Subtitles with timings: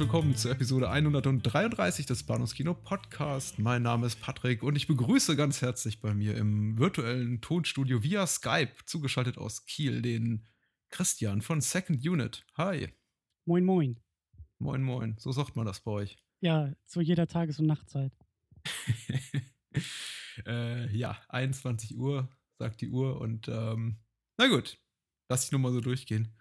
[0.00, 3.58] Willkommen zur Episode 133 des Bahnhofskino Podcast.
[3.58, 8.26] Mein Name ist Patrick und ich begrüße ganz herzlich bei mir im virtuellen Tonstudio via
[8.26, 10.48] Skype, zugeschaltet aus Kiel, den
[10.88, 12.46] Christian von Second Unit.
[12.56, 12.88] Hi.
[13.44, 14.00] Moin, moin.
[14.58, 15.16] Moin, moin.
[15.18, 16.16] So sagt man das bei euch.
[16.40, 18.16] Ja, zu jeder Tages- und Nachtzeit.
[20.46, 22.26] äh, ja, 21 Uhr,
[22.58, 23.20] sagt die Uhr.
[23.20, 23.98] Und ähm,
[24.38, 24.78] na gut,
[25.28, 26.34] lass ich nur mal so durchgehen.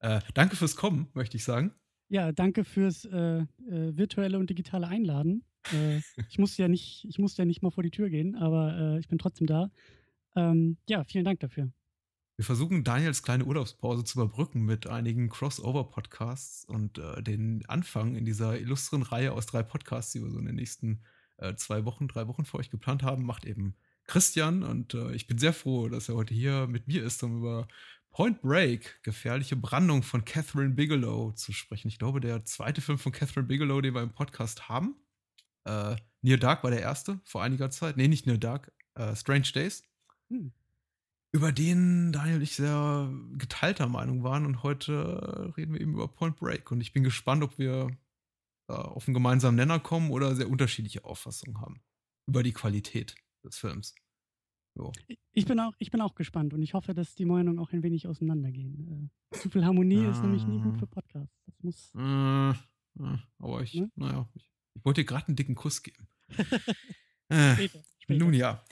[0.00, 1.74] Äh, danke fürs Kommen, möchte ich sagen.
[2.08, 5.44] Ja, danke fürs äh, äh, virtuelle und digitale Einladen.
[5.72, 8.76] Äh, ich musste ja nicht, ich musste ja nicht mal vor die Tür gehen, aber
[8.78, 9.70] äh, ich bin trotzdem da.
[10.36, 11.70] Ähm, ja, vielen Dank dafür.
[12.36, 18.26] Wir versuchen Daniels kleine Urlaubspause zu überbrücken mit einigen Crossover-Podcasts und äh, den Anfang in
[18.26, 21.02] dieser illustren Reihe aus drei Podcasts, die wir so in den nächsten
[21.38, 23.74] äh, zwei Wochen, drei Wochen für euch geplant haben, macht eben
[24.06, 24.62] Christian.
[24.62, 27.68] Und äh, ich bin sehr froh, dass er heute hier mit mir ist, um über
[28.16, 31.88] Point Break, gefährliche Brandung von Catherine Bigelow zu sprechen.
[31.88, 34.96] Ich glaube, der zweite Film von Catherine Bigelow, den wir im Podcast haben.
[35.64, 37.98] Äh, Near Dark war der erste vor einiger Zeit.
[37.98, 39.84] Nee, nicht Near Dark, äh, Strange Days.
[40.30, 40.50] Hm.
[41.32, 44.46] Über den Daniel und ich sehr geteilter Meinung waren.
[44.46, 46.70] Und heute reden wir eben über Point Break.
[46.70, 47.94] Und ich bin gespannt, ob wir
[48.70, 51.82] äh, auf einen gemeinsamen Nenner kommen oder sehr unterschiedliche Auffassungen haben
[52.26, 53.94] über die Qualität des Films.
[54.76, 54.92] So.
[55.32, 57.82] Ich, bin auch, ich bin auch gespannt und ich hoffe, dass die Meinungen auch ein
[57.82, 59.10] wenig auseinandergehen.
[59.32, 61.34] Äh, zu viel Harmonie ist nämlich nie gut für Podcasts.
[61.46, 61.94] Das muss.
[61.94, 63.90] Äh, äh, aber ich, ne?
[63.96, 66.06] naja, ich, ich wollte dir gerade einen dicken Kuss geben.
[67.28, 68.24] Äh, später, später.
[68.24, 68.64] Nun ja.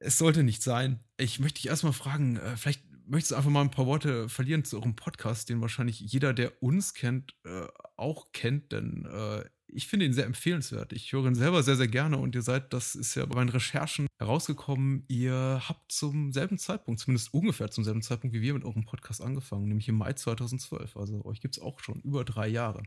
[0.00, 0.98] Es sollte nicht sein.
[1.18, 4.64] Ich möchte dich erstmal fragen, äh, vielleicht möchtest du einfach mal ein paar Worte verlieren
[4.64, 9.04] zu eurem Podcast, den wahrscheinlich jeder, der uns kennt, äh, auch kennt, denn
[9.72, 10.92] ich finde ihn sehr empfehlenswert.
[10.92, 13.48] Ich höre ihn selber sehr, sehr gerne und ihr seid, das ist ja bei meinen
[13.48, 18.64] Recherchen herausgekommen, ihr habt zum selben Zeitpunkt, zumindest ungefähr zum selben Zeitpunkt wie wir mit
[18.64, 20.96] eurem Podcast angefangen, nämlich im Mai 2012.
[20.96, 22.82] Also euch gibt es auch schon über drei Jahre.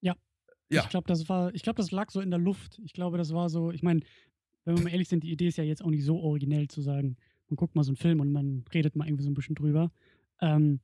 [0.00, 0.16] Ja.
[0.70, 0.82] ja.
[0.82, 2.80] Ich glaube, das war, ich glaube, das lag so in der Luft.
[2.84, 4.00] Ich glaube, das war so, ich meine,
[4.64, 6.80] wenn wir mal ehrlich sind, die Idee ist ja jetzt auch nicht so originell zu
[6.80, 7.16] sagen,
[7.48, 9.90] man guckt mal so einen Film und man redet mal irgendwie so ein bisschen drüber.
[10.40, 10.80] Ähm,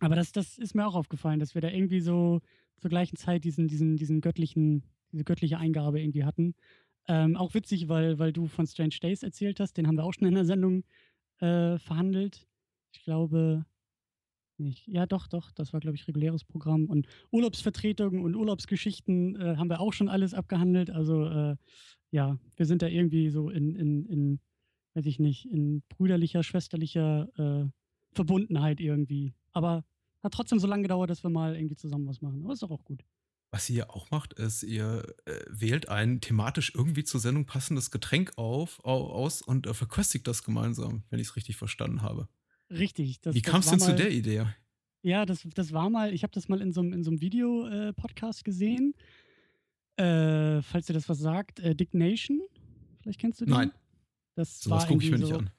[0.00, 2.40] aber das, das ist mir auch aufgefallen, dass wir da irgendwie so
[2.78, 4.82] zur gleichen Zeit diesen, diesen, diesen göttlichen,
[5.12, 6.54] diese göttliche Eingabe irgendwie hatten.
[7.08, 10.12] Ähm, auch witzig, weil, weil du von Strange Days erzählt hast, den haben wir auch
[10.12, 10.84] schon in der Sendung
[11.38, 12.46] äh, verhandelt.
[12.92, 13.64] Ich glaube,
[14.58, 14.86] nicht.
[14.86, 16.86] Ja, doch, doch, das war, glaube ich, reguläres Programm.
[16.86, 20.90] Und Urlaubsvertretungen und Urlaubsgeschichten äh, haben wir auch schon alles abgehandelt.
[20.90, 21.56] Also, äh,
[22.10, 24.40] ja, wir sind da irgendwie so in, in, in,
[24.94, 27.70] weiß ich nicht, in brüderlicher, schwesterlicher äh,
[28.12, 29.34] Verbundenheit irgendwie.
[29.52, 29.84] Aber
[30.22, 32.42] hat trotzdem so lange gedauert, dass wir mal irgendwie zusammen was machen.
[32.44, 33.04] Aber ist doch auch gut.
[33.50, 38.32] Was ihr auch macht, ist, ihr äh, wählt ein thematisch irgendwie zur Sendung passendes Getränk
[38.36, 42.28] auf, aus und äh, verköstigt das gemeinsam, wenn ich es richtig verstanden habe.
[42.70, 43.20] Richtig.
[43.20, 44.46] Das, Wie kam es denn mal, zu der Idee?
[45.02, 48.44] Ja, das, das war mal, ich habe das mal in so einem in Video-Podcast äh,
[48.44, 48.94] gesehen.
[49.96, 52.40] Äh, falls dir das was sagt, äh, Dick Nation.
[53.02, 53.52] Vielleicht kennst du den?
[53.52, 53.72] Nein.
[54.34, 55.50] Das so was gucke ich mir so, nicht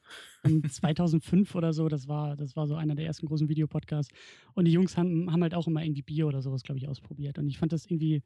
[0.44, 0.70] an.
[0.70, 4.14] 2005 oder so, das war, das war so einer der ersten großen Videopodcasts.
[4.54, 7.38] Und die Jungs haben, haben halt auch immer irgendwie Bier oder sowas, glaube ich, ausprobiert.
[7.38, 8.24] Und ich fand das irgendwie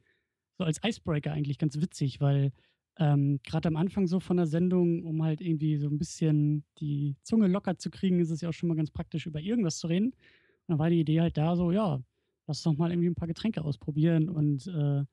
[0.57, 2.51] so als Icebreaker eigentlich ganz witzig, weil
[2.99, 7.15] ähm, gerade am Anfang so von der Sendung, um halt irgendwie so ein bisschen die
[7.23, 9.87] Zunge locker zu kriegen, ist es ja auch schon mal ganz praktisch, über irgendwas zu
[9.87, 10.07] reden.
[10.07, 10.15] Und
[10.67, 12.01] dann war die Idee halt da so, ja,
[12.47, 15.03] lass doch mal irgendwie ein paar Getränke ausprobieren und äh,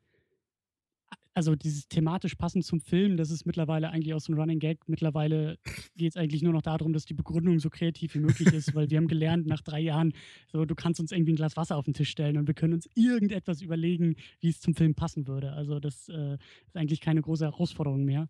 [1.35, 4.89] also dieses thematisch passend zum Film, das ist mittlerweile eigentlich auch so ein Running Gag.
[4.89, 5.59] Mittlerweile
[5.97, 8.89] geht es eigentlich nur noch darum, dass die Begründung so kreativ wie möglich ist, weil
[8.89, 10.13] wir haben gelernt nach drei Jahren,
[10.47, 12.75] so du kannst uns irgendwie ein Glas Wasser auf den Tisch stellen und wir können
[12.75, 15.53] uns irgendetwas überlegen, wie es zum Film passen würde.
[15.53, 16.35] Also das äh,
[16.67, 18.29] ist eigentlich keine große Herausforderung mehr.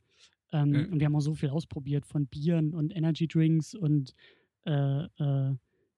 [0.52, 0.93] Ähm, mhm.
[0.93, 4.14] Und wir haben auch so viel ausprobiert von Bieren und Energy Drinks und
[4.64, 5.55] äh, äh,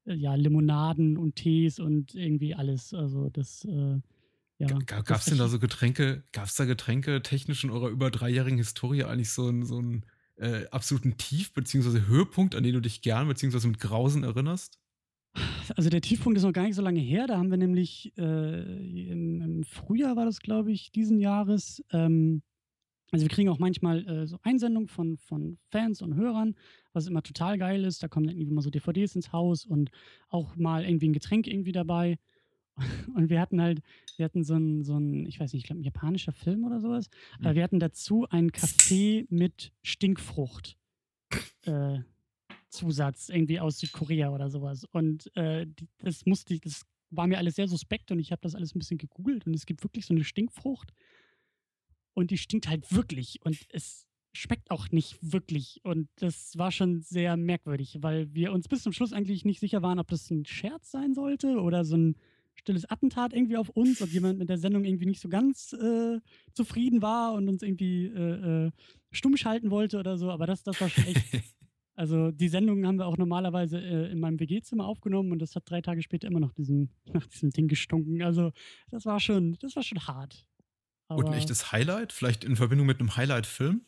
[0.06, 2.94] ja, Limonaden und Tees und irgendwie alles.
[2.94, 3.98] Also das äh,
[4.58, 8.10] ja, Gab es denn da so Getränke, gab es da Getränke technisch in eurer über
[8.10, 10.06] dreijährigen Historie eigentlich so einen, so einen
[10.36, 12.06] äh, absoluten Tief- bzw.
[12.06, 13.66] Höhepunkt, an den du dich gern bzw.
[13.68, 14.78] mit Grausen erinnerst?
[15.76, 17.26] Also der Tiefpunkt ist noch gar nicht so lange her.
[17.26, 21.82] Da haben wir nämlich äh, im, im, Frühjahr war das, glaube ich, diesen Jahres.
[21.92, 22.42] Ähm,
[23.12, 26.54] also wir kriegen auch manchmal äh, so Einsendungen von, von Fans und Hörern,
[26.92, 28.02] was immer total geil ist.
[28.02, 29.90] Da kommen dann irgendwie mal so DVDs ins Haus und
[30.28, 32.18] auch mal irgendwie ein Getränk irgendwie dabei.
[33.14, 33.82] Und wir hatten halt,
[34.17, 36.81] wir hatten so ein, so ein ich weiß nicht, ich glaube, ein japanischer Film oder
[36.81, 37.08] sowas.
[37.38, 37.55] Aber Mhm.
[37.56, 40.76] wir hatten dazu einen Kaffee mit Stinkfrucht.
[41.62, 42.00] Äh,
[42.69, 44.84] Zusatz, irgendwie aus Südkorea oder sowas.
[44.84, 45.67] Und äh,
[45.99, 48.78] das musste ich, das war mir alles sehr suspekt und ich habe das alles ein
[48.78, 50.93] bisschen gegoogelt und es gibt wirklich so eine Stinkfrucht
[52.14, 55.81] und die stinkt halt wirklich und es schmeckt auch nicht wirklich.
[55.84, 59.81] Und das war schon sehr merkwürdig, weil wir uns bis zum Schluss eigentlich nicht sicher
[59.81, 62.17] waren, ob das ein Scherz sein sollte oder so ein
[62.56, 66.18] stilles Attentat irgendwie auf uns, ob jemand mit der Sendung irgendwie nicht so ganz äh,
[66.52, 68.70] zufrieden war und uns irgendwie äh, äh,
[69.12, 70.30] stumm schalten wollte oder so.
[70.30, 71.44] Aber das, das war schon echt.
[71.98, 75.62] Also die Sendung haben wir auch normalerweise äh, in meinem WG-Zimmer aufgenommen und das hat
[75.64, 78.22] drei Tage später immer noch diesem, nach diesem Ding gestunken.
[78.22, 78.52] Also
[78.90, 80.46] das war schon, das war schon hart.
[81.08, 82.12] Und ein Aber echtes Highlight?
[82.12, 83.80] Vielleicht in Verbindung mit einem Highlight-Film?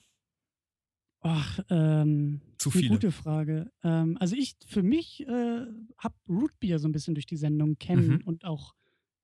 [1.21, 2.89] Ach, ähm, Zu viele.
[2.91, 3.73] gute Frage.
[3.83, 5.67] Ähm, also ich für mich, äh,
[5.99, 8.23] habe Rootbeer so ein bisschen durch die Sendung kennen Mhm.
[8.25, 8.75] und auch,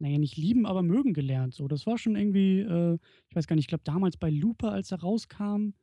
[0.01, 1.69] na ja, nicht lieben, aber mögen gelernt so.
[1.69, 2.99] Das war schon irgendwie, äh
[3.29, 5.75] ich weiß gar nicht, ich glaube damals bei Looper, als er rauskam,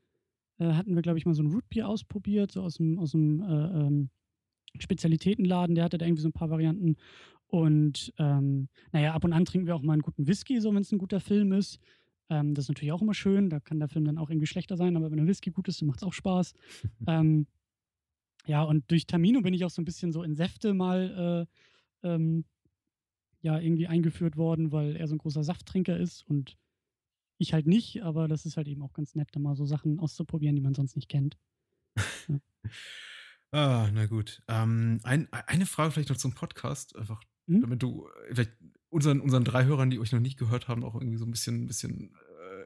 [0.59, 3.41] äh, hatten wir, glaube ich, mal so ein Rootbeer ausprobiert, so aus dem aus dem
[3.41, 3.45] äh,
[3.87, 4.09] ähm,
[4.79, 5.75] Spezialitätenladen.
[5.75, 6.95] Der hatte da irgendwie so ein paar Varianten.
[7.47, 10.73] Und, ähm, na ja, ab und an trinken wir auch mal einen guten Whisky, so
[10.73, 11.79] wenn es ein guter Film ist.
[12.31, 13.50] Ähm, das ist natürlich auch immer schön.
[13.50, 15.81] Da kann der Film dann auch irgendwie schlechter sein, aber wenn der Whisky gut ist,
[15.81, 16.54] dann macht's auch Spaß.
[17.07, 17.45] Ähm,
[18.48, 21.48] ja, und durch Tamino bin ich auch so ein bisschen so in Säfte mal,
[22.04, 22.45] äh, ähm,
[23.42, 26.57] ja, irgendwie eingeführt worden, weil er so ein großer Safttrinker ist und
[27.38, 30.00] ich halt nicht, aber das ist halt eben auch ganz nett, da mal so Sachen
[30.00, 31.38] auszuprobieren, die man sonst nicht kennt.
[32.28, 32.39] Ja.
[33.54, 34.42] Ah, na gut.
[34.48, 37.62] Ähm, ein, eine Frage vielleicht noch zum Podcast, einfach, Mhm.
[37.62, 38.54] damit du vielleicht
[38.91, 41.65] unseren, unseren drei Hörern, die euch noch nicht gehört haben, auch irgendwie so ein bisschen,
[41.67, 42.13] bisschen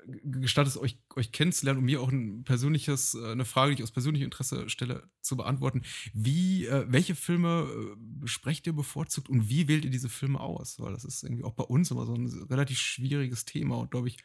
[0.07, 3.81] äh, g- gestattest, euch, euch kennenzulernen und mir auch ein persönliches, äh, eine Frage, die
[3.81, 5.83] ich aus persönlichem Interesse stelle, zu beantworten.
[6.13, 10.79] Wie, äh, welche Filme äh, besprecht ihr bevorzugt und wie wählt ihr diese Filme aus?
[10.79, 14.07] Weil das ist irgendwie auch bei uns immer so ein relativ schwieriges Thema und glaube
[14.09, 14.17] ich,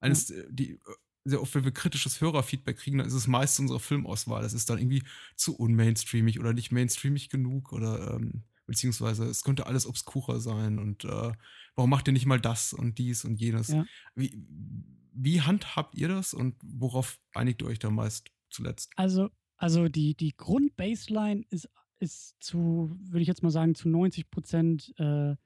[0.00, 0.78] eines, äh, die äh,
[1.24, 4.42] sehr oft, wenn wir kritisches Hörerfeedback kriegen, dann ist es meist unsere Filmauswahl.
[4.42, 5.04] Das ist dann irgendwie
[5.36, 11.04] zu unmainstreamig oder nicht mainstreamig genug oder ähm, beziehungsweise es könnte alles obskurer sein und
[11.04, 11.32] äh,
[11.74, 13.68] warum macht ihr nicht mal das und dies und jenes?
[13.68, 13.84] Ja.
[14.14, 14.38] Wie,
[15.14, 18.90] wie handhabt ihr das und worauf einigt ihr euch da meist zuletzt?
[18.96, 21.68] Also also die die Grundbaseline ist
[22.00, 24.98] ist zu würde ich jetzt mal sagen, zu 90%
[25.32, 25.36] äh,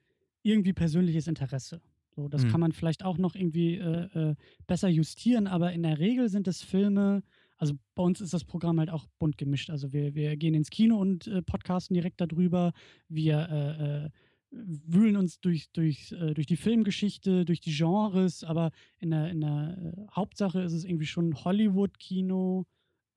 [0.43, 1.83] irgendwie persönliches Interesse.
[2.15, 2.49] So, das Mhm.
[2.49, 4.35] kann man vielleicht auch noch irgendwie, äh, äh,
[4.67, 7.23] besser justieren, aber in der Regel sind es Filme
[7.58, 9.70] also bei uns ist das Programm halt auch bunt gemischt.
[9.70, 12.73] Also wir wir gehen ins Kino und, äh, podcasten direkt darüber.
[13.08, 14.11] Wir, äh, äh,
[14.50, 19.41] wühlen uns durch durch, äh durch die Filmgeschichte, durch die Genres, aber in der in
[19.41, 22.67] der, äh, Hauptsache ist es irgendwie schon Hollywood-Kino.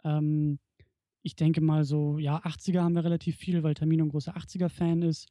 [0.04, 0.60] Ähm,
[1.22, 5.02] ich denke mal so, ja, 80er haben wir relativ viel, weil Tamino ein großer 80er-Fan
[5.02, 5.28] ist.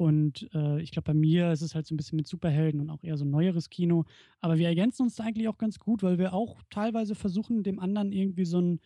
[0.00, 2.88] Und äh, ich glaube, bei mir ist es halt so ein bisschen mit Superhelden und
[2.88, 4.06] auch eher so neueres Kino.
[4.40, 7.78] Aber wir ergänzen uns da eigentlich auch ganz gut, weil wir auch teilweise versuchen, dem
[7.78, 8.80] anderen irgendwie so ein,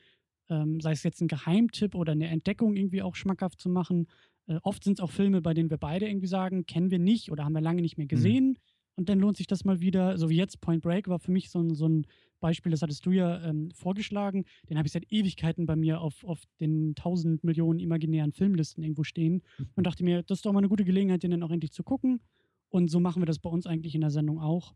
[0.49, 4.09] ähm, sei es jetzt ein Geheimtipp oder eine Entdeckung irgendwie auch schmackhaft zu machen.
[4.49, 7.31] Äh, oft sind es auch Filme, bei denen wir beide irgendwie sagen, kennen wir nicht
[7.31, 8.57] oder haben wir lange nicht mehr Mhm.
[8.97, 10.19] Und dann lohnt sich das mal wieder.
[10.19, 12.07] So wie jetzt Point Break war für mich so ein, so ein
[12.41, 14.45] Beispiel, das hattest du ja ähm, vorgeschlagen.
[14.69, 19.03] Den habe ich seit Ewigkeiten bei mir auf, auf den tausend Millionen imaginären Filmlisten irgendwo
[19.03, 19.43] stehen
[19.75, 21.83] und dachte mir, das ist doch mal eine gute Gelegenheit, den dann auch endlich zu
[21.83, 22.21] gucken.
[22.69, 24.75] Und so machen wir das bei uns eigentlich in der Sendung auch.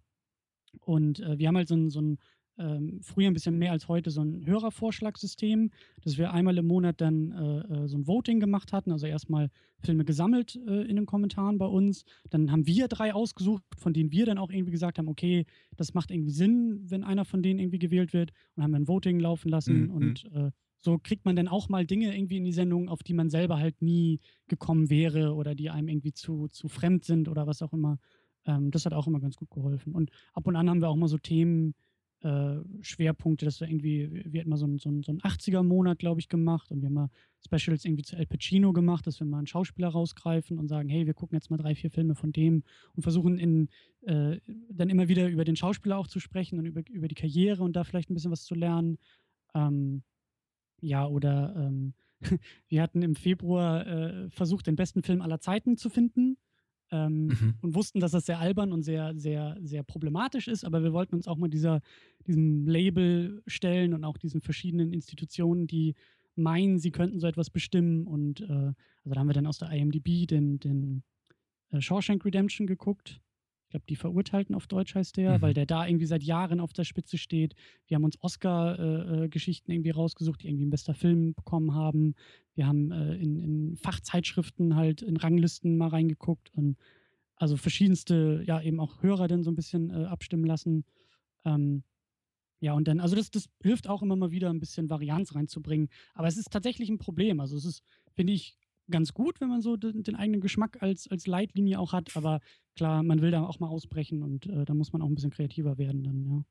[0.81, 2.19] Und äh, wir haben halt so ein, so ein
[2.59, 5.71] ähm, früher ein bisschen mehr als heute so ein Hörervorschlagssystem,
[6.03, 8.93] dass wir einmal im Monat dann äh, äh, so ein Voting gemacht hatten.
[8.93, 12.05] Also erstmal Filme gesammelt äh, in den Kommentaren bei uns.
[12.31, 15.95] Dann haben wir drei ausgesucht, von denen wir dann auch irgendwie gesagt haben, okay, das
[15.95, 18.33] macht irgendwie Sinn, wenn einer von denen irgendwie gewählt wird.
[18.57, 19.87] Und haben ein Voting laufen lassen.
[19.87, 19.91] Mhm.
[19.91, 23.15] Und äh, so kriegt man dann auch mal Dinge irgendwie in die Sendung, auf die
[23.15, 27.47] man selber halt nie gekommen wäre oder die einem irgendwie zu, zu fremd sind oder
[27.47, 27.99] was auch immer.
[28.47, 29.95] Ähm, das hat auch immer ganz gut geholfen.
[29.95, 31.75] Und ab und an haben wir auch mal so Themen,
[32.23, 35.99] äh, Schwerpunkte, dass wir irgendwie, wir hatten mal so einen so einen so 'n 80er-Monat,
[35.99, 37.11] glaube ich, gemacht und wir haben mal
[37.45, 41.07] Specials irgendwie zu Al Pacino gemacht, dass wir mal einen Schauspieler rausgreifen und sagen, hey,
[41.07, 42.65] wir gucken jetzt mal drei, vier Filme von dem
[42.97, 43.69] und versuchen in,
[44.03, 47.63] äh, dann immer wieder über den Schauspieler auch zu sprechen und über, über die Karriere
[47.63, 48.99] und da vielleicht ein bisschen was zu lernen.
[49.55, 50.03] Ähm,
[50.81, 51.95] ja, oder ähm,
[52.69, 56.37] wir hatten im Februar äh, versucht, den besten Film aller Zeiten zu finden.
[56.91, 57.55] Ähm, Mhm.
[57.61, 61.15] und wussten, dass das sehr albern und sehr, sehr, sehr problematisch ist, aber wir wollten
[61.17, 61.81] uns auch mal dieser,
[62.27, 65.95] diesem Label stellen und auch diesen verschiedenen Institutionen, die
[66.35, 68.07] meinen, sie könnten so etwas bestimmen.
[68.07, 71.03] Und äh, also da haben wir dann aus der IMDb den, den
[71.71, 73.21] äh, Shawshank Redemption geguckt.
[73.69, 75.55] Ich glaube, die Verurteilten auf Deutsch heißt der, weil Mhm.
[75.57, 77.55] der da irgendwie seit Jahren auf der Spitze steht.
[77.87, 82.15] Wir haben uns Oscar-Geschichten äh, äh, irgendwie rausgesucht, die irgendwie ein bester Film bekommen haben.
[82.55, 86.79] Wir haben äh, in, in Fachzeitschriften halt in Ranglisten mal reingeguckt und
[87.37, 90.85] also verschiedenste, ja, eben auch Hörer dann so ein bisschen äh, abstimmen lassen.
[91.45, 91.85] Ähm,
[92.61, 95.89] ja, und dann, also das, das hilft auch immer mal wieder ein bisschen Varianz reinzubringen.
[96.15, 97.39] Aber es ist tatsächlich ein Problem.
[97.39, 97.83] Also es ist,
[98.15, 98.58] finde ich,
[98.91, 102.17] ganz gut, wenn man so den, den, eigenen Geschmack als, als Leitlinie auch hat.
[102.17, 102.41] Aber
[102.77, 105.31] klar, man will da auch mal ausbrechen und äh, da muss man auch ein bisschen
[105.31, 106.47] kreativer werden dann,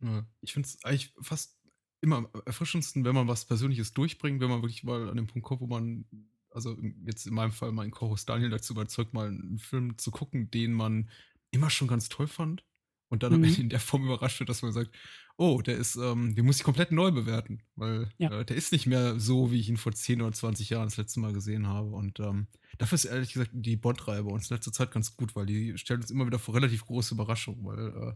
[0.00, 0.08] ja.
[0.08, 1.58] ja ich finde es eigentlich fast
[2.00, 5.60] immer erfrischendsten, wenn man was Persönliches durchbringt, wenn man wirklich mal an dem Punkt kommt,
[5.60, 6.04] wo man,
[6.50, 10.50] also jetzt in meinem Fall meinen Co-Host Daniel dazu überzeugt, mal einen Film zu gucken,
[10.50, 11.10] den man
[11.50, 12.64] immer schon ganz toll fand
[13.08, 13.44] und dann mhm.
[13.44, 14.90] in der Form überrascht wird, dass man sagt,
[15.36, 18.40] oh, der ist, ähm, den muss ich komplett neu bewerten, weil ja.
[18.40, 20.96] äh, der ist nicht mehr so, wie ich ihn vor 10 oder 20 Jahren das
[20.96, 21.90] letzte Mal gesehen habe.
[21.90, 25.36] Und ähm, dafür ist ehrlich gesagt die Bond-Reihe bei uns in letzter Zeit ganz gut,
[25.36, 28.14] weil die stellt uns immer wieder vor relativ große Überraschungen, weil äh,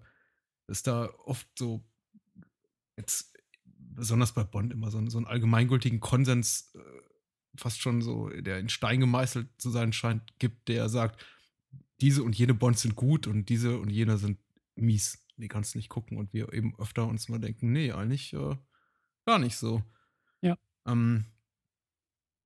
[0.66, 1.84] es da oft so
[2.96, 3.32] jetzt
[3.64, 6.80] besonders bei Bond immer so, so einen allgemeingültigen Konsens äh,
[7.56, 11.24] fast schon so, der in Stein gemeißelt zu sein scheint, gibt, der sagt,
[12.00, 14.38] diese und jene Bonds sind gut und diese und jene sind
[14.74, 16.16] mies die kannst du nicht gucken.
[16.16, 18.56] Und wir eben öfter uns mal denken, nee, eigentlich äh,
[19.26, 19.82] gar nicht so.
[20.40, 20.56] Ja.
[20.86, 21.26] Ähm,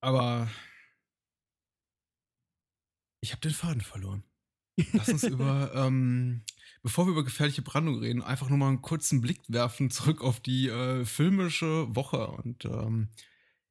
[0.01, 0.49] aber
[3.21, 4.25] ich habe den Faden verloren.
[4.93, 6.43] Lass uns über, ähm,
[6.83, 10.41] bevor wir über gefährliche Brandung reden, einfach nur mal einen kurzen Blick werfen zurück auf
[10.41, 12.27] die äh, filmische Woche.
[12.29, 13.11] Und ähm,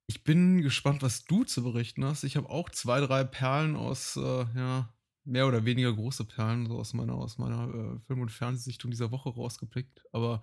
[0.08, 2.24] ich bin gespannt, was du zu berichten hast.
[2.24, 4.95] Ich habe auch zwei, drei Perlen aus äh, ja,
[5.26, 9.12] mehr oder weniger große Perlen so aus meiner, aus meiner äh, Film- und Fernsehsichtung dieser
[9.12, 10.06] Woche rausgepickt.
[10.12, 10.42] Aber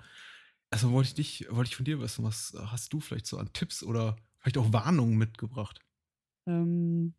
[0.71, 3.53] also wollte ich dich, wollte ich von dir wissen, was hast du vielleicht so an
[3.53, 5.81] Tipps oder vielleicht auch Warnungen mitgebracht?
[6.47, 7.15] Ähm,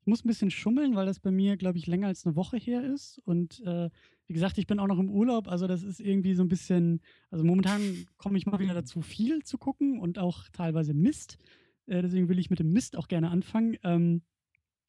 [0.00, 2.56] ich muss ein bisschen schummeln, weil das bei mir, glaube ich, länger als eine Woche
[2.56, 3.18] her ist.
[3.24, 3.90] Und äh,
[4.26, 7.00] wie gesagt, ich bin auch noch im Urlaub, also das ist irgendwie so ein bisschen,
[7.30, 11.38] also momentan komme ich mal wieder dazu, viel zu gucken und auch teilweise Mist.
[11.86, 13.76] Äh, deswegen will ich mit dem Mist auch gerne anfangen.
[13.82, 14.22] Ähm,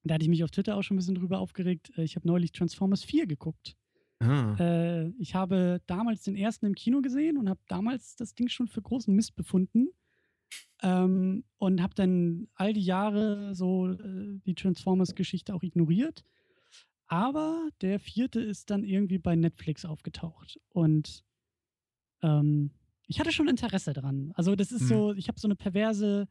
[0.04, 1.92] da hatte ich mich auf Twitter auch schon ein bisschen drüber aufgeregt.
[1.98, 3.76] Äh, ich habe neulich Transformers 4 geguckt.
[4.20, 4.56] Ah.
[4.60, 8.68] Äh, ich habe damals den ersten im Kino gesehen und habe damals das Ding schon
[8.68, 9.90] für großen Mist befunden.
[10.84, 16.24] Ähm, und habe dann all die Jahre so äh, die Transformers-Geschichte auch ignoriert.
[17.08, 20.60] Aber der vierte ist dann irgendwie bei Netflix aufgetaucht.
[20.70, 21.24] Und
[22.22, 22.72] ähm,
[23.08, 24.32] ich hatte schon Interesse dran.
[24.36, 24.88] Also, das ist mhm.
[24.88, 26.28] so, ich habe so eine perverse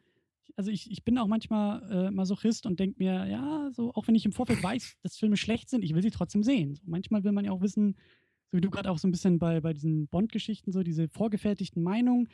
[0.57, 4.15] also ich, ich bin auch manchmal äh, Masochist und denke mir, ja, so, auch wenn
[4.15, 6.75] ich im Vorfeld weiß, dass Filme schlecht sind, ich will sie trotzdem sehen.
[6.75, 7.97] So, manchmal will man ja auch wissen,
[8.51, 11.83] so wie du gerade auch so ein bisschen bei, bei diesen Bond-Geschichten, so diese vorgefertigten
[11.83, 12.29] Meinungen.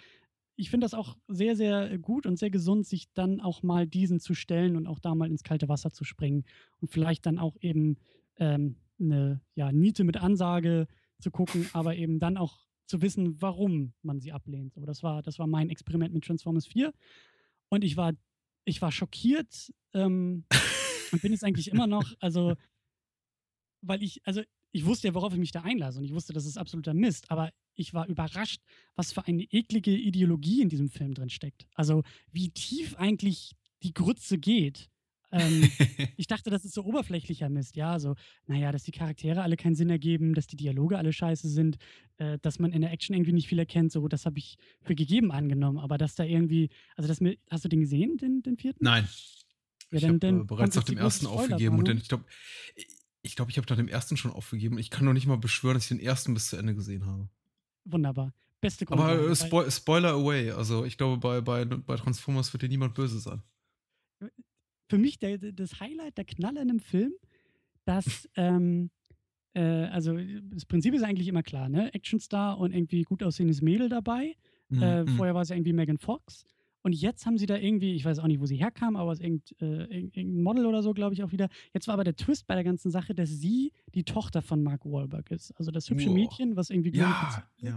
[0.57, 4.21] Ich finde das auch sehr, sehr gut und sehr gesund, sich dann auch mal diesen
[4.21, 6.45] zu stellen und auch da mal ins kalte Wasser zu springen
[6.81, 7.99] und vielleicht dann auch eben
[8.39, 10.89] ähm, eine ja, Niete mit Ansage
[11.21, 14.75] zu gucken, aber eben dann auch zu wissen, warum man sie ablehnt.
[14.75, 16.93] So, das war, das war mein Experiment mit Transformers 4.
[17.77, 18.15] Und ich war,
[18.65, 20.47] ich war schockiert ähm,
[21.13, 22.11] und bin es eigentlich immer noch.
[22.21, 22.57] Also,
[23.83, 24.43] weil ich, also
[24.73, 27.31] ich wusste ja, worauf ich mich da einlasse und ich wusste, das ist absoluter Mist,
[27.31, 28.63] aber ich war überrascht,
[28.95, 31.67] was für eine eklige Ideologie in diesem Film drin steckt.
[31.75, 32.03] Also,
[32.33, 33.53] wie tief eigentlich
[33.83, 34.89] die Grütze geht
[35.37, 35.71] ähm,
[36.17, 37.77] ich dachte, das ist so oberflächlicher Mist.
[37.77, 38.15] Ja, so,
[38.47, 41.77] naja, dass die Charaktere alle keinen Sinn ergeben, dass die Dialoge alle scheiße sind,
[42.19, 43.93] äh, dass man in der Action irgendwie nicht viel erkennt.
[43.93, 45.79] So, das habe ich für gegeben angenommen.
[45.79, 48.85] Aber dass da irgendwie, also das mir, hast du den gesehen, den, den vierten?
[48.85, 49.09] Nein.
[49.91, 52.25] Ja, ich habe äh, bereits nach dem ersten aufgegeben und dann, ich glaube,
[53.23, 54.79] ich glaube, ich habe nach dem ersten schon aufgegeben.
[54.79, 57.29] Ich kann noch nicht mal beschwören, dass ich den ersten bis zu Ende gesehen habe.
[57.85, 58.33] Wunderbar.
[58.61, 59.01] Beste Grund.
[59.01, 60.51] Aber äh, Spo Spoiler away.
[60.51, 63.43] Also ich glaube, bei, bei, bei Transformers wird dir niemand böse sein
[64.89, 67.13] für mich der, das Highlight, der Knaller in einem Film,
[67.85, 68.91] dass, ähm,
[69.55, 71.93] äh, also das Prinzip ist eigentlich immer klar, ne?
[71.95, 74.37] Actionstar und irgendwie gut aussehendes Mädel dabei.
[74.69, 74.83] Mhm.
[74.83, 75.09] Äh, mhm.
[75.09, 76.45] vorher war es irgendwie Megan Fox.
[76.83, 79.19] Und jetzt haben sie da irgendwie, ich weiß auch nicht, wo sie herkam, aber es
[79.19, 81.49] ist irgend, äh, irgendein Model oder so, glaube ich, auch wieder.
[81.75, 84.85] Jetzt war aber der Twist bei der ganzen Sache, dass sie die Tochter von Mark
[84.85, 85.51] Wahlberg ist.
[85.59, 86.15] Also das hübsche wow.
[86.15, 87.77] Mädchen, was irgendwie ja, ja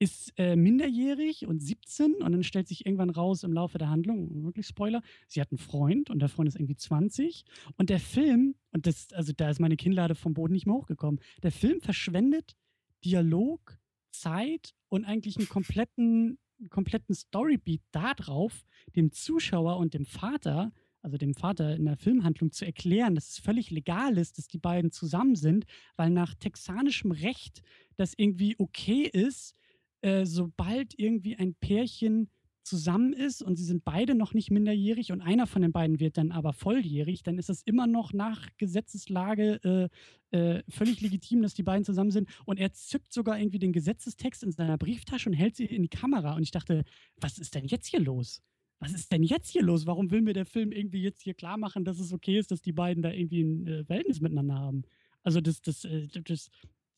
[0.00, 4.44] ist äh, minderjährig und 17 und dann stellt sich irgendwann raus im Laufe der Handlung,
[4.44, 7.44] wirklich Spoiler, sie hat einen Freund und der Freund ist irgendwie 20
[7.76, 11.20] und der Film, und das, also da ist meine Kinnlade vom Boden nicht mehr hochgekommen,
[11.42, 12.56] der Film verschwendet
[13.04, 13.78] Dialog,
[14.10, 16.38] Zeit und eigentlich einen kompletten,
[16.70, 18.64] kompletten Storybeat darauf,
[18.96, 23.38] dem Zuschauer und dem Vater also dem Vater in der Filmhandlung zu erklären, dass es
[23.38, 25.64] völlig legal ist, dass die beiden zusammen sind,
[25.96, 27.62] weil nach texanischem Recht
[27.96, 29.54] das irgendwie okay ist,
[30.02, 32.30] äh, sobald irgendwie ein Pärchen
[32.62, 36.16] zusammen ist und sie sind beide noch nicht minderjährig und einer von den beiden wird
[36.16, 39.90] dann aber volljährig, dann ist das immer noch nach Gesetzeslage
[40.32, 42.28] äh, äh, völlig legitim, dass die beiden zusammen sind.
[42.44, 45.88] Und er zückt sogar irgendwie den Gesetzestext in seiner Brieftasche und hält sie in die
[45.88, 46.34] Kamera.
[46.36, 46.84] Und ich dachte,
[47.16, 48.42] was ist denn jetzt hier los?
[48.78, 49.86] Was ist denn jetzt hier los?
[49.86, 52.62] Warum will mir der Film irgendwie jetzt hier klar machen, dass es okay ist, dass
[52.62, 54.82] die beiden da irgendwie ein äh, Verhältnis miteinander haben?
[55.22, 56.50] Also das, das, äh, das,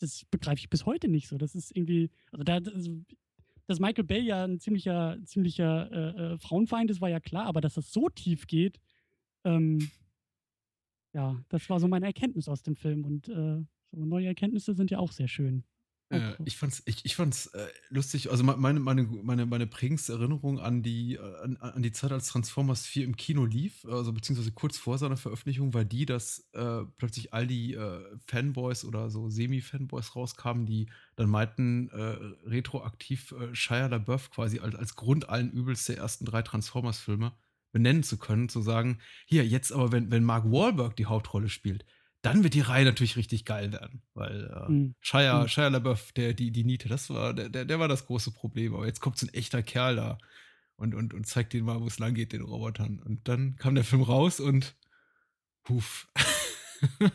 [0.03, 1.39] das begreife ich bis heute nicht so.
[1.39, 3.05] Das ist irgendwie, also da, also,
[3.67, 7.61] dass Michael Bay ja ein ziemlicher, ziemlicher äh, äh, Frauenfeind ist, war ja klar, aber
[7.61, 8.81] dass das so tief geht,
[9.45, 9.91] ähm,
[11.13, 13.05] ja, das war so meine Erkenntnis aus dem Film.
[13.05, 15.65] Und äh, so neue Erkenntnisse sind ja auch sehr schön.
[16.13, 18.31] Äh, ich fand's, ich, ich fand's äh, lustig.
[18.31, 22.29] Also meine, meine, meine, meine prägendste Erinnerung an die, äh, an, an die Zeit, als
[22.29, 26.85] Transformers 4 im Kino lief, also beziehungsweise kurz vor seiner Veröffentlichung, war die, dass äh,
[26.99, 33.87] plötzlich all die äh, Fanboys oder so Semi-Fanboys rauskamen, die dann meinten, äh, retroaktiv Shia
[33.87, 37.33] LaBeouf quasi als, als Grund allen Übels der ersten drei Transformers-Filme
[37.73, 41.85] benennen zu können, zu sagen, hier, jetzt aber, wenn, wenn Mark Wahlberg die Hauptrolle spielt,
[42.23, 44.03] dann wird die Reihe natürlich richtig geil werden.
[44.15, 44.95] Weil äh, mhm.
[45.01, 45.49] Shia, mhm.
[45.49, 48.75] Shia LaBeouf, der, die, die Niete, das war, der, der war das große Problem.
[48.75, 50.19] Aber jetzt kommt so ein echter Kerl da
[50.77, 53.01] und, und, und zeigt denen mal, wo es lang geht, den Robotern.
[53.01, 54.77] Und dann kam der Film raus und
[55.65, 56.09] puff.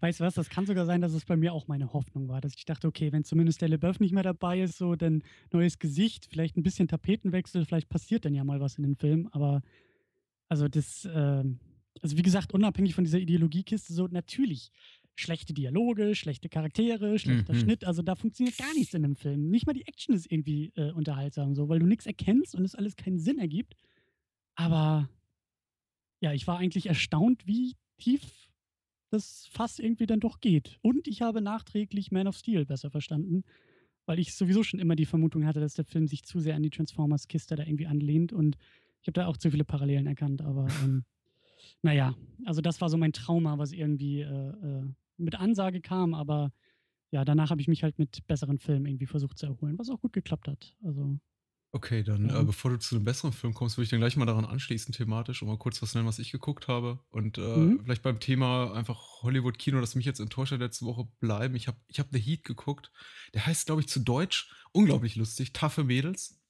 [0.00, 2.40] Weißt du was, das kann sogar sein, dass es bei mir auch meine Hoffnung war,
[2.40, 5.78] dass ich dachte, okay, wenn zumindest der LeBeouf nicht mehr dabei ist, so dann neues
[5.78, 9.62] Gesicht, vielleicht ein bisschen Tapetenwechsel, vielleicht passiert dann ja mal was in den Film, aber
[10.48, 11.44] also das, äh,
[12.02, 14.70] also wie gesagt, unabhängig von dieser Ideologiekiste, so natürlich
[15.14, 17.58] schlechte Dialoge, schlechte Charaktere, schlechter mhm.
[17.58, 19.50] Schnitt, also da funktioniert gar nichts in dem Film.
[19.50, 22.76] Nicht mal die Action ist irgendwie äh, unterhaltsam, so, weil du nichts erkennst und es
[22.76, 23.74] alles keinen Sinn ergibt.
[24.54, 25.08] Aber
[26.20, 28.48] ja, ich war eigentlich erstaunt, wie tief
[29.10, 30.78] das Fass irgendwie dann doch geht.
[30.82, 33.42] Und ich habe nachträglich Man of Steel besser verstanden,
[34.06, 36.62] weil ich sowieso schon immer die Vermutung hatte, dass der Film sich zu sehr an
[36.62, 38.56] die Transformers-Kiste da irgendwie anlehnt und
[39.00, 41.04] ich habe da auch zu viele Parallelen erkannt, aber ähm,
[41.82, 44.84] naja, also das war so mein Trauma, was irgendwie äh, äh,
[45.16, 46.52] mit Ansage kam, aber
[47.10, 50.00] ja, danach habe ich mich halt mit besseren Filmen irgendwie versucht zu erholen, was auch
[50.00, 50.76] gut geklappt hat.
[50.82, 51.18] Also.
[51.70, 52.40] Okay, dann ja.
[52.40, 54.92] äh, bevor du zu einem besseren Film kommst, würde ich dann gleich mal daran anschließen,
[54.92, 57.00] thematisch, und mal kurz was nennen, was ich geguckt habe.
[57.10, 57.80] Und äh, mhm.
[57.82, 61.54] vielleicht beim Thema einfach Hollywood-Kino, das mich jetzt enttäuscht hat letzte Woche, bleiben.
[61.56, 62.90] Ich habe ich hab The Heat geguckt.
[63.34, 66.40] Der heißt, glaube ich, zu Deutsch, unglaublich lustig, Taffe Mädels.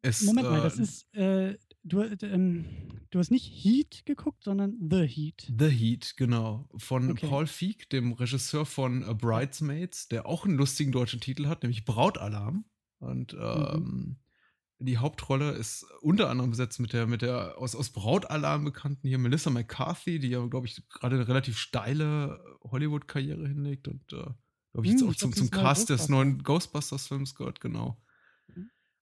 [0.00, 2.64] Es, Moment mal, das äh, ist äh, Du, ähm,
[3.10, 5.52] du hast nicht Heat geguckt, sondern The Heat.
[5.58, 6.66] The Heat, genau.
[6.76, 7.28] Von okay.
[7.28, 11.84] Paul Feig, dem Regisseur von uh, Bridesmaids, der auch einen lustigen deutschen Titel hat, nämlich
[11.84, 12.64] Brautalarm.
[13.00, 14.16] Und ähm,
[14.78, 14.86] mhm.
[14.86, 19.18] die Hauptrolle ist unter anderem besetzt mit der, mit der aus, aus Brautalarm bekannten hier
[19.18, 24.24] Melissa McCarthy, die ja, glaube ich, gerade eine relativ steile Hollywood-Karriere hinlegt und, äh,
[24.72, 28.02] glaube ich, jetzt hm, auch zum, zum Cast des neuen Ghostbusters-Films gehört, genau.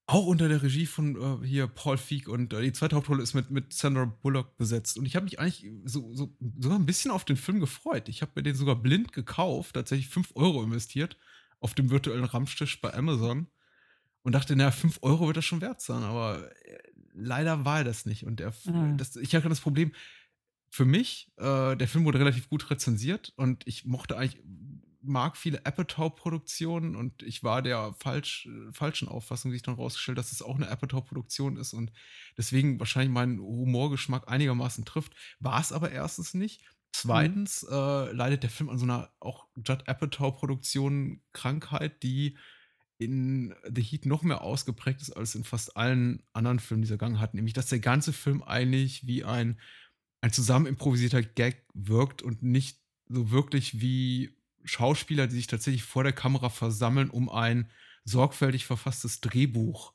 [0.05, 3.33] Auch unter der Regie von äh, hier Paul Feig und äh, die zweite Hauptrolle ist
[3.33, 4.97] mit, mit Sandra Bullock besetzt.
[4.97, 8.09] Und ich habe mich eigentlich so, so, sogar ein bisschen auf den Film gefreut.
[8.09, 11.17] Ich habe mir den sogar blind gekauft, tatsächlich 5 Euro investiert
[11.61, 13.47] auf dem virtuellen Ramstisch bei Amazon
[14.23, 16.03] und dachte, naja, 5 Euro wird das schon wert sein.
[16.03, 16.77] Aber äh,
[17.13, 18.25] leider war er das nicht.
[18.25, 18.97] Und der, mhm.
[18.97, 19.93] das, ich hatte das Problem,
[20.69, 24.41] für mich, äh, der Film wurde relativ gut rezensiert und ich mochte eigentlich
[25.03, 30.41] mag viele Apatow-Produktionen und ich war der falsch, falschen Auffassung, sich dann rausgestellt, dass es
[30.41, 31.91] auch eine Apatow-Produktion ist und
[32.37, 35.13] deswegen wahrscheinlich meinen Humorgeschmack einigermaßen trifft.
[35.39, 36.63] War es aber erstens nicht.
[36.93, 37.73] Zweitens mhm.
[37.73, 42.37] äh, leidet der Film an so einer auch Judd Apatow-Produktion Krankheit, die
[42.97, 47.19] in The Heat noch mehr ausgeprägt ist als in fast allen anderen Filmen dieser Gang
[47.19, 49.59] hat, nämlich dass der ganze Film eigentlich wie ein,
[50.21, 56.03] ein zusammen improvisierter Gag wirkt und nicht so wirklich wie Schauspieler, die sich tatsächlich vor
[56.03, 57.69] der Kamera versammeln, um ein
[58.05, 59.93] sorgfältig verfasstes Drehbuch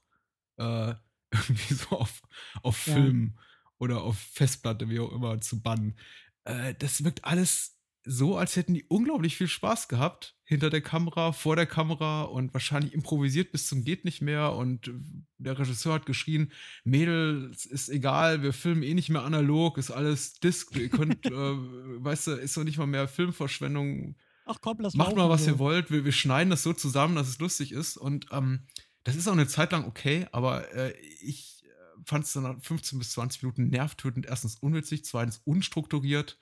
[0.56, 0.94] äh,
[1.30, 2.22] irgendwie so auf,
[2.62, 2.94] auf ja.
[2.94, 3.38] Film
[3.78, 5.96] oder auf Festplatte, wie auch immer, zu bannen.
[6.44, 11.32] Äh, das wirkt alles so, als hätten die unglaublich viel Spaß gehabt hinter der Kamera,
[11.32, 14.90] vor der Kamera und wahrscheinlich improvisiert bis zum geht nicht mehr und
[15.36, 16.50] der Regisseur hat geschrien,
[16.84, 21.26] Mädel, es ist egal, wir filmen eh nicht mehr analog, ist alles Disc, ihr könnt,
[21.26, 24.16] äh, weißt du, ist doch nicht mal mehr Filmverschwendung,
[24.48, 25.50] Ach komm, lass Macht mal, was so.
[25.50, 25.90] ihr wollt.
[25.90, 27.98] Wir, wir, schneiden das so zusammen, dass es lustig ist.
[27.98, 28.66] Und ähm,
[29.04, 32.56] das ist auch eine Zeit lang okay, aber äh, ich äh, fand es dann nach
[32.62, 34.24] 15 bis 20 Minuten nervtötend.
[34.24, 36.38] Erstens unwitzig, zweitens unstrukturiert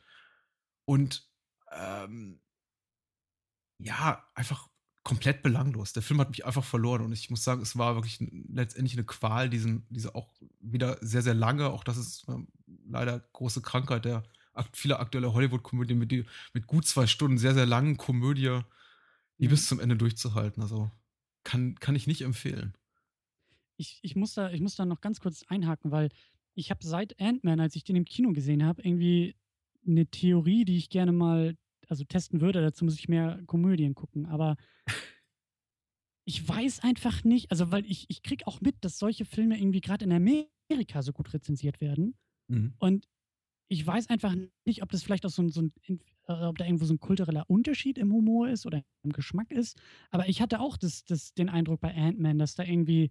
[0.85, 1.29] und
[1.73, 2.41] ähm,
[3.79, 4.69] ja, einfach
[5.03, 5.93] komplett belanglos.
[5.93, 9.05] Der Film hat mich einfach verloren und ich muss sagen, es war wirklich letztendlich eine
[9.05, 12.39] Qual, diesen, diese auch wieder sehr, sehr lange, auch das ist äh,
[12.89, 14.23] leider große Krankheit der
[14.73, 16.13] viele aktuelle Hollywood-Komödien mit,
[16.53, 18.61] mit gut zwei Stunden sehr, sehr langen Komödie,
[19.39, 19.51] die mhm.
[19.51, 20.63] bis zum Ende durchzuhalten.
[20.63, 20.91] Also
[21.45, 22.75] kann, kann ich nicht empfehlen.
[23.77, 26.09] Ich, ich, muss da, ich muss da noch ganz kurz einhaken, weil
[26.55, 29.37] ich habe seit Ant-Man, als ich den im Kino gesehen habe, irgendwie
[29.87, 31.57] eine Theorie, die ich gerne mal
[31.89, 32.63] also testen würde.
[32.63, 34.27] Dazu muss ich mehr Komödien gucken.
[34.27, 34.57] Aber
[36.25, 39.81] ich weiß einfach nicht, also weil ich, ich kriege auch mit, dass solche Filme irgendwie
[39.81, 42.17] gerade in Amerika so gut rezensiert werden.
[42.49, 42.75] Mhm.
[42.79, 43.09] Und
[43.69, 45.73] ich weiß einfach nicht, ob das vielleicht auch so ein, so ein
[46.29, 49.79] äh, ob da irgendwo so ein kultureller Unterschied im Humor ist oder im Geschmack ist.
[50.11, 53.11] Aber ich hatte auch das, das, den Eindruck bei Ant-Man, dass da irgendwie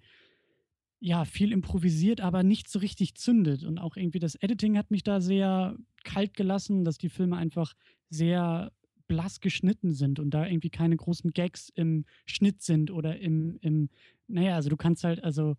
[1.00, 3.64] ja viel improvisiert, aber nicht so richtig zündet.
[3.64, 7.74] Und auch irgendwie das Editing hat mich da sehr kalt gelassen, dass die Filme einfach
[8.10, 8.72] sehr
[9.08, 13.90] blass geschnitten sind und da irgendwie keine großen Gags im Schnitt sind oder im, im
[14.28, 15.56] naja, also du kannst halt, also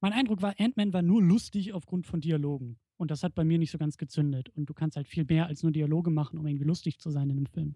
[0.00, 2.78] mein Eindruck war, Ant-Man war nur lustig aufgrund von Dialogen.
[2.96, 4.48] Und das hat bei mir nicht so ganz gezündet.
[4.50, 7.28] Und du kannst halt viel mehr als nur Dialoge machen, um irgendwie lustig zu sein
[7.30, 7.74] in einem Film.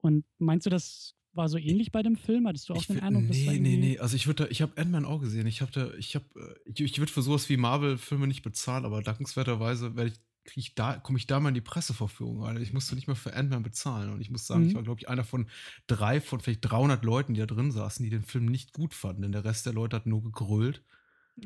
[0.00, 2.48] Und meinst du, das war so ähnlich bei dem Film?
[2.48, 3.98] Hattest du auch Ich den Eindruck, das war nee, nee, nee.
[3.98, 5.46] Also ich würde, ich habe Ant-Man auch gesehen.
[5.46, 6.24] Ich habe da, ich habe,
[6.64, 10.96] ich, ich würde für sowas wie Marvel-Filme nicht bezahlen, aber dankenswerterweise werde ich, ich da,
[10.96, 12.56] komme ich da mal in die Presseverführung rein.
[12.56, 14.10] Ich musste nicht mehr für Ant-Man bezahlen.
[14.10, 14.76] Und ich muss sagen, ich Mhm.
[14.76, 15.46] war, glaube ich, einer von
[15.86, 19.22] drei von vielleicht 300 Leuten, die da drin saßen, die den Film nicht gut fanden.
[19.22, 20.82] Denn der Rest der Leute hat nur gegrölt.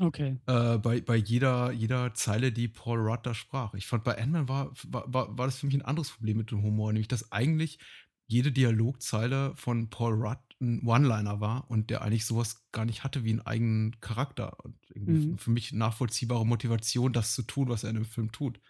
[0.00, 0.38] Okay.
[0.46, 3.74] Äh, bei, bei jeder, jeder Zeile, die Paul Rudd da sprach.
[3.74, 6.50] Ich fand, bei Ant-Man war, war, war, war das für mich ein anderes Problem mit
[6.50, 7.78] dem Humor, nämlich dass eigentlich
[8.26, 13.24] jede Dialogzeile von Paul Rudd ein One-Liner war und der eigentlich sowas gar nicht hatte
[13.24, 15.36] wie einen eigenen Charakter und irgendwie Mhm.
[15.36, 18.60] für mich nachvollziehbare Motivation, das zu tun, was er in dem Film tut.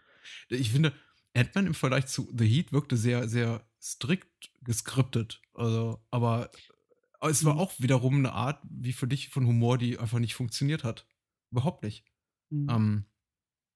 [0.49, 0.95] Ich finde,
[1.35, 5.43] Ant-Man im Vergleich zu The Heat wirkte sehr, sehr strikt geskriptet.
[5.55, 6.51] Also, aber
[7.21, 7.59] es war Mhm.
[7.59, 11.07] auch wiederum eine Art, wie für dich von Humor, die einfach nicht funktioniert hat.
[11.51, 12.05] Überhaupt nicht.
[12.51, 12.69] Mhm.
[12.71, 13.05] Ähm,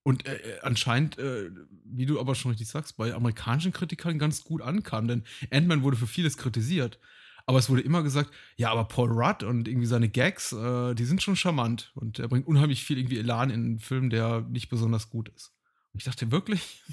[0.03, 1.49] und äh, äh, anscheinend, äh,
[1.83, 5.97] wie du aber schon richtig sagst, bei amerikanischen Kritikern ganz gut ankam, denn Ant-Man wurde
[5.97, 6.99] für vieles kritisiert.
[7.47, 11.05] Aber es wurde immer gesagt, ja, aber Paul Rudd und irgendwie seine Gags, äh, die
[11.05, 11.91] sind schon charmant.
[11.95, 15.53] Und er bringt unheimlich viel irgendwie Elan in einen Film, der nicht besonders gut ist.
[15.93, 16.83] Und ich dachte wirklich,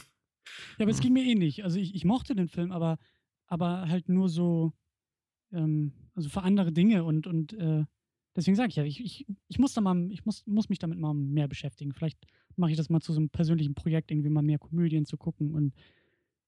[0.79, 1.65] Ja, aber es hm, ging mir ähnlich.
[1.65, 2.99] Also ich, ich mochte den Film, aber,
[3.47, 4.73] aber halt nur so,
[5.53, 7.85] ähm, also für andere Dinge und, und äh,
[8.37, 10.99] deswegen sage ich ja, ich, ich, ich muss da mal, ich muss, muss mich damit
[10.99, 11.93] mal mehr beschäftigen.
[11.93, 12.19] Vielleicht
[12.57, 15.53] mache ich das mal zu so einem persönlichen Projekt, irgendwie mal mehr Komödien zu gucken
[15.53, 15.75] und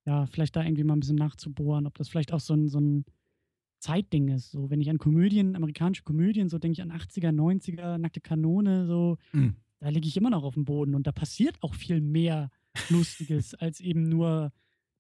[0.07, 2.79] ja, vielleicht da irgendwie mal ein bisschen nachzubohren, ob das vielleicht auch so ein, so
[2.79, 3.05] ein
[3.79, 4.51] Zeitding ist.
[4.51, 8.87] So, wenn ich an Komödien, amerikanische Komödien, so denke ich an 80er, 90er, nackte Kanone,
[8.87, 12.01] so, hm, da liege ich immer noch auf dem Boden und da passiert auch viel
[12.01, 12.51] mehr
[12.89, 14.53] Lustiges als eben nur.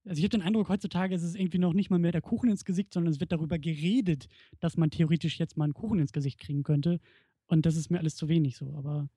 [0.06, 2.50] Also ich habe den Eindruck, heutzutage ist es irgendwie noch nicht mal mehr der Kuchen
[2.50, 4.28] ins Gesicht, sondern es wird darüber geredet,
[4.60, 7.00] dass man theoretisch jetzt mal einen Kuchen ins Gesicht kriegen könnte.
[7.46, 8.74] Und das ist mir alles zu wenig so.
[8.76, 9.08] Aber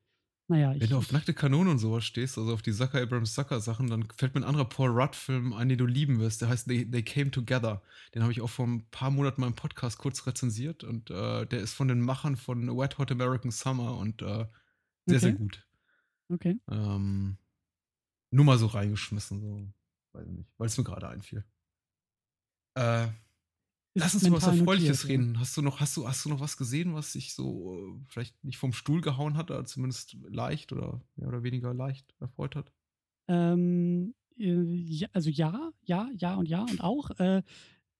[0.50, 3.60] naja, wenn du auf nackte Kanone und sowas stehst, also auf die Zucker Abrams Zucker
[3.60, 6.40] Sachen, dann fällt mir ein anderer Paul Rudd-Film ein, den du lieben wirst.
[6.40, 7.82] Der heißt They, They Came Together.
[8.14, 11.44] Den habe ich auch vor ein paar Monaten mal im Podcast kurz rezensiert und äh,
[11.44, 14.46] der ist von den Machern von Wet Hot American Summer und äh,
[15.04, 15.66] sehr, sehr okay, gut.
[16.30, 16.60] okay.
[16.70, 17.36] Ähm,
[18.30, 19.68] nur mal so reingeschmissen, so,
[20.18, 21.44] weiß ich nicht, weil es mir gerade einfiel.
[22.74, 23.08] Äh,
[23.94, 25.24] lass uns über was Erfreuliches notiert, ja.
[25.26, 25.40] reden.
[25.40, 28.42] Hast du noch, hast du, hast du noch was gesehen, was dich so äh, vielleicht
[28.44, 32.72] nicht vom Stuhl gehauen hat, oder zumindest leicht oder mehr oder weniger leicht erfreut hat?
[33.28, 37.10] Ähm, äh, ja, also ja, ja, ja und ja und auch.
[37.18, 37.42] Äh,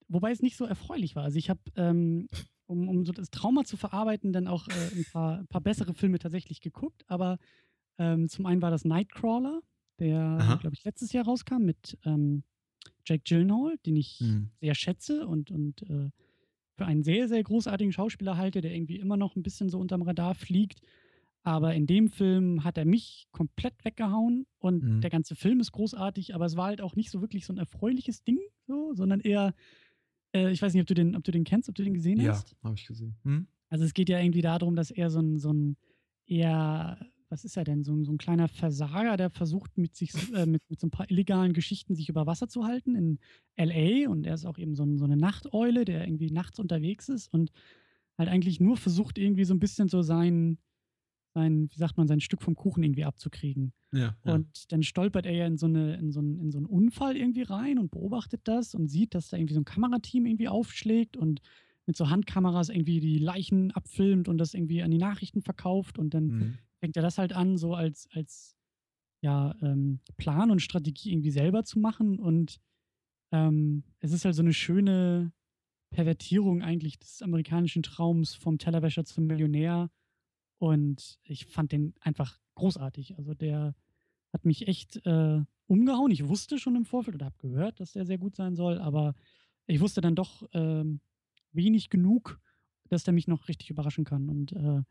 [0.07, 1.23] wobei es nicht so erfreulich war.
[1.23, 2.27] Also ich habe, ähm,
[2.65, 5.93] um, um so das Trauma zu verarbeiten, dann auch äh, ein, paar, ein paar bessere
[5.93, 7.03] Filme tatsächlich geguckt.
[7.07, 7.37] Aber
[7.97, 9.61] ähm, zum einen war das Nightcrawler,
[9.99, 12.43] der, glaube ich, letztes Jahr rauskam mit ähm,
[13.05, 14.49] Jake Gyllenhaal, den ich Hm.
[14.61, 16.09] sehr schätze und, und äh,
[16.77, 20.01] für einen sehr, sehr großartigen Schauspieler halte, der irgendwie immer noch ein bisschen so unterm
[20.01, 20.81] Radar fliegt.
[21.43, 25.01] Aber in dem Film hat er mich komplett weggehauen und Hm.
[25.01, 27.57] der ganze Film ist großartig, aber es war halt auch nicht so wirklich so ein
[27.57, 29.53] erfreuliches Ding, so, sondern eher,
[30.33, 32.19] äh, ich weiß nicht, ob du den, ob du den kennst, ob du den gesehen
[32.19, 32.55] Ja, hast.
[32.63, 33.15] habe ich gesehen.
[33.23, 33.47] Hm?
[33.69, 35.77] Also es geht ja irgendwie darum, dass er so ein, so ein
[36.25, 40.11] eher, was ist er denn, so ein, so ein kleiner Versager, der versucht mit sich,
[40.33, 43.19] äh, mit, mit so ein paar illegalen Geschichten sich über Wasser zu halten in
[43.55, 47.07] LA und er ist auch eben so, ein, so eine Nachteule, der irgendwie nachts unterwegs
[47.07, 47.51] ist und
[48.17, 50.57] halt eigentlich nur versucht irgendwie so ein bisschen so sein,
[51.35, 53.73] sein, wie sagt man, sein Stück vom Kuchen irgendwie abzukriegen.
[53.91, 54.33] Ja, ja.
[54.33, 57.15] Und dann stolpert er ja in so, eine, in, so einen, in so einen Unfall
[57.15, 61.15] irgendwie rein und beobachtet das und sieht, dass da irgendwie so ein Kamerateam irgendwie aufschlägt
[61.15, 61.41] und
[61.85, 65.97] mit so Handkameras irgendwie die Leichen abfilmt und das irgendwie an die Nachrichten verkauft.
[65.97, 66.57] Und dann Hm.
[66.79, 68.55] Fängt er das halt an, so als, als
[69.21, 72.19] ja, ähm, Plan und Strategie irgendwie selber zu machen.
[72.19, 72.59] Und
[73.31, 75.31] ähm, es ist halt so eine schöne
[75.91, 79.89] Pervertierung eigentlich des amerikanischen Traums vom Tellerwäscher zum Millionär.
[80.57, 83.17] Und ich fand den einfach großartig.
[83.17, 83.75] Also der
[84.33, 86.11] hat mich echt äh, umgehauen.
[86.11, 89.15] Ich wusste schon im Vorfeld oder habe gehört, dass der sehr gut sein soll, aber
[89.67, 90.99] ich wusste dann doch ähm,
[91.51, 92.39] wenig genug,
[92.89, 94.29] dass der mich noch richtig überraschen kann.
[94.29, 94.81] Und äh,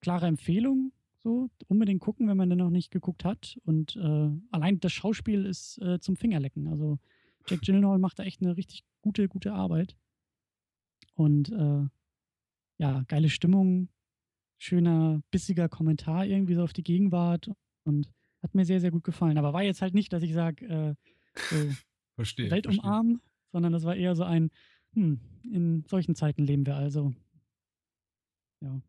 [0.00, 0.92] klare Empfehlung,
[1.26, 3.58] so unbedingt gucken, wenn man den noch nicht geguckt hat.
[3.64, 6.68] Und äh, allein das Schauspiel ist äh, zum Fingerlecken.
[6.68, 7.00] Also
[7.48, 9.96] Jack Gyllenhaal macht da echt eine richtig gute, gute Arbeit.
[11.14, 11.88] Und äh,
[12.78, 13.88] ja, geile Stimmung,
[14.58, 17.50] schöner, bissiger Kommentar irgendwie so auf die Gegenwart
[17.82, 18.08] und
[18.40, 19.36] hat mir sehr, sehr gut gefallen.
[19.36, 20.94] Aber war jetzt halt nicht, dass ich sage, äh,
[21.50, 21.56] so
[22.14, 22.84] Verstehe, Welt verstehe.
[22.84, 24.50] umarmen, sondern das war eher so ein,
[24.92, 27.12] hm, in solchen Zeiten leben wir also.
[28.60, 28.80] Ja.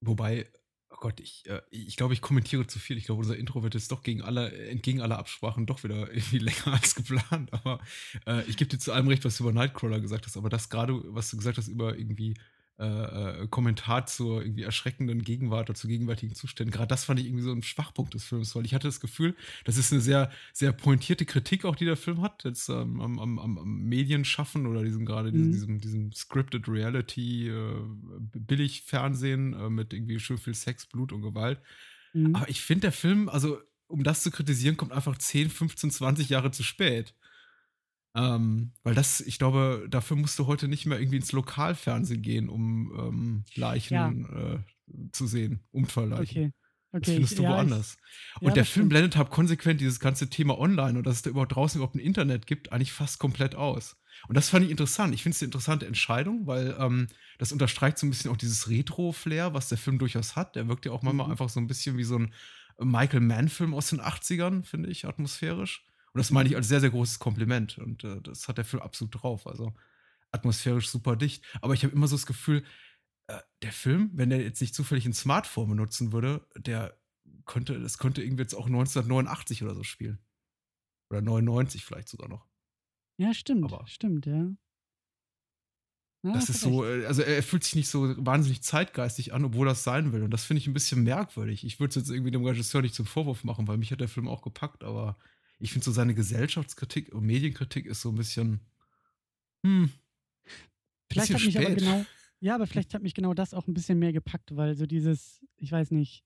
[0.00, 0.48] Wobei,
[0.96, 2.96] oh Gott, ich, äh, ich glaube, ich kommentiere zu viel.
[2.96, 6.38] Ich glaube, unser Intro wird jetzt doch gegen alle, entgegen aller Absprachen doch wieder irgendwie
[6.38, 7.52] länger als geplant.
[7.52, 7.80] Aber
[8.26, 10.36] äh, ich gebe dir zu allem recht, was du über Nightcrawler gesagt hast.
[10.36, 12.34] Aber das gerade, was du gesagt hast über irgendwie
[12.78, 16.70] äh, äh, Kommentar zur irgendwie erschreckenden Gegenwart oder zu gegenwärtigen Zuständen.
[16.70, 19.34] Gerade das fand ich irgendwie so ein Schwachpunkt des Films, weil ich hatte das Gefühl,
[19.64, 23.18] das ist eine sehr, sehr pointierte Kritik auch, die der Film hat, jetzt ähm, am,
[23.18, 25.52] am, am, Medienschaffen oder diesem gerade mhm.
[25.52, 27.80] diesem, diesem Scripted Reality, äh,
[28.34, 31.60] Billigfernsehen äh, mit irgendwie schön viel Sex, Blut und Gewalt.
[32.12, 32.36] Mhm.
[32.36, 36.28] Aber ich finde, der Film, also um das zu kritisieren, kommt einfach 10, 15, 20
[36.28, 37.14] Jahre zu spät.
[38.16, 42.48] Ähm, weil das, ich glaube, dafür musst du heute nicht mehr irgendwie ins Lokalfernsehen gehen,
[42.48, 44.54] um ähm, Leichen ja.
[44.54, 44.58] äh,
[45.12, 46.44] zu sehen, Unfallleichen.
[46.46, 46.52] Okay.
[46.92, 47.98] Okay, das findest du ja, woanders.
[48.36, 51.22] Ich, und ja, der Film blendet halt konsequent dieses ganze Thema online und dass es
[51.22, 53.96] da überhaupt draußen überhaupt ein Internet gibt, eigentlich fast komplett aus.
[54.28, 55.12] Und das fand ich interessant.
[55.12, 58.70] Ich finde es eine interessante Entscheidung, weil ähm, das unterstreicht so ein bisschen auch dieses
[58.70, 60.56] Retro-Flair, was der Film durchaus hat.
[60.56, 61.32] Der wirkt ja auch manchmal mhm.
[61.32, 62.32] einfach so ein bisschen wie so ein
[62.78, 65.84] Michael Mann-Film aus den 80ern, finde ich, atmosphärisch.
[66.16, 67.76] Und das meine ich als sehr, sehr großes Kompliment.
[67.76, 69.46] Und äh, das hat der Film absolut drauf.
[69.46, 69.74] Also
[70.32, 71.44] atmosphärisch super dicht.
[71.60, 72.64] Aber ich habe immer so das Gefühl,
[73.26, 76.98] äh, der Film, wenn der jetzt nicht zufällig ein Smartphone benutzen würde, der
[77.44, 80.18] könnte, das könnte irgendwie jetzt auch 1989 oder so spielen.
[81.10, 82.46] Oder 99 vielleicht sogar noch.
[83.18, 83.70] Ja, stimmt.
[83.70, 84.56] Aber stimmt, ja.
[86.22, 89.66] ja das ist so, äh, also er fühlt sich nicht so wahnsinnig zeitgeistig an, obwohl
[89.66, 90.22] das sein will.
[90.22, 91.62] Und das finde ich ein bisschen merkwürdig.
[91.62, 94.08] Ich würde es jetzt irgendwie dem Regisseur nicht zum Vorwurf machen, weil mich hat der
[94.08, 95.18] Film auch gepackt, aber
[95.58, 98.60] ich finde so seine Gesellschaftskritik und Medienkritik ist so ein bisschen.
[99.64, 99.90] Hm.
[101.10, 101.66] Vielleicht bisschen hat mich spät.
[101.66, 102.06] aber genau.
[102.38, 105.42] Ja, aber vielleicht hat mich genau das auch ein bisschen mehr gepackt, weil so dieses,
[105.56, 106.22] ich weiß nicht,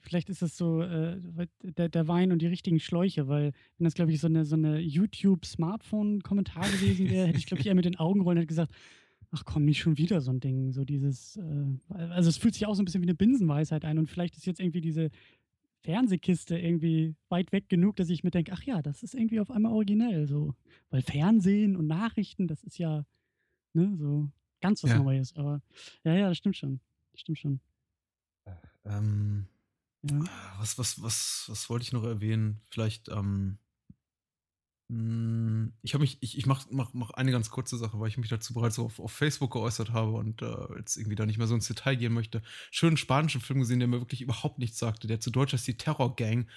[0.00, 1.20] vielleicht ist das so äh,
[1.62, 4.54] der, der, Wein und die richtigen Schläuche, weil wenn das, glaube ich, so eine, so
[4.54, 8.46] eine YouTube-Smartphone-Kommentar gewesen wäre, hätte ich, glaube ich, eher mit den Augen rollen und hätte
[8.46, 8.72] gesagt,
[9.32, 10.72] ach komm, nicht schon wieder so ein Ding.
[10.72, 13.98] So dieses, äh, also es fühlt sich auch so ein bisschen wie eine Binsenweisheit ein
[13.98, 15.10] und vielleicht ist jetzt irgendwie diese
[15.82, 19.50] Fernsehkiste irgendwie weit weg genug, dass ich mir denke, ach ja, das ist irgendwie auf
[19.50, 20.54] einmal originell so.
[20.90, 23.04] Weil Fernsehen und Nachrichten, das ist ja
[23.74, 24.98] ne, so ganz was ja.
[24.98, 25.34] Neues.
[25.34, 25.60] Aber
[26.04, 26.80] ja, ja, das stimmt schon.
[27.12, 27.60] Das stimmt schon.
[28.84, 29.46] Ähm,
[30.02, 30.24] ja.
[30.58, 32.60] was, was, was, was wollte ich noch erwähnen?
[32.70, 33.58] Vielleicht, ähm, hm,
[34.88, 38.28] ich habe mich, ich, ich mache mach, mach eine ganz kurze Sache, weil ich mich
[38.28, 41.54] dazu bereits auf, auf Facebook geäußert habe und äh, jetzt irgendwie da nicht mehr so
[41.54, 42.42] ins Detail gehen möchte.
[42.70, 45.06] Schönen spanischen Film gesehen, der mir wirklich überhaupt nichts sagte.
[45.06, 46.48] Der zu Deutsch heißt die Terror Gang.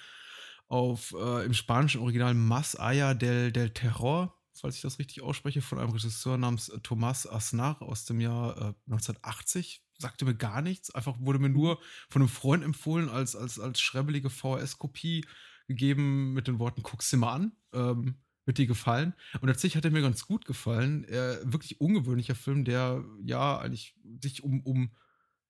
[0.68, 5.62] Auf äh, im spanischen Original Mas Aya del, del Terror, falls ich das richtig ausspreche,
[5.62, 9.82] von einem Regisseur namens äh, Tomás Asnar aus dem Jahr äh, 1980.
[9.98, 10.90] Sagte mir gar nichts.
[10.90, 15.24] Einfach wurde mir nur von einem Freund empfohlen als, als, als schrebbelige VHS-Kopie
[15.66, 17.52] gegeben mit den Worten, guck's dir mal an.
[17.72, 19.12] Ähm, wird dir gefallen.
[19.40, 21.04] Und tatsächlich hat er mir ganz gut gefallen.
[21.04, 24.90] Er, wirklich ungewöhnlicher Film, der ja eigentlich sich um, um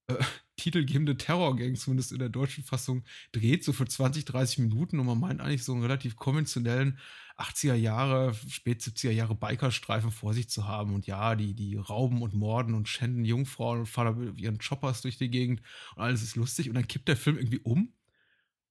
[0.09, 0.17] äh,
[0.57, 4.99] titelgebende Terrorgang, zumindest in der deutschen Fassung, dreht, so für 20, 30 Minuten.
[4.99, 6.99] Und man meint eigentlich so einen relativ konventionellen
[7.37, 10.95] 80er Jahre, spät 70er Jahre Bikerstreifen vor sich zu haben.
[10.95, 15.03] Und ja, die, die rauben und morden und schänden Jungfrauen und fahren mit ihren Choppers
[15.03, 15.61] durch die Gegend
[15.95, 16.71] und alles ist lustig.
[16.71, 17.93] Und dann kippt der Film irgendwie um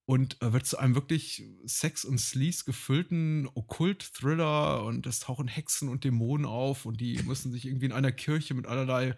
[0.05, 5.89] und äh, wird zu einem wirklich Sex- und Sleaze gefüllten Okkult-Thriller und es tauchen Hexen
[5.89, 9.15] und Dämonen auf und die müssen sich irgendwie in einer Kirche mit allerlei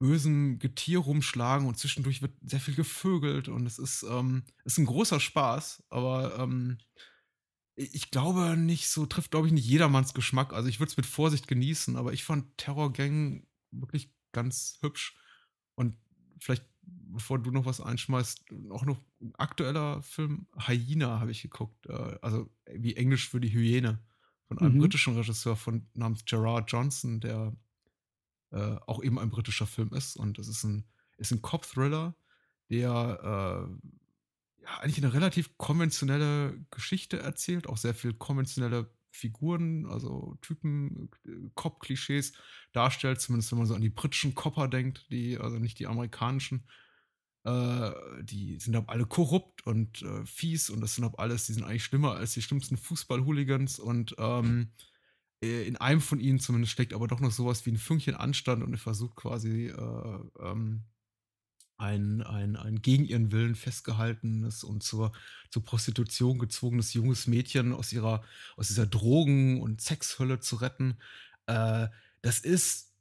[0.00, 4.86] bösem Getier rumschlagen und zwischendurch wird sehr viel gevögelt und es ist, ähm, ist ein
[4.86, 6.78] großer Spaß, aber ähm,
[7.74, 10.52] ich glaube nicht so, trifft glaube ich nicht jedermanns Geschmack.
[10.52, 15.16] Also ich würde es mit Vorsicht genießen, aber ich fand Terror Gang wirklich ganz hübsch
[15.76, 15.96] und
[16.40, 16.64] vielleicht
[17.12, 21.86] bevor du noch was einschmeißt, auch noch ein aktueller Film, Hyena, habe ich geguckt.
[21.86, 24.00] Äh, also wie Englisch für die Hyäne.
[24.46, 24.78] Von einem mhm.
[24.78, 27.52] britischen Regisseur von, namens Gerard Johnson, der
[28.50, 30.16] äh, auch eben ein britischer Film ist.
[30.16, 30.84] Und das ist ein,
[31.18, 32.14] ist ein Cop-Thriller,
[32.70, 40.36] der äh, ja, eigentlich eine relativ konventionelle Geschichte erzählt, auch sehr viel konventionelle Figuren, also
[40.40, 42.32] Typen, äh, Cop-Klischees
[42.72, 46.64] darstellt, zumindest wenn man so an die britischen Copper denkt, die, also nicht die amerikanischen.
[47.44, 47.90] Äh,
[48.22, 51.64] die sind aber alle korrupt und äh, fies und das sind aber alles, die sind
[51.64, 54.72] eigentlich schlimmer als die schlimmsten Fußball-Hooligans und ähm,
[55.42, 58.62] äh, in einem von ihnen zumindest steckt aber doch noch sowas wie ein Fünkchen Anstand
[58.62, 60.82] und er versucht quasi äh, ähm,
[61.78, 65.12] ein, ein, ein gegen ihren Willen festgehaltenes und zur,
[65.50, 68.22] zur Prostitution gezwungenes junges Mädchen aus ihrer,
[68.56, 70.98] aus dieser Drogen- und Sexhölle zu retten.
[71.46, 71.86] Äh,
[72.20, 72.92] das ist,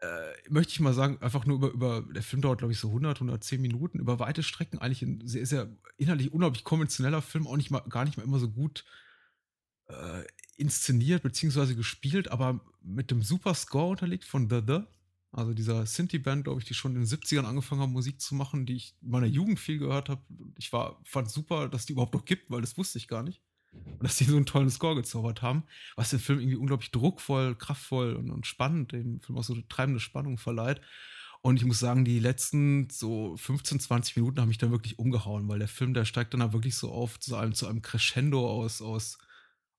[0.00, 2.88] äh, möchte ich mal sagen, einfach nur über, über der Film dauert, glaube ich, so
[2.88, 7.56] 100, 110 Minuten, über weite Strecken eigentlich ein sehr, sehr inhaltlich unglaublich konventioneller Film, auch
[7.56, 8.84] nicht mal, gar nicht mal immer so gut
[9.88, 10.22] äh,
[10.56, 11.74] inszeniert bzw.
[11.74, 14.80] gespielt, aber mit dem super Score unterlegt von The The.
[15.32, 18.66] Also dieser Sinti-Band, glaube ich, die schon in den 70ern angefangen haben, Musik zu machen,
[18.66, 20.22] die ich in meiner Jugend viel gehört habe.
[20.58, 23.40] Ich war, fand super, dass die überhaupt noch gibt, weil das wusste ich gar nicht.
[23.72, 25.64] Und dass die so einen tollen Score gezaubert haben,
[25.96, 29.66] was den Film irgendwie unglaublich druckvoll, kraftvoll und, und spannend, dem Film auch so eine
[29.68, 30.82] treibende Spannung verleiht.
[31.40, 35.48] Und ich muss sagen, die letzten so 15, 20 Minuten haben mich dann wirklich umgehauen,
[35.48, 38.48] weil der Film, der steigt dann da wirklich so auf zu einem, zu einem Crescendo
[38.48, 39.18] aus, aus,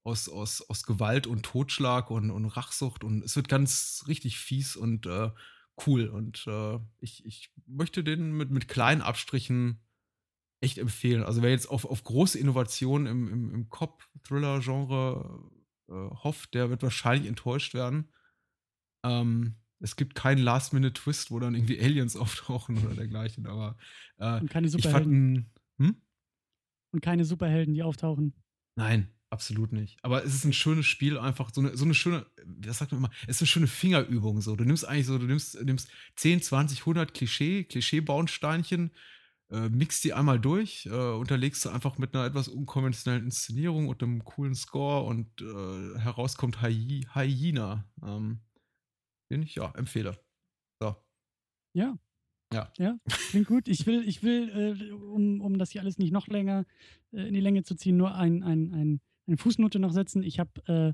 [0.04, 4.76] aus, aus, aus Gewalt und Totschlag und, und Rachsucht und es wird ganz richtig fies
[4.76, 5.32] und äh,
[5.88, 6.08] cool.
[6.08, 9.82] Und äh, ich, ich möchte den mit, mit kleinen Abstrichen
[10.62, 11.24] echt empfehlen.
[11.24, 15.52] Also wer jetzt auf, auf große Innovationen im, im, im Cop-Thriller-Genre
[15.90, 18.12] äh, hofft, der wird wahrscheinlich enttäuscht werden.
[19.06, 23.78] Ähm, es gibt keinen Last-Minute-Twist, wo dann irgendwie Aliens auftauchen oder dergleichen, aber
[24.18, 25.52] äh, Und keine Superhelden.
[25.78, 26.02] Fand, hm?
[26.94, 28.34] Und keine Superhelden, die auftauchen.
[28.76, 29.98] Nein, absolut nicht.
[30.02, 33.00] Aber es ist ein schönes Spiel, einfach so eine, so eine schöne, das sagt man
[33.00, 34.40] immer, es ist eine schöne Fingerübung.
[34.42, 34.56] So.
[34.56, 38.92] Du nimmst eigentlich so, du nimmst, nimmst 10, 20, 100 Klischee, Klischee-Bauensteinchen,
[39.52, 44.02] äh, mixt die einmal durch, äh, unterlegst du einfach mit einer etwas unkonventionellen Inszenierung und
[44.02, 47.86] einem coolen Score und äh, heraus kommt Hyena.
[48.02, 48.40] Ähm,
[49.34, 50.18] den ich ja empfehle.
[50.80, 50.96] So.
[51.74, 51.98] Ja.
[52.54, 52.72] Ja.
[52.78, 53.68] Ja, klingt gut.
[53.68, 56.66] Ich will, ich will, äh, um, um das hier alles nicht noch länger
[57.12, 60.24] äh, in die Länge zu ziehen, nur ein, ein, ein, eine Fußnote noch setzen.
[60.24, 60.94] Ich habe äh,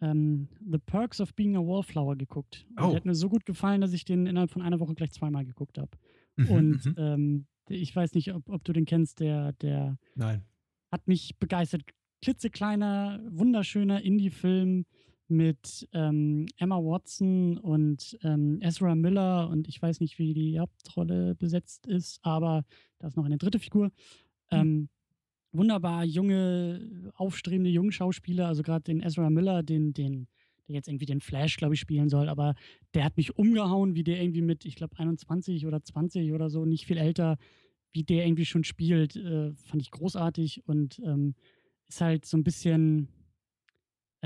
[0.00, 2.66] ähm, The Perks of Being a Wallflower geguckt.
[2.70, 2.88] Und oh.
[2.88, 5.44] Der hat mir so gut gefallen, dass ich den innerhalb von einer Woche gleich zweimal
[5.44, 5.90] geguckt habe.
[6.36, 6.94] Mhm, und mhm.
[6.98, 10.44] ähm, ich weiß nicht, ob, ob du den kennst, der, der Nein.
[10.90, 11.82] hat mich begeistert.
[12.22, 14.86] Klitzekleiner, wunderschöner Indie-Film
[15.28, 21.34] mit ähm, Emma Watson und ähm, Ezra Miller und ich weiß nicht, wie die Hauptrolle
[21.34, 22.64] besetzt ist, aber
[22.98, 23.86] da ist noch eine dritte Figur.
[23.86, 23.92] Mhm.
[24.50, 24.88] Ähm,
[25.56, 30.28] wunderbar junge, aufstrebende Jungschauspieler, also gerade den Ezra Miller, den, den,
[30.68, 32.54] der jetzt irgendwie den Flash, glaube ich, spielen soll, aber
[32.94, 36.64] der hat mich umgehauen, wie der irgendwie mit, ich glaube, 21 oder 20 oder so,
[36.64, 37.38] nicht viel älter,
[37.92, 41.34] wie der irgendwie schon spielt, äh, fand ich großartig und ähm,
[41.88, 43.08] ist halt so ein bisschen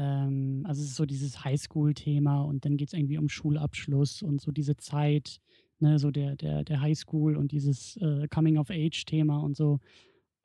[0.01, 4.41] ähm, also es ist so dieses Highschool-Thema und dann geht es irgendwie um Schulabschluss und
[4.41, 5.41] so diese Zeit,
[5.79, 9.79] ne, so der, der, der Highschool und dieses äh, Coming-of-Age-Thema und so.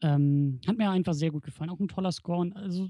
[0.05, 1.71] Ähm, hat mir einfach sehr gut gefallen.
[1.71, 2.39] Auch ein toller Score.
[2.39, 2.87] Und also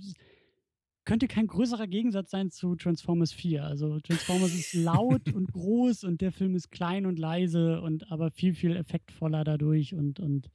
[1.06, 3.64] könnte kein größerer Gegensatz sein zu Transformers 4.
[3.64, 8.32] Also Transformers ist laut und groß und der Film ist klein und leise und aber
[8.32, 10.50] viel, viel effektvoller dadurch und, und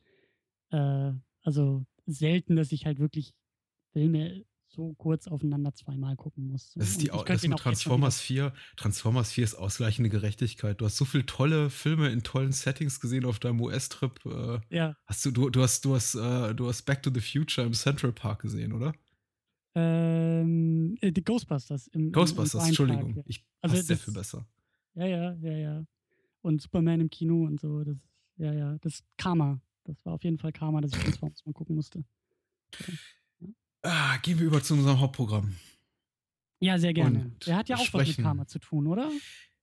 [0.71, 3.33] äh, also selten, dass ich halt wirklich
[3.93, 6.73] Filme so kurz aufeinander zweimal gucken muss.
[6.75, 8.53] Das ist die, das mit Transformers 4.
[8.77, 10.81] Transformers 4 ist ausgleichende Gerechtigkeit.
[10.81, 14.21] Du hast so viele tolle Filme in tollen Settings gesehen auf deinem US-Trip.
[14.27, 14.97] Äh, ja.
[15.07, 17.73] Hast du, du, du hast, du hast, äh, du hast Back to the Future im
[17.73, 18.95] Central Park gesehen, oder?
[19.75, 21.89] Ähm, äh, die Ghostbusters.
[21.89, 23.17] Im, Ghostbusters, im Entschuldigung.
[23.17, 23.23] Ja.
[23.27, 24.47] Ich also das, sehr viel besser.
[24.95, 25.85] Ja, ja, ja, ja.
[26.43, 27.83] Und Superman im Kino und so.
[27.85, 27.97] Das,
[28.37, 28.79] ja, ja.
[28.81, 29.61] Das Karma.
[29.85, 32.05] Das war auf jeden Fall Karma, dass ich Transformers mal gucken musste.
[32.79, 32.95] Ja.
[33.83, 35.57] Ah, gehen wir über zu unserem Hauptprogramm.
[36.61, 37.21] Ja, sehr gerne.
[37.21, 38.11] Und Der hat ja auch sprechen.
[38.11, 39.11] was mit Karma zu tun, oder?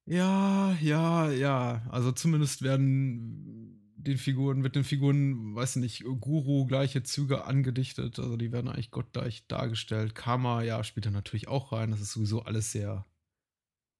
[0.05, 1.85] Ja, ja, ja.
[1.89, 8.17] Also zumindest werden den Figuren, mit den Figuren, weiß nicht, Guru gleiche Züge angedichtet.
[8.17, 10.15] Also die werden eigentlich gottgleich dargestellt.
[10.15, 11.91] Karma, ja, spielt da natürlich auch rein.
[11.91, 13.05] Das ist sowieso alles sehr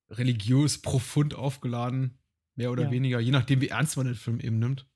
[0.10, 2.18] religiös, profund aufgeladen.
[2.56, 2.92] Mehr oder ja.
[2.92, 4.88] weniger, je nachdem, wie ernst man den Film eben nimmt.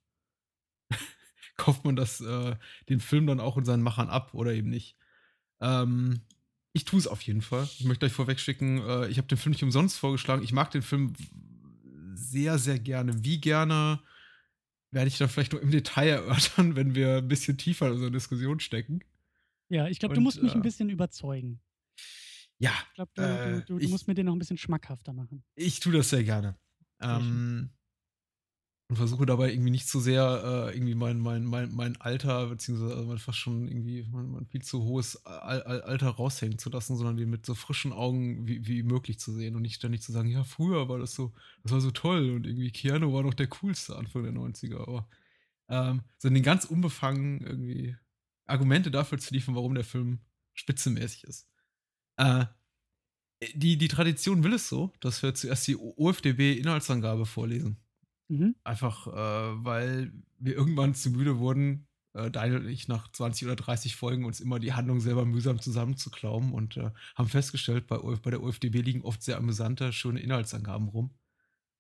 [1.58, 2.56] kauft man das, äh,
[2.90, 4.98] den Film dann auch in seinen Machern ab oder eben nicht.
[5.62, 6.22] Ähm,
[6.74, 7.68] ich tue es auf jeden Fall.
[7.78, 10.44] Ich möchte euch vorweg schicken, äh, ich habe den Film nicht umsonst vorgeschlagen.
[10.44, 11.14] Ich mag den Film
[12.14, 13.24] sehr, sehr gerne.
[13.24, 14.02] Wie gerne
[14.92, 18.12] werde ich dann vielleicht noch im Detail erörtern, wenn wir ein bisschen tiefer in unserer
[18.12, 19.04] Diskussion stecken.
[19.70, 21.62] Ja, ich glaube, du musst mich äh, ein bisschen überzeugen.
[22.60, 22.74] Ja.
[22.90, 25.44] Ich glaube, du, äh, du, du, du, musst mir den noch ein bisschen schmackhafter machen.
[25.56, 26.58] Ich tue das sehr gerne.
[27.02, 27.72] Ähm,
[28.92, 32.94] und versuche dabei irgendwie nicht zu sehr äh, irgendwie mein, mein, mein, mein Alter, beziehungsweise
[32.94, 36.98] also fast schon irgendwie mein, mein viel zu hohes Al Al Alter raushängen zu lassen,
[36.98, 40.12] sondern den mit so frischen Augen wie, wie möglich zu sehen und nicht ständig zu
[40.12, 41.32] sagen, ja, früher war das so,
[41.64, 45.08] das war so toll und irgendwie Keanu war noch der coolste Anfang der 90er, aber
[45.70, 47.96] ähm, so den ganz unbefangen irgendwie
[48.46, 50.20] Argumente dafür zu liefern, warum der Film
[50.54, 51.48] spitzenmäßig ist.
[52.18, 52.44] Äh,
[53.54, 57.81] die, die Tradition will es so, dass wir zuerst die OFDB-Inhaltsangabe vorlesen.
[58.32, 58.56] Mhm.
[58.64, 63.58] Einfach, äh, weil wir irgendwann zu müde wurden, äh, Daniel und ich nach 20 oder
[63.58, 68.32] 30 Folgen uns immer die Handlung selber mühsam zusammenzuklauben und äh, haben festgestellt, bei, bei
[68.32, 71.12] der OFDB liegen oft sehr amüsante, schöne Inhaltsangaben rum,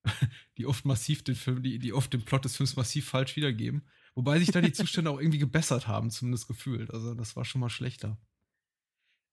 [0.58, 3.84] die oft massiv den Film, die, die oft den Plot des Films massiv falsch wiedergeben.
[4.14, 6.92] Wobei sich da die Zustände auch irgendwie gebessert haben, zumindest gefühlt.
[6.92, 8.18] Also das war schon mal schlechter.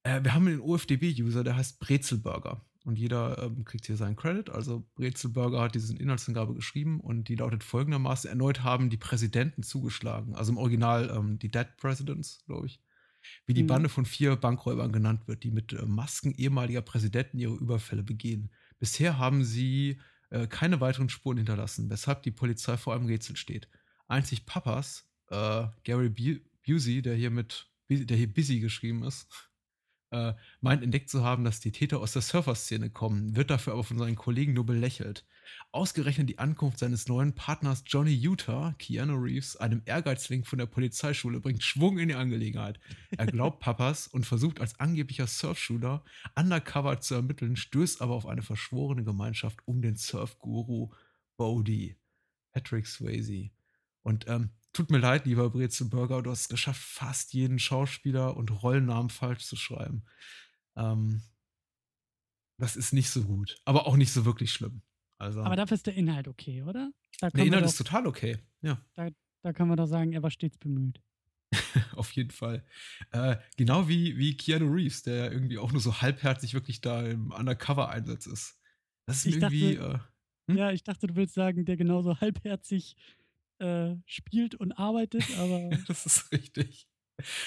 [0.03, 2.65] Äh, wir haben einen OFDB-User, der heißt Brezelburger.
[2.89, 4.49] Und jeder ähm, kriegt hier seinen Credit.
[4.49, 10.33] Also Brezelburger hat diese Inhaltsangabe geschrieben und die lautet folgendermaßen: Erneut haben die Präsidenten zugeschlagen.
[10.35, 12.81] Also im Original ähm, die Dead Presidents, glaube ich.
[13.45, 13.67] Wie die Mhm.
[13.67, 18.49] Bande von vier Bankräubern genannt wird, die mit äh, Masken ehemaliger Präsidenten ihre Überfälle begehen.
[18.79, 23.69] Bisher haben sie äh, keine weiteren Spuren hinterlassen, weshalb die Polizei vor einem Rätsel steht.
[24.07, 29.27] Einzig Papas, äh, Gary Bu- Busey, der hier mit, der hier Busy geschrieben ist,
[30.11, 33.83] äh, meint entdeckt zu haben, dass die Täter aus der Surfer-Szene kommen, wird dafür aber
[33.83, 35.25] von seinen Kollegen nur belächelt.
[35.71, 41.39] Ausgerechnet die Ankunft seines neuen Partners Johnny Utah, Keanu Reeves, einem Ehrgeizling von der Polizeischule,
[41.39, 42.79] bringt Schwung in die Angelegenheit.
[43.17, 46.03] Er glaubt Papas und versucht als angeblicher Surfschüler
[46.35, 50.91] undercover zu ermitteln, stößt aber auf eine verschworene Gemeinschaft um den Surfguru
[51.37, 51.97] Bodie,
[52.51, 53.51] Patrick Swayze.
[54.01, 58.49] Und ähm, tut mir leid, lieber Brezelburger, du hast es geschafft, fast jeden Schauspieler und
[58.63, 60.05] Rollennamen falsch zu schreiben.
[60.75, 61.21] Ähm,
[62.57, 64.81] das ist nicht so gut, aber auch nicht so wirklich schlimm.
[65.17, 66.91] Also, Aber dafür ist der Inhalt okay, oder?
[67.19, 68.37] Da der Inhalt doch, ist total okay.
[68.61, 71.01] Ja, da können wir doch sagen, er war stets bemüht.
[71.95, 72.63] auf jeden Fall.
[73.11, 77.31] Äh, genau wie, wie Keanu Reeves, der irgendwie auch nur so halbherzig wirklich da im
[77.31, 78.59] Undercover-Einsatz ist.
[79.07, 79.75] Das ist Ich dachte- irgendwie.
[79.83, 79.99] Äh,
[80.49, 80.57] Hm?
[80.57, 82.95] Ja, ich dachte, du willst sagen, der genauso halbherzig
[83.59, 86.87] äh, spielt und arbeitet, aber das ist richtig.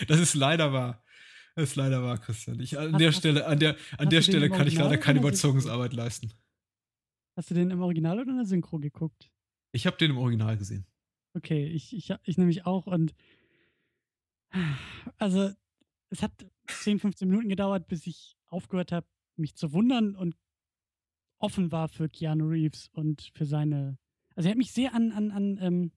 [0.08, 1.02] Das ist leider wahr.
[1.54, 2.60] Das ist leider wahr, Christian.
[2.60, 5.18] Ich, an Hast- der hast- Stelle, an der, an der Stelle kann ich leider keine?
[5.20, 6.32] Überzeugungsarbeit leisten.
[7.36, 9.30] hast du den im Original oder in der Synchro geguckt?
[9.72, 10.86] Ich habe den im Original gesehen.
[11.34, 13.14] Okay, ich, ich, ich nämlich auch und
[15.18, 15.50] also
[16.10, 16.32] es hat
[16.68, 19.06] 10, 15 Minuten gedauert, bis ich aufgehört habe,
[19.36, 20.36] mich zu wundern und
[21.38, 23.98] offen war für Keanu Reeves und für seine.
[24.36, 25.92] Also er hat mich sehr an, an, an ähm,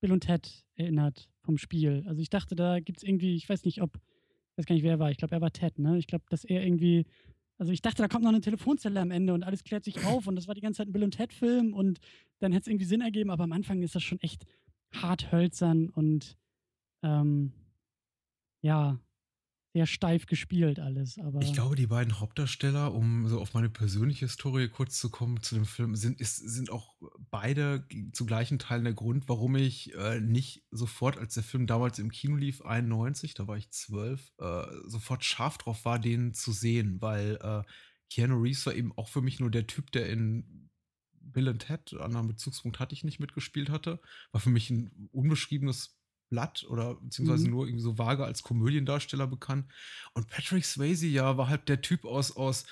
[0.00, 2.04] Bill und Ted erinnert vom Spiel.
[2.06, 4.84] Also ich dachte, da gibt es irgendwie, ich weiß nicht, ob, ich weiß gar nicht,
[4.84, 5.10] wer er war.
[5.10, 5.98] Ich glaube, er war Ted, ne?
[5.98, 7.06] Ich glaube, dass er irgendwie.
[7.58, 10.28] Also ich dachte, da kommt noch eine Telefonzelle am Ende und alles klärt sich auf
[10.28, 11.98] und das war die ganze Zeit ein Bill und Ted-Film und
[12.38, 14.46] dann hätte es irgendwie Sinn ergeben, aber am Anfang ist das schon echt
[14.92, 16.36] hart hölzern und
[17.02, 17.52] ähm,
[18.60, 19.00] ja,
[19.74, 21.18] sehr steif gespielt alles.
[21.18, 25.42] Aber Ich glaube, die beiden Hauptdarsteller, um so auf meine persönliche Historie kurz zu kommen
[25.42, 26.94] zu dem Film, sind, ist, sind auch
[27.30, 31.98] beide zu gleichen Teilen der Grund, warum ich äh, nicht sofort, als der Film damals
[31.98, 36.52] im Kino lief, 91, da war ich 12, äh, sofort scharf drauf war, den zu
[36.52, 37.62] sehen, weil äh,
[38.10, 40.70] Keanu Reeves war eben auch für mich nur der Typ, der in
[41.20, 44.00] Bill and Ted, anderen Bezugspunkt hatte ich nicht mitgespielt hatte,
[44.32, 45.97] war für mich ein unbeschriebenes
[46.28, 47.50] Blatt oder beziehungsweise Mhm.
[47.50, 49.66] nur irgendwie so vage als Komödiendarsteller bekannt.
[50.14, 52.66] Und Patrick Swayze ja war halt der Typ aus, aus,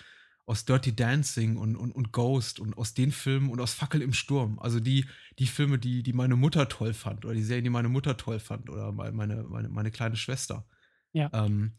[0.44, 4.12] aus Dirty Dancing und, und, und Ghost und aus den Filmen und aus Fackel im
[4.12, 4.59] Sturm.
[4.59, 5.07] Also die,
[5.38, 8.38] die Filme, die, die meine Mutter toll fand oder die Serien, die meine Mutter toll
[8.38, 10.66] fand oder meine, meine, meine, kleine Schwester.
[11.12, 11.30] Ja.
[11.32, 11.72] Ähm,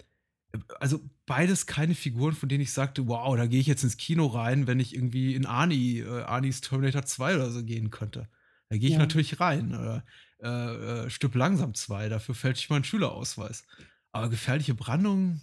[0.79, 4.25] also beides keine Figuren, von denen ich sagte, wow, da gehe ich jetzt ins Kino
[4.27, 8.29] rein, wenn ich irgendwie in Arnie, äh, Arnies Terminator 2 oder so gehen könnte.
[8.69, 8.99] Da gehe ich Ja.
[8.99, 9.73] natürlich rein.
[9.75, 10.05] Oder
[10.39, 13.65] äh, äh, Stück langsam 2, dafür fälsche ich meinen Schülerausweis.
[14.11, 15.41] Aber gefährliche Brandung?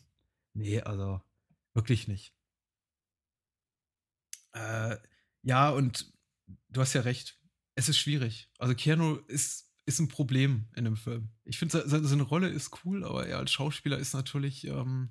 [0.54, 1.20] Nee, also
[1.74, 2.34] wirklich nicht.
[4.52, 4.96] Äh,
[5.42, 6.12] ja, und
[6.68, 7.38] du hast ja recht.
[7.74, 8.50] Es ist schwierig.
[8.58, 11.30] Also Keanu ist, ist ein Problem in dem Film.
[11.44, 15.10] Ich finde, se- se- seine Rolle ist cool, aber er als Schauspieler ist natürlich ähm,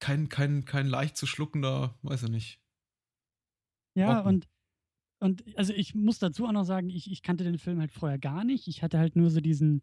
[0.00, 2.61] kein, kein, kein leicht zu schluckender, weiß ich nicht.
[3.94, 4.34] Ja, Brocken.
[4.34, 4.48] und,
[5.42, 8.18] und also ich muss dazu auch noch sagen, ich, ich kannte den Film halt vorher
[8.18, 8.68] gar nicht.
[8.68, 9.82] Ich hatte halt nur so diesen,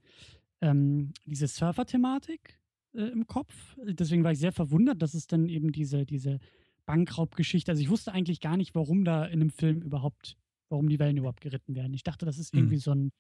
[0.62, 2.60] ähm, diese Surfer-Thematik
[2.94, 3.78] äh, im Kopf.
[3.84, 6.40] Deswegen war ich sehr verwundert, dass es dann eben diese, diese
[6.86, 10.38] Bankraubgeschichte, also ich wusste eigentlich gar nicht, warum da in einem Film überhaupt,
[10.70, 11.94] warum die Wellen überhaupt geritten werden.
[11.94, 12.80] Ich dachte, das ist irgendwie Mhm.
[12.80, 13.12] so ein,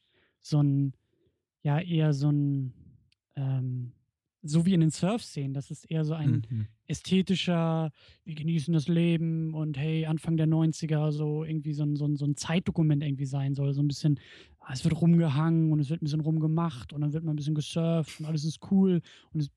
[0.41, 0.93] so ein,
[1.61, 2.73] ja, eher so ein,
[3.35, 3.91] ähm,
[4.41, 6.67] so wie in den Surf-Szenen, das ist eher so ein, Mhm.
[6.87, 7.91] ästhetischer,
[8.23, 12.15] wir genießen das Leben und hey, Anfang der 90er, so irgendwie so ein, so ein,
[12.15, 13.73] so ein Zeitdokument irgendwie sein soll.
[13.73, 14.19] So ein bisschen,
[14.59, 17.35] ah, es wird rumgehangen und es wird ein bisschen rumgemacht und dann wird mal ein
[17.35, 19.01] bisschen gesurft und alles ist cool.
[19.33, 19.49] Und es,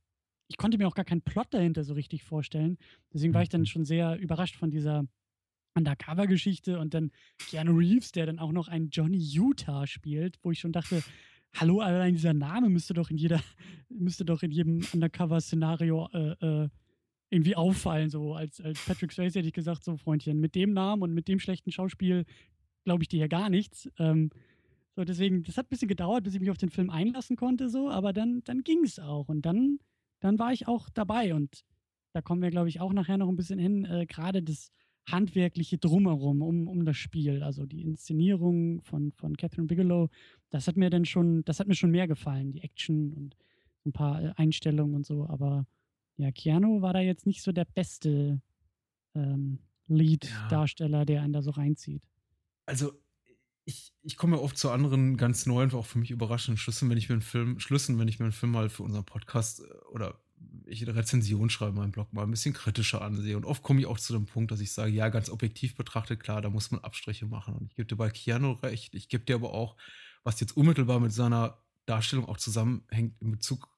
[0.49, 2.76] ich konnte mir auch gar keinen Plot dahinter so richtig vorstellen.
[3.14, 3.66] Deswegen war ich dann Mhm.
[3.66, 5.05] schon sehr überrascht von dieser
[5.74, 7.12] Undercover-Geschichte und dann
[7.49, 11.03] Keanu Reeves, der dann auch noch einen Johnny Utah spielt, wo ich schon dachte,
[11.55, 13.40] hallo, allein dieser Name müsste doch in jeder,
[13.88, 16.68] müsste doch in jedem Undercover-Szenario äh, äh,
[17.30, 18.11] irgendwie auffallen.
[18.11, 21.28] So als, als Patrick Swayze hätte ich gesagt, so Freundchen, mit dem Namen und mit
[21.28, 22.24] dem schlechten Schauspiel
[22.84, 23.88] glaube ich dir ja gar nichts.
[23.98, 24.30] Ähm,
[24.94, 27.70] so, deswegen, das hat ein bisschen gedauert, bis ich mich auf den Film einlassen konnte,
[27.70, 29.28] so, aber dann, dann ging es auch.
[29.28, 29.78] Und dann,
[30.20, 31.34] dann war ich auch dabei.
[31.34, 31.64] Und
[32.12, 34.70] da kommen wir, glaube ich, auch nachher noch ein bisschen hin, äh, gerade das
[35.09, 40.09] handwerkliche Drumherum um, um das Spiel, also die Inszenierung von, von Catherine Bigelow,
[40.50, 43.36] das hat mir dann schon, das hat mir schon mehr gefallen, die Action und
[43.86, 45.66] ein paar äh, Einstellungen und so, aber
[46.16, 48.42] ja, Keanu war da jetzt nicht so der beste
[49.14, 49.61] ähm,
[50.22, 50.62] Ja.
[50.68, 52.05] Lead-Darsteller, der einen da so reinzieht.
[52.68, 52.92] Also,
[53.66, 56.98] ich ich komme ja oft zu anderen ganz neuen, auch für mich überraschenden Schlüssen, wenn
[56.98, 59.64] ich mir 'n Film Schlüssen, wenn ich mir 'n Film mal für unseren Podcast, äh,
[59.92, 60.22] oder
[60.66, 63.36] ich 'ne Rezension schreibe in meinem Blog, mal 'n bisschen kritischer ansehe.
[63.36, 66.20] Und oft komme ich auch zu dem Punkt, dass ich sage: „Ja, ganz objektiv betrachtet,
[66.20, 68.95] klar, da muss man Abstriche machen.“ Und ich gebe dir bei Keanu recht.
[68.95, 69.76] Ich gebe dir aber auch,
[70.24, 73.68] was jetzt unmittelbar mit seiner Darstellung auch zusammenhängt in Bezug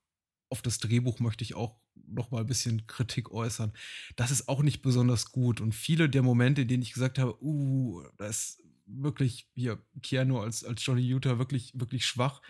[0.50, 3.72] auf das Drehbuch möchte ich auch noch mal 'n bisschen Kritik äußern.
[4.16, 7.42] Das ist auch nicht besonders gut und viele der Momente, in denen ich gesagt habe:
[7.42, 12.43] „Uh, da ist wirklich hier Keanu als als Johnny Utah wirklich wirklich schwach“,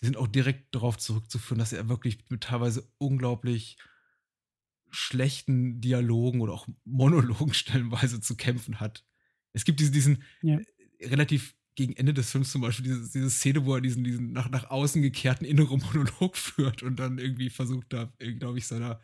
[0.00, 3.76] die sind auch direkt darauf zurückzuführen, dass er wirklich mit teilweise unglaublich
[4.90, 9.04] schlechten Dialogen oder auch Monologen stellenweise zu kämpfen hat.
[9.52, 10.58] Es gibt diesen diesen, Ja.
[10.98, 14.32] äh, relativ gegen Ende des Films zum Beispiel diese diese Szene, wo er diesen diesen
[14.32, 18.66] nach nach außen gekehrten inneren Monolog führt und dann irgendwie versucht da, äh, glaube ich,
[18.66, 19.00] seiner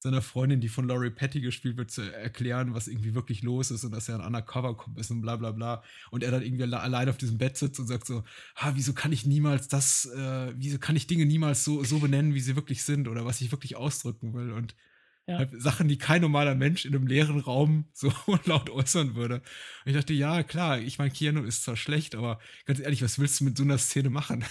[0.00, 3.84] seiner Freundin, die von Lori Petty gespielt wird, zu erklären, was irgendwie wirklich los ist
[3.84, 5.82] und dass er 'n Undercover-Cop ist und bla bla bla.
[6.10, 8.24] Und er dann irgendwie alle alleine auf diesem Bett sitzt und sagt so:
[8.54, 12.34] „Ah, wieso kann ich niemals das äh, wieso kann ich Dinge niemals so so benennen,
[12.34, 14.76] wie sie wirklich sind oder was ich wirklich ausdrücken will?“ Und
[15.28, 15.38] Ja.
[15.38, 18.12] halt Sachen, die kein normaler Mensch in 'nem leeren Raum so
[18.46, 19.36] laut äußern würde.
[19.36, 19.42] Und
[19.92, 23.40] ich dachte: „Ja, klar, ich meine, Keanu ist zwar schlecht, aber ganz ehrlich, was willst
[23.40, 24.44] du mit so 'ner Szene machen?“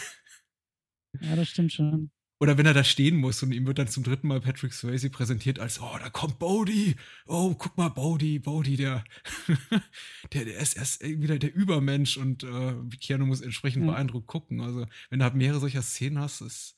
[1.19, 2.11] Ja, das stimmt schon.
[2.39, 5.09] Oder wenn er da stehen muss und ihm wird dann zum dritten Mal Patrick Swayze
[5.09, 6.95] präsentiert als: „Oh, da kommt Bodhi.
[7.25, 9.03] Oh, guck mal, Bodhi, Bodhi, der
[10.33, 13.87] der der ist er ist irgendwie der Übermensch“ und, äh, Keanu muss entsprechend Ja.
[13.87, 14.61] beeindruckt gucken.
[14.61, 16.75] Also, wenn du halt mehrere solcher Szenen hast, ist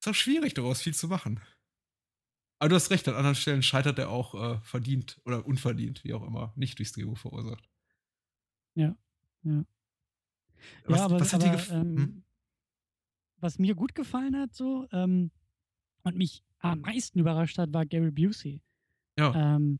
[0.00, 1.40] ist auch schwierig, daraus viel zu machen.
[2.58, 6.14] Aber du hast recht, an anderen Stellen scheitert er auch, äh, verdient oder unverdient, wie
[6.14, 7.68] auch immer, nicht durchs Drehbuch verursacht.
[8.76, 8.96] Ja,
[9.42, 9.64] ja.
[10.88, 12.08] Ja, Was aber was hat aber, gef mhm.
[12.08, 12.25] ähm
[13.40, 15.30] was mir gut gefallen hat so, ähm,
[16.04, 18.62] und mich am meisten überrascht hat, war Gary Busey.
[19.16, 19.36] Ja.
[19.36, 19.78] Ähm,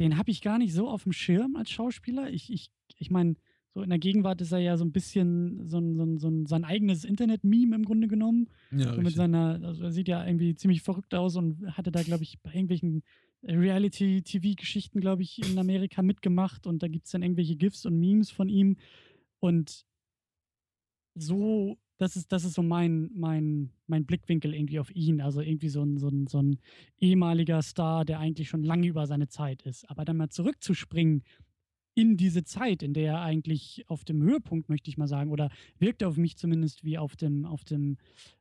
[0.00, 2.30] den habe ich gar nicht so aufm Schirm als Schauspieler.
[2.30, 3.36] Ich ich ich meine,
[3.74, 6.28] so in der Gegenwart ist er ja so 'n bisschen so 'n so 'n so
[6.28, 8.48] 'n sein eigenes Internet-Meme im Grunde genommen.
[8.70, 12.02] Ja, So mit seiner also, er sieht ja irgendwie ziemlich verrückt aus und hatte da,
[12.02, 13.02] glaube ich, bei irgendwelchen
[13.44, 18.48] Reality-TV-Geschichten, glaube ich, in Amerika mitgemacht und da gibt's dann irgendwelche GIFs und Memes von
[18.48, 18.76] ihm.
[19.40, 19.84] Und
[21.14, 25.20] so das ist das ist so mein mein mein Blickwinkel irgendwie auf ihn.
[25.20, 26.58] Also, irgendwie so 'n so 'n so 'n
[26.98, 29.88] ehemaliger Star, der eigentlich schon lange über seine Zeit ist.
[29.90, 31.22] Aber dann mal zurückzuspringen
[31.94, 35.50] in diese Zeit, in der er eigentlich auf dem Höhepunkt, möchte ich mal sagen oder
[35.78, 37.98] wirkt auf mich zumindest wie auf dem auf dem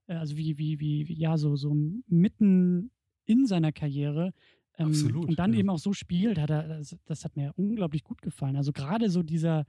[0.08, 1.76] äh, also, wie wie wie ja, so so
[2.08, 2.92] mitten
[3.26, 4.34] in seiner Karriere,
[4.80, 5.56] ähm, Absolut, und dann ja.
[5.56, 8.58] eben auch so spielt, hat er das das hat mir unglaublich gut gefallen.
[8.58, 9.66] Also, grade so dieser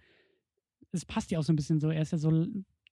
[0.92, 2.46] es passt ja auch so 'n bisschen so, er ist ja so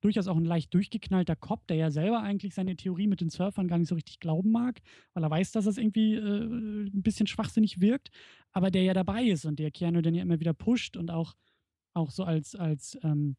[0.04, 3.68] durchaus auch 'n leicht durchgeknallter Cop, der ja selber eigentlich seine Theorie mit den Surfern
[3.68, 4.80] gar nicht so richtig glauben mag,
[5.14, 8.10] weil er weiß, dass es irgendwie, äh, 'n bisschen schwachsinnig wirkt,
[8.52, 11.34] aber der ja dabei ist und der Keanu dann ja immer wieder pusht und auch
[11.94, 13.36] auch so als als, ähm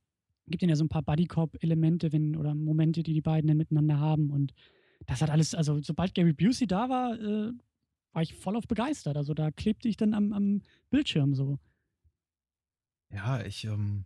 [0.50, 2.08] gibt ihm ja so 'n paar Buddy-Cop-Elemente,
[2.38, 4.32] oder Momente, die die beiden dann miteinander haben.
[4.32, 4.54] Und
[5.08, 7.54] das hat alles also, sobald Gary Busey da war, äh,
[8.14, 9.18] war ich vollauf begeistert.
[9.18, 10.62] Also, da klebte ich dann am am
[10.92, 11.60] Bildschirm so.
[13.12, 14.06] Ja, ich, ähm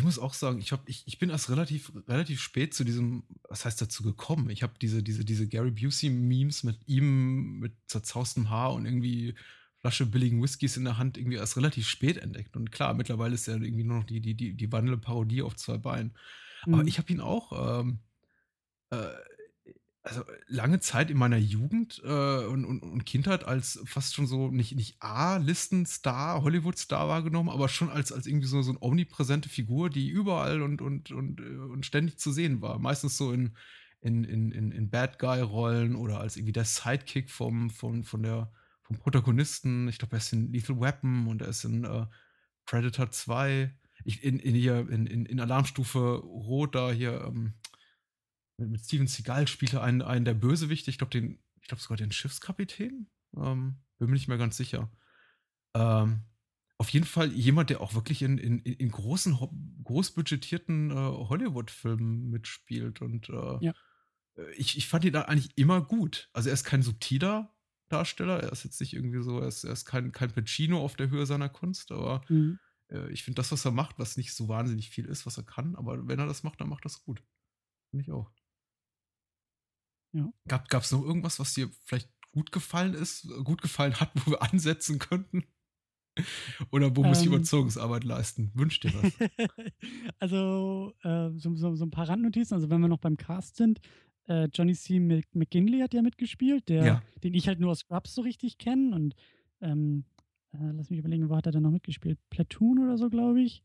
[0.00, 3.24] ich muss auch sagen, ich habe ich ich bin erst relativ relativ spät zu diesem
[3.48, 4.50] was heißt dazu gekommen?
[4.50, 9.34] Ich habe diese diese diese Gary Busey-Memes mit ihm mit zerzaustem Haar und irgendwie
[9.78, 12.56] Flasche billigen Whiskys in der Hand irgendwie erst relativ spät entdeckt.
[12.56, 15.56] Und klar, mittlerweile ist er irgendwie nur noch die die die die wandelnde Parodie auf
[15.56, 16.16] 2 Beinen.
[16.70, 16.88] Aber Mhm.
[16.88, 18.00] ich habe ihn auch, ähm,
[18.90, 19.08] äh,
[20.02, 24.48] also, lange Zeit in meiner Jugend, äh, und und und Kindheit als fast schon so
[24.50, 29.90] nicht nicht A-Listen-Star, Hollywood-Star wahrgenommen, aber schon als als irgendwie so so 'n omnipräsente Figur,
[29.90, 32.78] die überall und und und äh, und ständig zu sehen war.
[32.78, 33.54] Meistens so in
[34.00, 38.50] in in in in Bad-Guy-Rollen oder als irgendwie der Sidekick vom von von der
[38.82, 39.88] vom Protagonisten.
[39.88, 42.06] Ich glaube, er ist in Lethal Weapon und er ist in, äh,
[42.66, 43.74] Predator 2.
[44.04, 47.54] Ich in in hier in in in Alarmstufe Rot da hier, ähm,
[48.60, 50.90] mit mit Steven Seagal spielt er einen einen der Bösewichte.
[50.90, 53.10] Ich glaube, den ich glaube sogar den Schiffskapitän?
[53.36, 54.90] Ähm, bin mir nicht mehr ganz sicher.
[55.76, 56.22] Ähm,
[56.78, 59.38] auf jeden Fall jemand, der auch wirklich in in in großen
[59.84, 63.74] großbudgetierten, äh, Hollywood-Filmen mitspielt und, äh, Ja.
[64.36, 66.30] äh, ich ich fand ihn da eigentlich immer gut.
[66.32, 67.54] Also, er ist kein subtiler
[67.90, 68.40] Darsteller.
[68.42, 71.10] Er ist jetzt nicht irgendwie so er ist er ist kein kein Pacino auf der
[71.10, 72.58] Höhe seiner Kunst, aber, Mhm.
[72.90, 75.44] äh, ich finde das, was er macht, was nicht so wahnsinnig viel ist, was er
[75.44, 77.22] kann, aber wenn er das macht, dann macht er's gut.
[77.90, 78.32] Finde ich auch.
[80.12, 80.32] Ja.
[80.48, 84.42] Gab gab's noch irgendwas, was dir vielleicht gut gefallen ist gut gefallen hat, wo wir
[84.42, 85.44] ansetzen könnten?
[86.70, 87.34] Oder wo muss ich Ähm.
[87.34, 88.50] Überzeugungsarbeit leisten?
[88.54, 89.12] Wünsche dir was.
[90.18, 92.54] Also, äh, so so so 'n paar Randnotizen.
[92.54, 93.80] Also, wenn wir noch beim Cast sind,
[94.28, 94.98] äh, Johnny C.
[94.98, 97.02] Mc- McGinley hat ja mitgespielt, der, Ja.
[97.24, 98.94] den ich halt nur aus Scrubs so richtig kenne.
[98.94, 99.14] Und
[99.60, 100.04] ähm,
[100.52, 102.18] äh, lass mich überlegen, wo hat er denn noch mitgespielt?
[102.30, 103.62] Platoon oder so, glaube ich.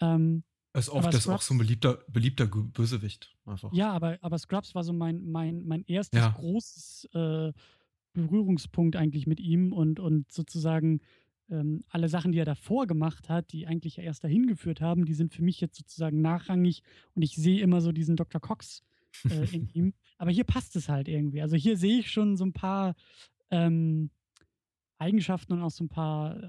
[0.00, 0.42] Ähm,
[0.76, 3.34] Ist Aber das ist auch so ein beliebter, beliebter Bösewicht.
[3.46, 3.72] Einfach.
[3.72, 6.30] ja, aber, aber Scrubs war so mein, mein, mein erstes Ja.
[6.30, 7.52] großes äh,
[8.12, 11.00] Berührungspunkt eigentlich mit ihm und, und sozusagen
[11.50, 15.04] ähm, alle Sachen, die er davor gemacht hat, die eigentlich ja erst dahin geführt haben,
[15.04, 16.82] die sind für mich jetzt sozusagen nachrangig
[17.14, 18.40] und ich sehe immer so diesen Dr.
[18.40, 18.82] Cox
[19.30, 19.94] äh, in ihm.
[20.18, 21.42] Aber hier passt es halt irgendwie.
[21.42, 22.94] Also hier sehe ich schon so ein paar
[23.50, 24.10] ähm,
[24.98, 26.48] Eigenschaften und auch so ein paar äh,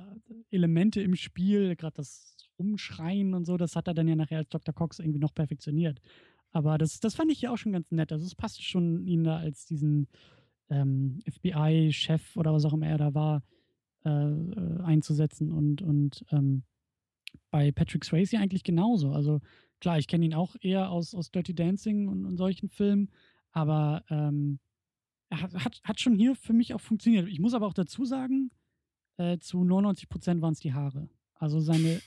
[0.51, 4.49] Elemente im Spiel, gerade das Rumschreien und so, das hat er dann ja nachher als
[4.49, 4.73] Dr.
[4.73, 6.01] Cox irgendwie noch perfektioniert.
[6.51, 8.11] Aber das, das fand ich hier auch schon ganz nett.
[8.11, 10.07] Also es passte schon, ihn da als diesen
[10.69, 13.43] ähm, FBI-Chef oder was auch immer er da war,
[14.05, 15.51] äh, äh, einzusetzen.
[15.51, 16.63] Und, und ähm,
[17.51, 19.11] bei Patrick Swayze eigentlich genauso.
[19.11, 19.41] Also
[19.79, 23.11] klar, ich kenne ihn auch eher aus, aus Dirty Dancing und, und solchen Filmen,
[23.51, 24.59] aber ähm,
[25.29, 27.27] er hat, hat, hat schon hier für mich auch funktioniert.
[27.27, 28.51] Ich muss aber auch dazu sagen,
[29.17, 31.09] äh, zu 99 Prozent waren es die Haare.
[31.35, 32.01] Also seine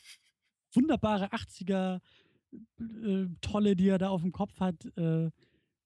[0.72, 2.00] wunderbare 80er
[2.80, 5.30] äh, Tolle, die er da auf dem Kopf hat, äh,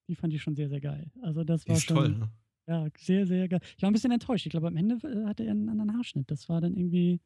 [0.08, 1.10] die fand ich schon sehr, sehr geil.
[1.22, 2.30] Also das Die war ist schon toll, ne?
[2.66, 3.60] ja, sehr, sehr geil.
[3.76, 4.46] Ich war ein bisschen enttäuscht.
[4.46, 6.30] Ich glaube, am Ende äh, hatte er einen anderen Haarschnitt.
[6.30, 7.20] Das war dann irgendwie.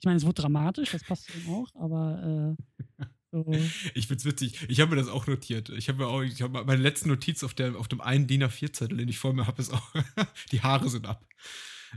[0.00, 2.56] Ich meine, es wurde dramatisch, das passt eben auch, aber
[3.00, 3.44] äh, so.
[3.94, 4.66] Ich find's witzig.
[4.68, 5.70] Ich habe mir das auch notiert.
[5.70, 8.42] Ich habe mir auch, ich habe meine letzte Notiz auf, der, auf dem einen DIN
[8.42, 9.92] A4-Zettel, den ich vor mir habe, ist auch,
[10.52, 11.26] die Haare sind ab.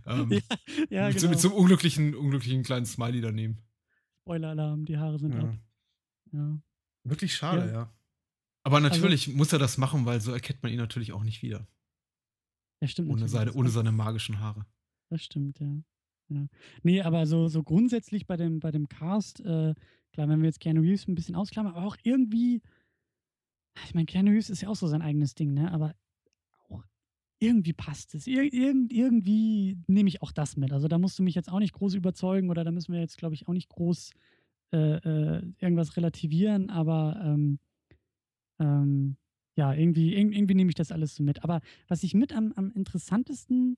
[0.06, 0.40] Ähm, Ja,
[0.90, 1.32] ja, mit, so, genau.
[1.32, 3.58] mit so einem unglücklichen, unglücklichen kleinen Smiley daneben.
[4.22, 5.42] Spoiler-Alarm, die Haare sind Ja.
[5.42, 5.56] ab.
[6.32, 6.62] Ja.
[7.04, 7.72] Wirklich schade, Ja.
[7.74, 7.94] ja.
[8.64, 11.68] Aber natürlich muss er das machen, weil so erkennt man ihn natürlich auch nicht wieder.
[12.82, 13.10] ja, stimmt.
[13.10, 14.66] Ohne seine, ohne seine magischen Haare.
[15.10, 15.84] Das stimmt, ja.
[16.30, 16.48] ja.
[16.84, 19.74] Nee, aber so, so grundsätzlich bei dem, bei dem Cast, äh,
[20.14, 22.62] klar, wenn wir jetzt Keanu Reeves ein bisschen ausklammern, aber auch irgendwie,
[23.86, 25.72] ich meine, Keanu Reeves ist ja auch so sein eigenes Ding, ne?
[25.72, 25.96] Aber
[27.42, 28.28] irgendwie passt es.
[28.28, 30.72] Ir irgend, irgendwie nehme ich auch das mit.
[30.72, 33.18] Also da musst du mich jetzt auch nicht groß überzeugen oder da müssen wir jetzt,
[33.18, 34.12] glaube ich, auch nicht groß
[34.72, 37.60] äh, äh, irgendwas relativieren, aber ähm,
[38.60, 39.18] ähm,
[39.56, 41.44] ja, irgendwie, irg irgendwie nehme ich das alles so mit.
[41.44, 43.76] Aber was ich mit am, am interessantesten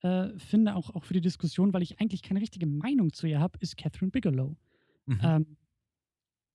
[0.00, 3.40] äh, finde, auch, auch für die Diskussion, weil ich eigentlich keine richtige Meinung zu ihr
[3.40, 4.56] habe, ist Catherine Bigelow.
[5.06, 5.20] Mhm.
[5.22, 5.56] Ähm,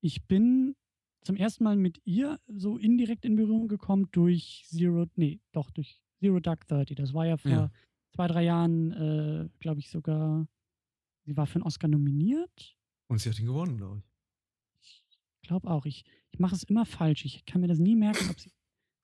[0.01, 0.75] ich bin
[1.21, 6.01] zum ersten Mal mit ihr so indirekt in Berührung gekommen durch Zero, nee, doch, durch
[6.19, 6.95] Zero Dark Thirty.
[6.95, 7.71] Das war ja vor Ja.
[8.15, 10.47] zwei, drei Jahren, äh, glaube ich, sogar,
[11.25, 12.77] sie war für einen Oscar nominiert.
[13.07, 14.01] Und sie hat ihn gewonnen, glaube
[14.81, 15.03] ich.
[15.41, 15.85] Ich glaube auch.
[15.85, 17.23] Ich, ich mache es immer falsch.
[17.25, 18.51] Ich kann mir das nie merken, ob sie.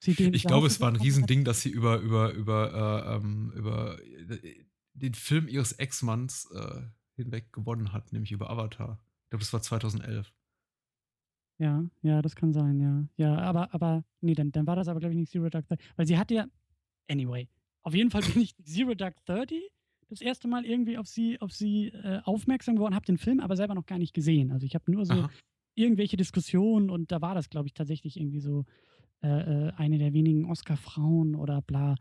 [0.05, 1.03] Ich glaube, es war ein hat.
[1.03, 6.81] Riesending, dass sie über, über, über, äh, ähm, über äh, den Film ihres Ex-Manns äh,
[7.15, 8.99] hinweg gewonnen hat, nämlich über Avatar.
[9.25, 10.33] Ich glaube, das war 2011.
[11.59, 13.07] Ja, ja, das kann sein, ja.
[13.15, 15.83] Ja, aber, aber, nee, dann, dann war das aber, glaube ich, nicht Zero Dark Thirty.
[15.95, 16.47] Weil sie hatte ja,
[17.09, 17.47] anyway,
[17.81, 19.61] auf jeden Fall bin ich Zero Dark Thirty
[20.09, 23.55] das erste Mal irgendwie auf sie, auf sie äh, aufmerksam geworden, habe den Film aber
[23.55, 24.51] selber noch gar nicht gesehen.
[24.51, 25.29] Also ich habe nur so Aha.
[25.75, 28.65] irgendwelche Diskussionen und da war das, glaube ich, tatsächlich irgendwie so
[29.23, 31.95] äh, äh, eine der wenigen Oscar-Frauen oder bla.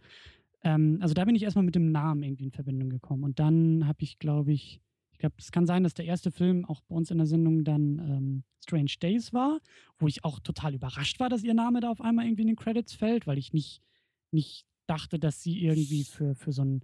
[0.62, 3.24] Ähm, also da bin ich erstmal mit dem Namen irgendwie in Verbindung gekommen.
[3.24, 4.80] Und dann habe ich, glaube ich,
[5.12, 7.64] ich glaube, es kann sein, dass der erste Film auch bei uns in der Sendung
[7.64, 9.60] dann ähm, Strange Days war,
[9.98, 12.56] wo ich auch total überrascht war, dass ihr Name da auf einmal irgendwie in den
[12.56, 13.80] Credits fällt, weil ich nicht,
[14.32, 16.80] nicht dachte, dass sie irgendwie für, für so ein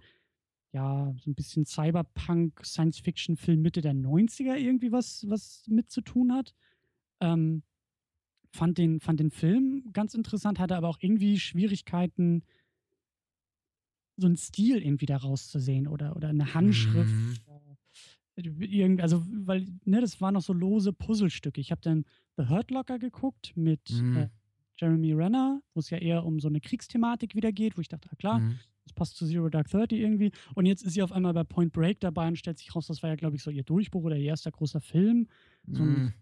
[0.73, 6.33] ja, so ein bisschen Cyberpunk, Science-Fiction-Film Mitte der 90er irgendwie was, was mit zu tun
[6.33, 6.55] hat.
[7.21, 7.63] Ähm,
[8.53, 12.43] fand, den, fand den Film ganz interessant, hatte aber auch irgendwie Schwierigkeiten,
[14.19, 17.15] so einen Stil irgendwie da rauszusehen oder, oder eine Handschrift.
[17.15, 17.37] Mhm.
[18.37, 21.61] Irgend, also, weil, ne, das waren noch so lose Puzzlestücke.
[21.61, 22.05] Ich habe dann
[22.37, 24.17] The Hurt Locker geguckt mit Mhm.
[24.17, 24.29] äh,
[24.79, 28.09] Jeremy Renner, wo es ja eher um so eine Kriegsthematik wieder geht, wo ich dachte,
[28.13, 28.59] ah, klar, Mhm.
[28.85, 30.31] das passt zu Zero Dark Thirty irgendwie.
[30.55, 33.03] Und jetzt ist sie auf einmal bei Point Break dabei und stellt sich raus, das
[33.03, 35.29] war ja, glaube ich, so ihr Durchbruch oder ihr erster großer Film.
[35.67, 36.13] So, ein, Mhm.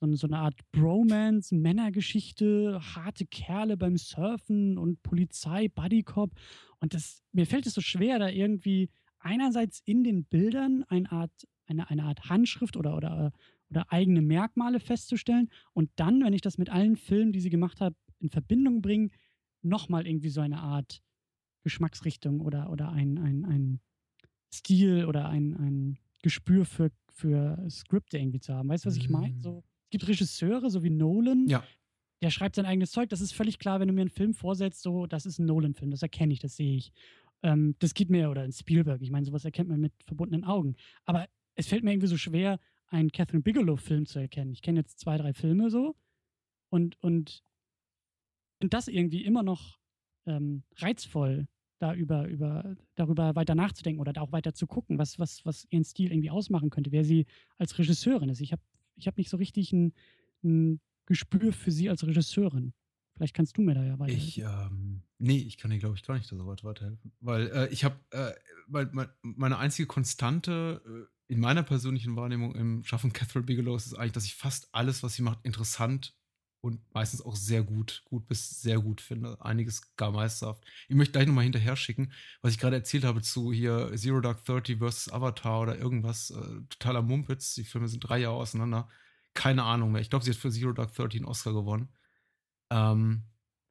[0.00, 6.30] so, eine, so eine Art Bromance, Männergeschichte, harte Kerle beim Surfen und Polizei, Buddycop.
[6.80, 11.32] Und das, mir fällt es so schwer, da irgendwie einerseits in den Bildern eine Art,
[11.66, 13.32] eine, eine Art Handschrift oder, oder,
[13.70, 17.80] oder eigene Merkmale festzustellen und dann, wenn ich das mit allen Filmen, die sie gemacht
[17.80, 19.10] hat, in Verbindung bringe,
[19.62, 21.02] nochmal irgendwie so eine Art
[21.64, 23.80] Geschmacksrichtung oder, oder ein, ein, ein
[24.52, 28.68] Stil oder ein, ein Gespür für, für Skripte irgendwie zu haben.
[28.68, 29.34] Weißt du, was ich meine?
[29.34, 29.40] Mm.
[29.40, 31.62] So, es gibt Regisseure, so wie Nolan, Ja.
[32.22, 33.08] der schreibt sein eigenes Zeug.
[33.10, 35.90] Das ist völlig klar, wenn du mir einen Film vorsetzt, so, das ist ein Nolan-Film,
[35.90, 36.92] das erkenne ich, das sehe ich.
[37.42, 40.74] Ähm, das geht mir, oder ein Spielberg, ich meine, sowas erkennt man mit verbundenen Augen.
[41.04, 42.58] Aber es fällt mir irgendwie so schwer,
[42.88, 44.52] einen Catherine Bigelow-Film zu erkennen.
[44.52, 45.96] Ich kenne jetzt zwei, drei Filme so
[46.70, 47.42] und, und
[48.58, 49.78] finde das irgendwie immer noch
[50.26, 51.46] ähm, reizvoll,
[51.78, 55.66] da über, über, darüber weiter nachzudenken oder da auch weiter zu gucken, was, was, was
[55.70, 57.26] ihren Stil irgendwie ausmachen könnte, wer sie
[57.56, 58.40] als Regisseurin ist.
[58.40, 58.62] Ich habe
[58.96, 59.94] ich hab nicht so richtig ein,
[60.42, 62.72] ein Gespür für sie als Regisseurin.
[63.14, 64.28] Vielleicht kannst du mir da ja weiterhelfen.
[64.28, 67.12] Ich, ähm, nee, ich kann dir, glaube ich, gar nicht so weit weiterhelfen.
[67.20, 68.32] Weil äh, ich habe, äh,
[68.66, 68.90] weil
[69.22, 74.24] meine einzige Konstante äh, in meiner persönlichen Wahrnehmung im Schaffen Catherine Bigelow ist eigentlich, dass
[74.24, 76.16] ich fast alles, was sie macht, interessant
[76.60, 79.40] und meistens auch sehr gut, gut bis sehr gut finde.
[79.44, 80.64] Einiges gar meisterhaft.
[80.88, 84.44] Ich möchte gleich nochmal hinterher schicken, was ich gerade erzählt habe zu hier Zero Dark
[84.44, 86.30] Thirty versus Avatar oder irgendwas.
[86.30, 87.54] Äh, totaler Mumpitz.
[87.54, 88.88] Die Filme sind drei Jahre auseinander.
[89.34, 90.00] Keine Ahnung mehr.
[90.00, 91.90] Ich glaube, sie hat für Zero Dark Thirty einen Oscar gewonnen.
[92.70, 93.24] Ähm,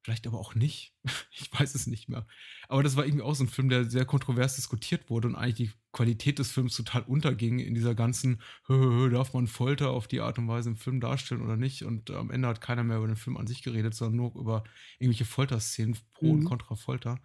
[0.07, 0.93] Vielleicht aber auch nicht.
[1.31, 2.25] Ich weiß es nicht mehr.
[2.69, 5.69] Aber das war irgendwie auch so ein Film, der sehr kontrovers diskutiert wurde und eigentlich
[5.69, 10.39] die Qualität des Films total unterging in dieser ganzen, darf man Folter auf die Art
[10.39, 11.83] und Weise im Film darstellen oder nicht?
[11.83, 14.63] Und am Ende hat keiner mehr über den Film an sich geredet, sondern nur über
[14.97, 16.39] irgendwelche Folterszenen, pro mhm.
[16.39, 17.19] und contra Folter.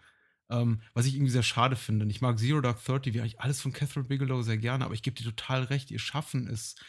[0.51, 2.05] Ähm, was ich irgendwie sehr schade finde.
[2.07, 5.03] Ich mag Zero Dark Thirty, wie eigentlich alles von Catherine Bigelow sehr gerne, aber ich
[5.03, 6.85] gebe dir total recht, ihr Schaffen ist,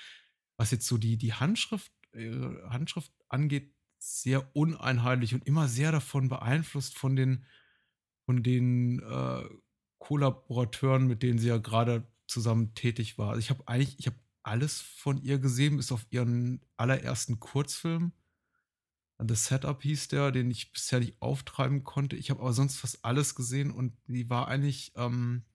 [0.57, 2.31] was jetzt so die, die Handschrift, äh,
[2.69, 3.71] Handschrift angeht,
[4.03, 7.45] sehr uneinheitlich und immer sehr davon beeinflusst von den,
[8.25, 9.43] von den äh,
[9.97, 13.29] Kollaborateuren, mit denen sie ja gerade zusammen tätig war.
[13.29, 18.11] Also ich habe eigentlich, ich habe alles von ihr gesehen, bis auf ihren allerersten Kurzfilm.
[19.25, 22.17] The Setup hieß der, den ich bisher nicht auftreiben konnte.
[22.17, 25.45] Ich habe aber sonst fast alles gesehen und die war eigentlich ähm,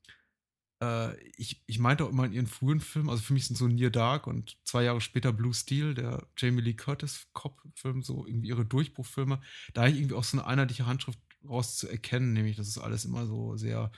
[0.80, 3.66] äh, ich, ich meinte auch immer in ihren frühen Filmen, also für mich sind so
[3.66, 8.48] Near Dark und zwei Jahre später Blue Steel, der Jamie Lee Curtis Cop-Film, so irgendwie
[8.48, 9.40] ihre Durchbruchfilme,
[9.74, 11.18] da ich irgendwie auch so eine einheitliche Handschrift
[11.48, 13.90] raus zu erkennen, nämlich das ist alles immer so sehr,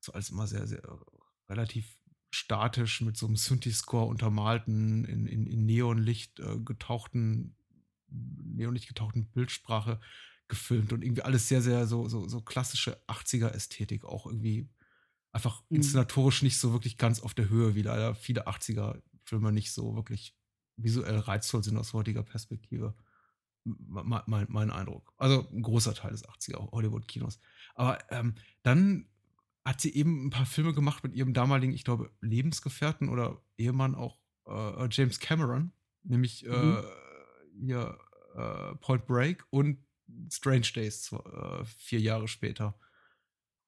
[0.00, 0.82] so alles immer sehr, sehr
[1.48, 1.98] relativ
[2.30, 7.56] statisch mit so einem Synthi-Score untermalten, in, in, in Neonlicht äh, getauchten,
[8.08, 10.00] Neonlicht getauchten Bildsprache
[10.48, 14.68] gefilmt und irgendwie alles sehr, sehr so, so, so klassische 80er-Ästhetik auch irgendwie
[15.34, 15.76] einfach mhm.
[15.76, 20.36] inszenatorisch nicht so wirklich ganz auf der Höhe, wie leider viele 80er-Filme nicht so wirklich
[20.76, 22.94] visuell reizvoll sind aus heutiger Perspektive.
[23.64, 25.12] Mein, mein, mein Eindruck.
[25.16, 27.40] Also ein großer Teil des 80er Hollywood-Kinos.
[27.74, 29.08] Aber ähm, dann
[29.64, 33.94] hat sie eben ein paar Filme gemacht mit ihrem damaligen, ich glaube, Lebensgefährten oder Ehemann
[33.94, 35.72] auch äh, James Cameron,
[36.02, 36.76] nämlich äh, mhm.
[36.76, 36.82] äh,
[37.66, 37.98] hier
[38.36, 39.78] äh, Point Break und
[40.30, 42.78] Strange Days äh, vier Jahre später.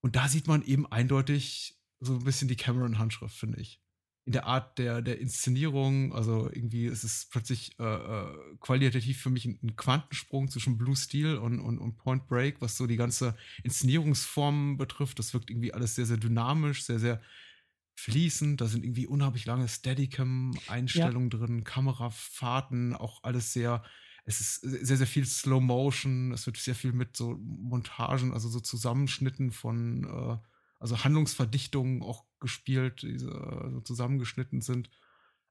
[0.07, 3.83] Und da sieht man eben eindeutig so ein bisschen die Cameron-Handschrift, finde ich.
[4.25, 9.31] In der Art der, der Inszenierung, also irgendwie ist es plötzlich äh, äh, qualitativ für
[9.31, 12.95] mich ein, ein, Quantensprung zwischen Blue Steel und, und, und Point Break, was so die
[12.95, 15.19] ganze Inszenierungsform betrifft.
[15.19, 17.21] Das wirkt irgendwie alles sehr, sehr dynamisch, sehr, sehr
[17.97, 18.61] fließend.
[18.61, 21.39] Da sind irgendwie unheimlich lange Steadicam-Einstellungen ja.
[21.39, 23.83] drin, Kamerafahrten, auch alles sehr
[24.27, 28.49] es ist sehr, sehr viel Slow Motion, es wird sehr viel mit so Montagen, also
[28.49, 30.37] so Zusammenschnitten von, äh,
[30.81, 34.91] also Handlungsverdichtungen auch gespielt, die so zusammengeschnitten sind.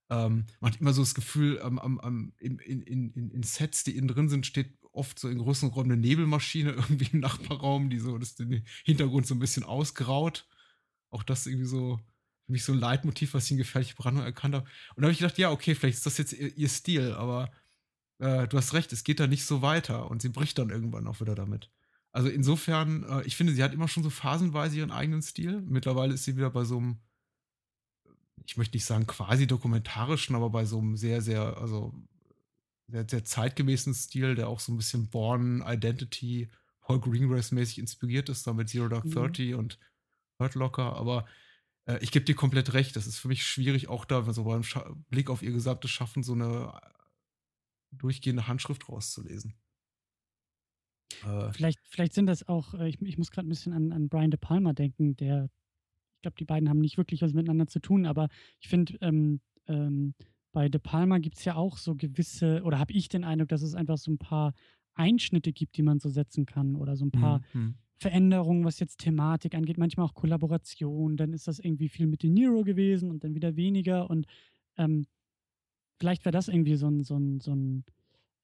[0.09, 3.95] Ähm, man hat immer so das Gefühl, ähm, ähm, in, in, in, in, Sets, die
[3.95, 7.99] innen drin sind, steht oft so in größeren Räumen eine Nebelmaschine irgendwie im Nachbarraum, die
[7.99, 10.47] so das den Hintergrund so ein bisschen ausgraut.
[11.09, 11.97] Auch das irgendwie so
[12.45, 14.65] für mich so ein Leitmotiv, was ich in gefährliche Brandung erkannt habe.
[14.95, 17.49] Und da habe ich gedacht, ja, okay, vielleicht ist das jetzt ihr, ihr Stil, aber
[18.19, 21.07] äh, du hast recht, es geht da nicht so weiter und sie bricht dann irgendwann
[21.07, 21.69] auch wieder damit.
[22.11, 25.61] Also insofern, äh, ich finde, sie hat immer schon so phasenweise ihren eigenen Stil.
[25.61, 26.99] Mittlerweile ist sie wieder bei so einem,
[28.45, 31.93] ich möchte nicht sagen quasi dokumentarischen, aber bei so einem sehr, sehr, also
[32.87, 36.49] sehr, sehr zeitgemäßen Stil, der auch so ein bisschen Born Identity,
[36.79, 39.11] Paul Greengrass mäßig inspiriert ist, damit Zero Dark mhm.
[39.11, 39.79] Thirty und
[40.39, 40.95] Hurt Locker.
[40.95, 41.25] Aber
[41.85, 44.63] äh, ich gebe dir komplett recht, das ist für mich schwierig, auch da so beim
[44.63, 46.79] Scha Blick auf ihr gesamtes Schaffen so eine
[47.97, 49.55] durchgehende Handschrift rauszulesen.
[51.23, 54.09] Äh, vielleicht, vielleicht sind das auch, äh, ich, ich muss gerade ein bisschen an, an
[54.09, 55.49] Brian De Palma denken, der,
[56.15, 58.27] ich glaube, die beiden haben nicht wirklich was miteinander zu tun, aber
[58.59, 60.13] ich finde, ähm, ähm,
[60.51, 63.61] bei De Palma gibt es ja auch so gewisse, oder habe ich den Eindruck, dass
[63.61, 64.53] es einfach so ein paar
[64.93, 67.75] Einschnitte gibt, die man so setzen kann oder so ein paar mhm.
[67.97, 72.33] Veränderungen, was jetzt Thematik angeht, manchmal auch Kollaboration, dann ist das irgendwie viel mit den
[72.33, 74.25] Nero gewesen und dann wieder weniger und
[74.77, 75.05] ähm,
[75.99, 77.85] vielleicht wäre das irgendwie so ein, so ein, so ein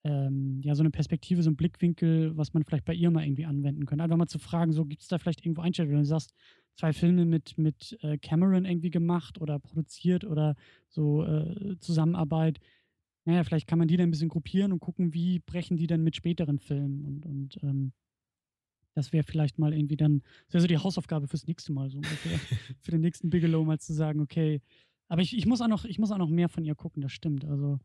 [0.04, 3.44] ähm, ja, so eine Perspektive, so ein Blickwinkel, was man vielleicht bei ihr mal irgendwie
[3.44, 4.02] anwenden könnte.
[4.02, 6.34] Einfach mal zu fragen, so gibt es da vielleicht irgendwo Einstellungen, wenn du sagst,
[6.74, 10.56] zwei Filme mit, mit äh, Cameron irgendwie gemacht oder produziert oder
[10.88, 12.58] so äh, Zusammenarbeit.
[13.24, 16.02] Naja, vielleicht kann man die dann ein bisschen gruppieren und gucken, wie brechen die dann
[16.02, 17.92] mit späteren Filmen und, und ähm,
[18.94, 21.98] das wäre vielleicht mal irgendwie dann, das wäre so die Hausaufgabe fürs nächste Mal, so
[21.98, 22.38] ungefähr.
[22.80, 24.60] für den nächsten Bigelow mal zu sagen, okay,
[25.12, 27.12] aber ich, ich, muss auch noch, ich muss auch noch mehr von ihr gucken, das
[27.12, 27.44] stimmt.
[27.44, 27.78] Also,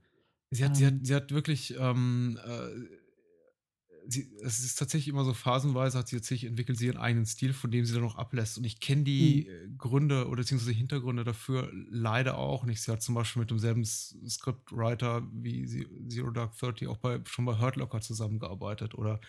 [0.49, 2.69] sie, hat, ähm, sie, hat, sie hat wirklich ähm, äh,
[4.07, 7.51] sie, es ist tatsächlich immer so phasenweise, hat sie tatsächlich entwickelt sie ihren eigenen Stil,
[7.51, 8.57] von dem sie dann noch ablässt.
[8.57, 9.05] Und ich kenne Mhm.
[9.05, 12.82] die äh, Gründe oder beziehungsweise Hintergründe dafür leider auch nicht.
[12.82, 15.67] Sie hat zum Beispiel mit demselben Scriptwriter wie
[16.07, 19.19] Zero Dark Thirty auch bei, schon bei Hurt Locker zusammengearbeitet oder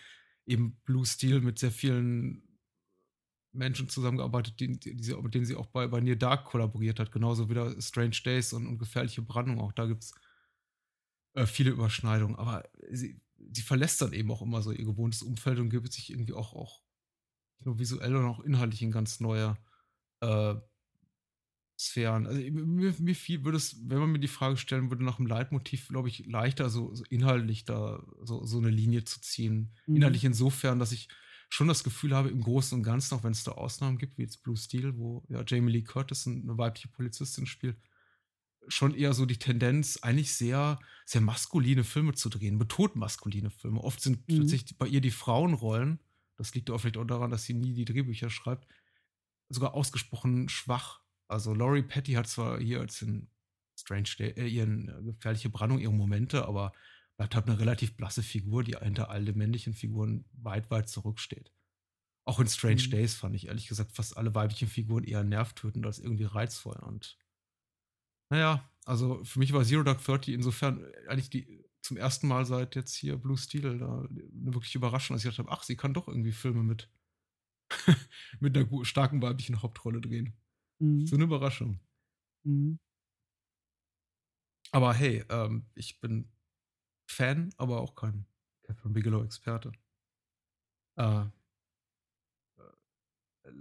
[0.45, 2.48] eben Blue Steel mit sehr vielen
[3.51, 7.11] Menschen zusammengearbeitet, die, die, sie, mit denen sie auch bei, bei Near Dark kollaboriert hat.
[7.11, 9.59] Genauso wieder Strange Days und, und Gefährliche Brandung.
[9.59, 10.13] Auch da gibt es
[11.33, 12.35] äh, viele Überschneidungen.
[12.35, 13.19] Aber sie,
[13.51, 16.53] sie verlässt dann eben auch immer so ihr gewohntes Umfeld und gibt sich irgendwie auch,
[16.53, 16.81] auch
[17.57, 19.57] nicht nur visuell, sondern auch inhaltlich in ganz neue
[20.21, 20.55] äh,
[21.79, 22.27] Sphären.
[22.27, 25.27] Also mir, mir viel würde es, wenn man mir die Frage stellen würde, nach dem
[25.27, 29.73] Leitmotiv, glaube ich, leichter, so, so inhaltlich da so, so eine Linie zu ziehen.
[29.87, 29.95] Mhm.
[29.95, 31.07] Inhaltlich insofern, dass ich
[31.49, 34.21] schon das Gefühl habe, im Großen und Ganzen, auch wenn es da Ausnahmen gibt, wie
[34.23, 37.77] jetzt Blue Steel, wo ja Jamie Lee Curtis eine weibliche Polizistin spielt,
[38.67, 43.81] schon eher so die Tendenz, eigentlich sehr, sehr maskuline Filme zu drehen, betont maskuline Filme.
[43.81, 44.37] Oft sind Mhm.
[44.37, 45.99] tatsächlich bei ihr die Frauenrollen,
[46.37, 48.67] das liegt auch vielleicht auch daran, dass sie nie die Drehbücher schreibt,
[49.49, 51.01] sogar ausgesprochen schwach.
[51.27, 53.29] Also Laurie Petty hat zwar hier als in
[53.75, 56.73] Strange Day, äh, ihren äh, gefährliche Brandung ihre Momente, aber
[57.19, 61.51] bleibt halt eine relativ blasse Figur, die hinter all den männlichen Figuren weit, weit zurücksteht.
[62.25, 62.91] Auch in Strange Mhm.
[62.91, 66.77] Days fand ich ehrlich gesagt fast alle weiblichen Figuren eher nervtötend als irgendwie reizvoll.
[66.77, 67.17] Und
[68.31, 72.77] naja, also für mich war Zero Dark Thirty insofern eigentlich die zum ersten Mal seit
[72.77, 75.93] jetzt hier Blue Steel da eine wirklich Überraschung, dass ich gedacht habe, ach, sie kann
[75.93, 76.89] doch irgendwie Filme mit,
[78.39, 80.37] mit einer starken weiblichen Hauptrolle drehen.
[80.79, 81.05] Mhm.
[81.05, 81.81] So eine Überraschung.
[82.45, 82.79] Mhm.
[84.71, 86.31] Aber hey, ähm, ich bin
[87.11, 88.25] Fan, aber auch kein
[88.63, 89.71] Catherine Bigelow-Experte.
[90.97, 91.25] Äh,
[92.63, 93.51] äh,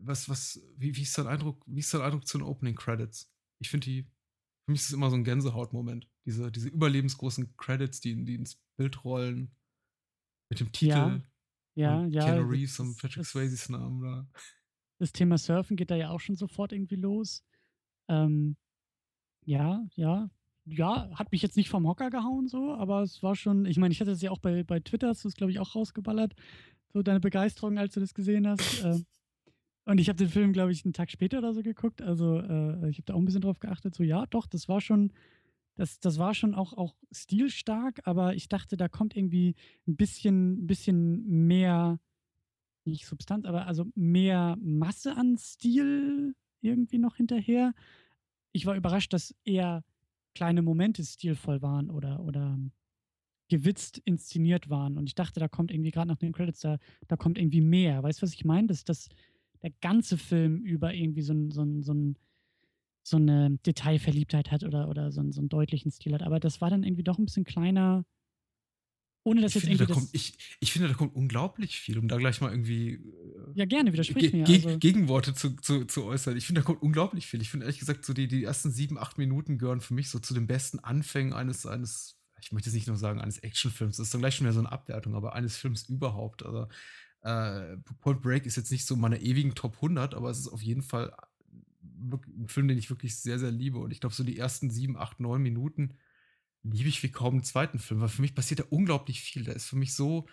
[0.00, 3.32] was, was, wie, wie ist dein Eindruck, wie ist dein Eindruck zu den Opening Credits?
[3.60, 6.08] Ich finde die, für mich ist es immer so ein Gänsehautmoment.
[6.24, 9.54] Diese, diese überlebensgroßen Credits, die, die ins Bild rollen,
[10.50, 11.22] mit dem Titel Ja,
[11.74, 12.24] ja, und ja.
[12.24, 14.28] Keanu das- Reeves und Patrick Swayzes Namen da.
[14.98, 17.44] das Thema Surfen geht da ja auch schon sofort irgendwie los.
[18.08, 18.56] Ähm,
[19.44, 20.30] ja, ja.
[20.68, 23.92] Ja, hat mich jetzt nicht vom Hocker gehauen, so, aber es war schon, ich meine,
[23.92, 26.34] ich hatte es ja auch bei, bei Twitter, hast du es, glaube ich, auch rausgeballert,
[26.92, 28.82] so deine Begeisterung, als du das gesehen hast.
[28.84, 29.06] ähm,
[29.84, 32.90] und ich habe den Film, glaube ich, einen Tag später oder so geguckt, also äh,
[32.90, 35.12] ich habe da auch ein bisschen drauf geachtet, so, ja, doch, das war schon,
[35.76, 39.54] das, das war schon auch, auch stilstark, aber ich dachte, da kommt irgendwie
[39.86, 42.00] ein bisschen, ein bisschen mehr,
[42.84, 47.72] nicht Substanz, aber also mehr Masse an Stil irgendwie noch hinterher.
[48.50, 49.84] Ich war überrascht, dass eher
[50.36, 52.58] kleine Momente stilvoll waren oder, oder
[53.48, 54.98] gewitzt inszeniert waren.
[54.98, 56.78] Und ich dachte, da kommt irgendwie gerade nach den Credits, da,
[57.08, 58.02] da kommt irgendwie mehr.
[58.02, 58.66] Weißt du, was ich meine?
[58.66, 59.08] Dass, dass
[59.62, 62.14] der ganze Film über irgendwie so, so, so,
[63.02, 66.22] so eine Detailverliebtheit hat oder, oder so, so einen deutlichen Stil hat.
[66.22, 68.04] Aber das war dann irgendwie doch ein bisschen kleiner,
[69.26, 70.22] ohne dass Ich jetzt finde, da irgendwie kommt, das.
[70.22, 73.00] ich, ich finde, da kommt unglaublich viel, um da gleich mal irgendwie äh,
[73.54, 74.44] Ja, gerne, widersprich Ge mir.
[74.44, 76.36] Ge Also, Gegenworte zu, zu, zu äußern.
[76.36, 77.42] Ich finde, da kommt unglaublich viel.
[77.42, 80.20] Ich finde ehrlich gesagt, so die, die ersten sieben, acht Minuten gehören für mich so
[80.20, 83.96] zu den besten Anfängen eines, eines, ich möchte jetzt nicht nur sagen, eines Actionfilms.
[83.96, 86.46] Das ist dann gleich schon wieder so eine Abwertung, aber eines Films überhaupt.
[86.46, 86.68] Also,
[87.22, 90.62] äh, Point Break ist jetzt nicht so meine ewigen Top 100, aber es ist auf
[90.62, 91.12] jeden Fall
[91.80, 93.78] wirklich ein Film, den ich wirklich sehr, sehr liebe.
[93.78, 95.96] Und ich glaube, so die ersten sieben, acht, neun Minuten
[96.70, 99.44] liebe ich wie kaum einen zweiten Film, weil für mich passiert da unglaublich viel.
[99.44, 100.26] Der ist für mich so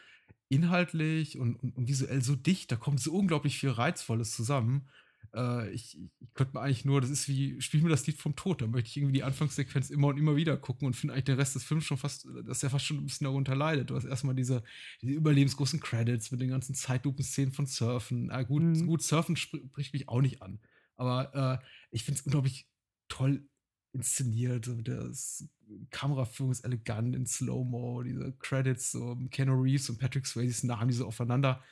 [0.49, 4.87] inhaltlich und, und, und visuell so dicht, da kommt so unglaublich viel Reizvolles zusammen.
[5.33, 8.35] Äh, ich, ich, könnte mir eigentlich nur, das ist wie, spiel mir das Lied vom
[8.35, 11.25] Tod, da möchte ich irgendwie die Anfangssequenz immer und immer wieder gucken und finde eigentlich
[11.25, 13.89] den Rest des Films schon fast, dass er fast schon ein bisschen darunter leidet.
[13.89, 14.63] Du hast erstmal diese,
[15.01, 18.29] diese überlebensgroßen Credits mit den ganzen Zeitlupen-Szenen von Surfen.
[18.31, 18.85] Ah, gut, Mhm.
[18.85, 20.59] gut, Surfen spr- spricht mich auch nicht an.
[20.95, 22.67] Aber äh, ich finde es unglaublich
[23.07, 23.47] toll
[23.93, 24.69] inszeniert.
[24.83, 25.47] Das
[25.91, 30.93] Kameraführung ist elegant in Slow-Mo, diese Credits, so Keanu Reeves und Patrick Swayze's Namen, die
[30.95, 31.63] so aufeinander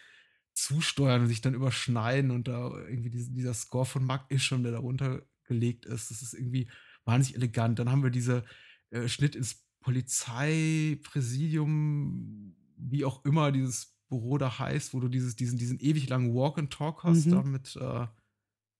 [0.53, 4.71] zusteuern und sich dann überschneiden und da irgendwie diese, dieser Score von Mark Isham, der
[4.73, 6.69] darunter gelegt ist, das ist irgendwie
[7.05, 7.79] wahnsinnig elegant.
[7.79, 8.43] Dann haben wir diese
[8.91, 15.57] äh, Schnitt ins Polizeipräsidium, wie auch immer dieses Büro da heißt, wo du dieses, diesen,
[15.57, 17.31] diesen ewig langen Walk and Talk hast, Mhm.
[17.31, 18.07] da mit äh,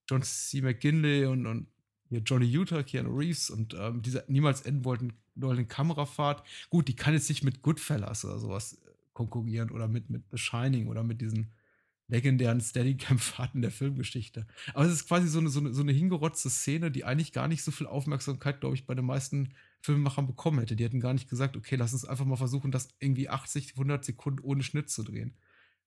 [0.10, 0.62] John C.
[0.62, 1.68] McGinley und, und
[2.12, 6.46] hier Johnny Utah, Keanu Reeves und ähm, dieser niemals enden wollten, wollten Kamerafahrt.
[6.70, 10.38] Gut, die kann jetzt nicht mit Goodfellas oder sowas äh, konkurrieren oder mit, mit The
[10.38, 11.54] Shining oder mit diesen
[12.10, 14.46] legendären Steadicam-Fahrten der Filmgeschichte.
[14.74, 17.48] Aber es ist quasi so eine, so, eine, so eine hingerotzte Szene, die eigentlich gar
[17.48, 20.76] nicht so viel Aufmerksamkeit, glaube ich, bei den meisten Filmemachern bekommen hätte.
[20.76, 24.04] Die hätten gar nicht gesagt, okay, lass uns einfach mal versuchen, das irgendwie 80, 100
[24.04, 25.34] Sekunden ohne Schnitt zu drehen.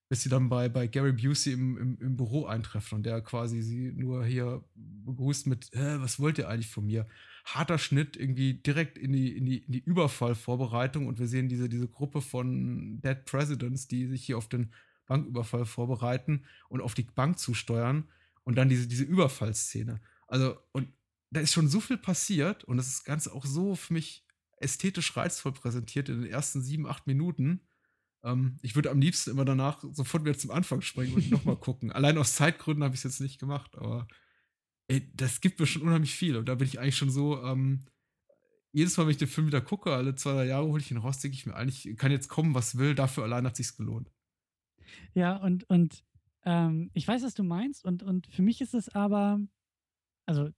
[0.08, 3.62] Bis sie dann bei, bei Gary Busey im, im, im Büro eintreffen und der quasi
[3.62, 7.06] sie nur hier begrüßt mit, äh, was wollt ihr eigentlich von mir?
[7.44, 11.68] Harter Schnitt irgendwie direkt in die, in die, in die Überfallvorbereitung und wir sehen diese,
[11.68, 14.72] diese Gruppe von Dead Presidents, die sich hier auf den
[15.06, 18.08] Banküberfall vorbereiten und auf die Bank zusteuern
[18.44, 20.00] und dann diese, diese Überfallszene.
[20.26, 20.88] Also, und
[21.30, 24.24] da ist schon so viel passiert und das ist ganz auch so für mich
[24.58, 27.60] ästhetisch reizvoll präsentiert in den ersten sieben, acht Minuten.
[28.24, 31.92] Ähm, ich würde am liebsten immer danach sofort wieder zum Anfang springen und nochmal gucken.
[31.92, 34.08] Allein aus Zeitgründen habe ich es jetzt nicht gemacht, aber
[34.88, 36.36] ey, das gibt mir schon unheimlich viel.
[36.36, 37.86] Und da bin ich eigentlich schon so, ähm,
[38.72, 40.96] jedes Mal, wenn ich den Film wieder gucke, alle zwei, drei Jahre hole ich ihn
[40.96, 44.10] raus, denke ich mir eigentlich, kann jetzt kommen, was will, dafür allein hat sich's gelohnt.
[45.14, 46.04] Ja, und, und
[46.44, 49.40] ähm, ich weiß, was du meinst, und, und für mich ist es aber,
[50.26, 50.50] also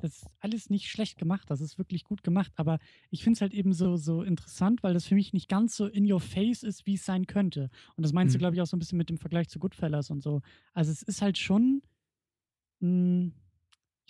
[0.00, 2.78] das ist alles nicht schlecht gemacht, das ist wirklich gut gemacht, aber
[3.10, 5.86] ich finde es halt eben so, so interessant, weil das für mich nicht ganz so
[5.86, 7.70] in your face ist, wie es sein könnte.
[7.96, 8.38] Und das meinst mhm.
[8.38, 10.42] du, glaube ich, auch so ein bisschen mit dem Vergleich zu Goodfellas und so.
[10.72, 11.82] Also es ist halt schon,
[12.80, 13.32] mh, hm,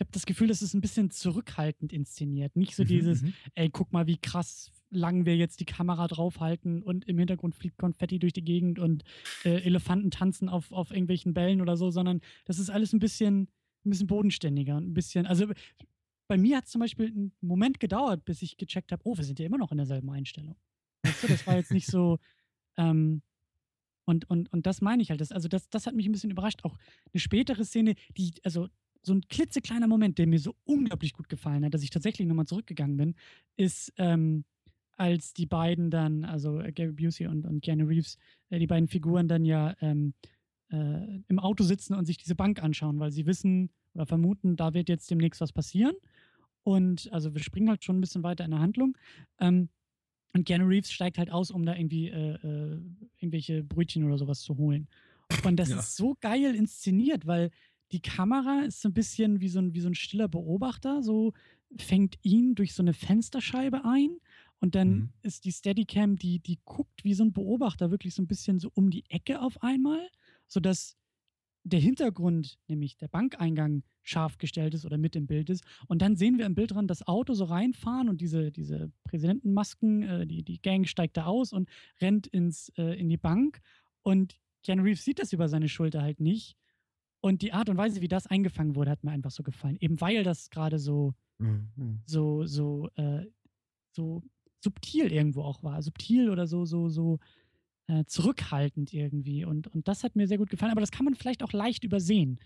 [0.01, 2.57] ich habe das Gefühl, es ist ein bisschen zurückhaltend inszeniert.
[2.57, 3.35] Nicht so mhm, dieses, mhm.
[3.55, 7.77] ey, guck mal, wie krass lang wir jetzt die Kamera draufhalten und im Hintergrund fliegt
[7.77, 9.05] Konfetti durch die Gegend und
[9.45, 13.49] äh, Elefanten tanzen auf, auf irgendwelchen Bällen oder so, sondern das ist alles ein bisschen,
[13.85, 15.47] ein bisschen bodenständiger und ein bisschen, also
[16.29, 19.25] bei mir hat es zum Beispiel einen Moment gedauert, bis ich gecheckt habe, oh, wir
[19.25, 20.57] sind ja immer noch in derselben Einstellung.
[21.03, 22.19] Weißt du, das war jetzt nicht so,
[22.77, 23.23] ähm,
[24.05, 25.21] und, und, und das meine ich halt.
[25.21, 26.65] Das, also, das, das hat mich ein bisschen überrascht.
[26.65, 26.77] Auch
[27.13, 28.69] eine spätere Szene, die, also
[29.03, 32.47] so ein klitzekleiner Moment, der mir so unglaublich gut gefallen hat, dass ich tatsächlich nochmal
[32.47, 33.15] zurückgegangen bin,
[33.57, 34.45] ist, ähm,
[34.97, 38.19] als die beiden dann, also äh, Gary Busey und, und Keanu Reeves,
[38.51, 40.13] äh, die beiden Figuren dann ja ähm,
[40.71, 44.75] äh, im Auto sitzen und sich diese Bank anschauen, weil sie wissen oder vermuten, da
[44.75, 45.95] wird jetzt demnächst was passieren.
[46.63, 48.97] Und also wir springen halt schon ein bisschen weiter in der Handlung.
[49.41, 49.69] Ähm,
[50.33, 52.81] und Keanu Reeves steigt halt aus, um da irgendwie äh, äh,
[53.19, 54.87] irgendwelche Brötchen oder sowas zu holen.
[55.45, 55.79] Und das ja.
[55.79, 57.51] ist so geil inszeniert, weil
[57.93, 61.33] die Kamera ist so ein bisschen wie so ein, wie so ein stiller Beobachter, so
[61.77, 64.19] fängt ihn durch so eine Fensterscheibe ein
[64.61, 65.09] und dann mhm.
[65.23, 68.71] ist die Steadicam, die, die guckt wie so ein Beobachter wirklich so ein bisschen so
[68.75, 70.09] um die Ecke auf einmal,
[70.51, 70.97] sodass
[71.63, 75.63] der Hintergrund, nämlich der Bankeingang, scharf gestellt ist oder mit im Bild ist.
[75.87, 80.03] Und dann sehen wir im Bild dran das Auto so reinfahren und diese, diese Präsidentenmasken,
[80.03, 81.69] äh, die, die Gang steigt da aus und
[82.01, 83.61] rennt ins, äh, in die Bank.
[84.03, 86.57] Und Ken Reeves sieht das über seine Schulter halt nicht.
[87.21, 89.77] Und die Art und Weise, wie das eingefangen wurde, hat mir einfach so gefallen.
[89.81, 92.01] Eben weil das gerade so, mhm.
[92.07, 93.27] so, so, äh,
[93.93, 94.23] so
[94.61, 95.83] subtil irgendwo auch war.
[95.83, 97.19] Subtil oder so, so, so
[97.91, 99.45] äh, zurückhaltend irgendwie.
[99.45, 100.73] Und, und das hat mir sehr gut gefallen.
[100.73, 102.39] Aber das kann man vielleicht auch leicht übersehen.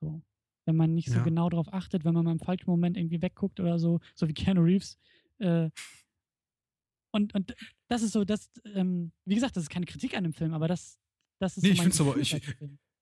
[0.00, 0.22] So.
[0.66, 1.24] Wenn man nicht so ja.
[1.24, 4.34] genau darauf achtet, wenn man mal im falschen Moment irgendwie wegguckt oder so, so wie
[4.34, 4.98] Keanu Reeves.
[5.38, 5.70] Äh,
[7.12, 7.54] und, und
[7.88, 10.68] das ist so, das, ähm, wie gesagt, das ist keine Kritik an dem Film, aber
[10.68, 10.98] das,
[11.38, 12.32] das ist nee, so ich finde es aber, ich,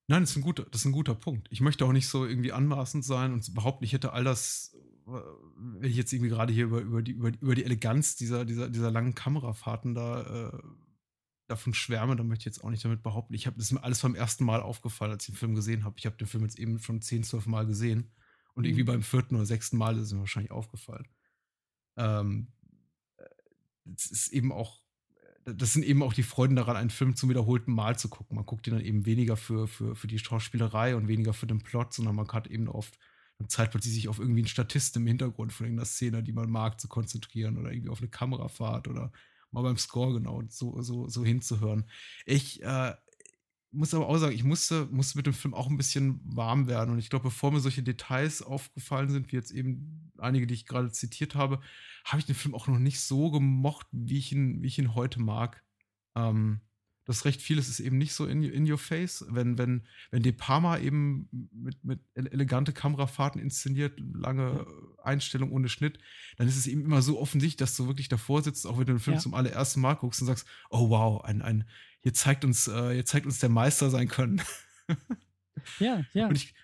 [0.06, 1.48] Nein, das ist, ein guter, das ist ein guter Punkt.
[1.50, 5.90] Ich möchte auch nicht so irgendwie anmaßend sein und behaupten, ich hätte all das, wenn
[5.90, 8.90] ich jetzt irgendwie gerade hier über, über, die, über, über die Eleganz dieser, dieser, dieser
[8.90, 10.58] langen Kamerafahrten da äh,
[11.46, 13.34] davon schwärme, dann möchte ich jetzt auch nicht damit behaupten.
[13.34, 15.84] Ich habe das ist mir alles beim ersten Mal aufgefallen, als ich den Film gesehen
[15.84, 15.96] habe.
[15.98, 18.10] Ich habe den Film jetzt eben schon 10, 12 Mal gesehen.
[18.54, 18.70] Und mhm.
[18.70, 21.06] irgendwie beim vierten oder sechsten Mal ist es mir wahrscheinlich aufgefallen.
[21.96, 22.48] Ähm,
[23.16, 23.24] äh,
[23.94, 24.84] es ist eben auch
[25.46, 28.36] das sind eben auch die Freuden daran, einen Film zum wiederholten Mal zu gucken.
[28.36, 31.60] Man guckt ihn dann eben weniger für, für, für die Schauspielerei und weniger für den
[31.60, 32.98] Plot, sondern man hat eben oft
[33.48, 36.80] Zeit plötzlich sich auf irgendwie einen Statist im Hintergrund von irgendeiner Szene, die man mag,
[36.80, 39.12] zu konzentrieren oder irgendwie auf eine Kamerafahrt oder
[39.54, 41.84] mal beim Score genau so, so, so hinzuhören.
[42.26, 42.92] Ich äh,
[43.70, 46.90] muss aber auch sagen, ich musste, musste mit dem Film auch ein bisschen warm werden.
[46.90, 50.66] Und ich glaube, bevor mir solche Details aufgefallen sind, wie jetzt eben einige, die ich
[50.66, 51.60] gerade zitiert habe,
[52.04, 54.94] habe ich den Film auch noch nicht so gemocht, wie ich ihn, wie ich ihn
[54.94, 55.62] heute mag.
[56.16, 56.60] Ähm,
[57.04, 59.24] das recht vieles ist eben nicht so in, in your face.
[59.28, 64.66] Wenn, wenn, wenn De Palma eben mit, mit elegante Kamerafahrten inszeniert, lange
[65.02, 65.98] Einstellung ohne Schnitt,
[66.36, 68.94] dann ist es eben immer so offensichtlich, dass du wirklich davor sitzt, auch wenn du
[68.94, 69.20] den Film ja.
[69.20, 71.64] zum allerersten Mal guckst und sagst, oh wow, ein, ein,
[72.00, 74.40] hier zeigt uns, äh, hier zeigt uns der Meister sein Können.
[75.78, 76.28] ja, ja.
[76.28, 76.54] Und ich,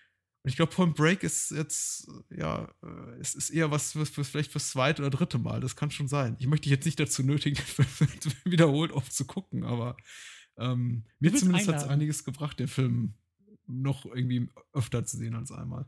[0.42, 4.24] und ich glaube, Point Break ist jetzt, ja, äh, es ist eher was für, für,
[4.24, 5.60] vielleicht fürs zweite oder dritte Mal.
[5.60, 6.36] Das kann schon sein.
[6.38, 7.58] Ich möchte dich jetzt nicht dazu nötigen,
[8.44, 9.96] wiederholt oft zu gucken, aber
[10.56, 13.14] ähm, mir zumindest hat es einiges gebracht, den Film
[13.66, 15.86] noch irgendwie öfter zu sehen als einmal.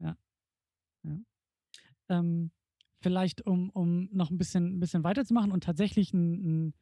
[0.00, 0.16] Ja.
[1.04, 1.18] ja.
[2.10, 2.50] Ähm,
[3.00, 6.74] vielleicht, um, um noch ein bisschen, ein bisschen weiterzumachen und tatsächlich einen, einen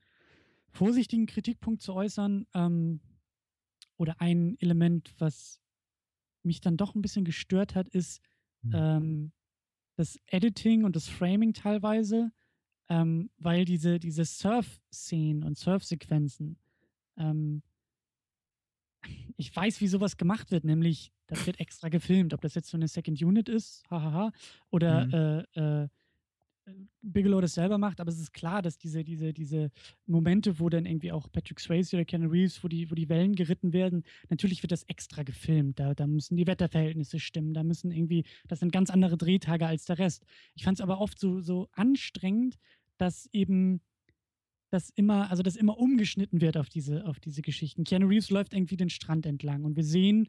[0.71, 3.01] vorsichtigen Kritikpunkt zu äußern, ähm,
[4.03, 5.62] oder ein Element, was
[6.45, 8.21] mich dann doch ein bisschen gestört hat, ist
[8.63, 8.73] mhm.
[8.75, 9.33] ähm,
[9.97, 12.33] das Editing und das Framing teilweise,
[12.89, 16.59] ähm, weil diese, diese Surf-Szenen und Surf-Sequenzen,
[17.17, 17.63] ähm,
[19.37, 22.35] ich weiß, wie sowas gemacht wird, nämlich das wird extra gefilmt.
[22.35, 24.33] Ob das jetzt so eine Second Unit ist, hahaha,
[24.71, 25.13] oder Mhm.
[25.57, 25.89] äh, äh,
[27.03, 29.71] Bigelow das selber macht, aber es ist klar, dass diese, diese, diese
[30.07, 33.35] Momente, wo dann irgendwie auch Patrick Swayze oder Keanu Reeves, wo die, wo die Wellen
[33.35, 35.81] geritten werden, natürlich wird das extra gefilmt.
[35.81, 39.85] Da, da müssen die Wetterverhältnisse stimmen, da müssen irgendwie, das sind ganz andere Drehtage als
[39.85, 40.25] der Rest.
[40.55, 42.59] Ich fand es aber oft so, so anstrengend,
[42.99, 43.81] dass eben
[44.71, 47.85] das immer, also dass immer umgeschnitten wird auf diese, auf diese Geschichten.
[47.85, 50.29] Keanu Reeves läuft irgendwie den Strand entlang und wir sehen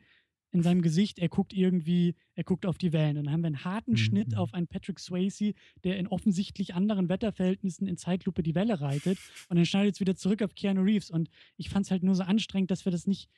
[0.54, 3.18] in seinem Gesicht, er guckt irgendwie, er guckt auf die Wellen.
[3.18, 4.38] Und dann haben wir einen harten Schnitt Mhm.
[4.38, 9.18] auf einen Patrick Swayze, der in offensichtlich anderen Wetterverhältnissen in Zeitlupe die Welle reitet.
[9.50, 11.10] Und dann schneidet es wieder zurück auf Keanu Reeves.
[11.10, 13.30] Und ich fand es halt nur so anstrengend, dass wir das nicht.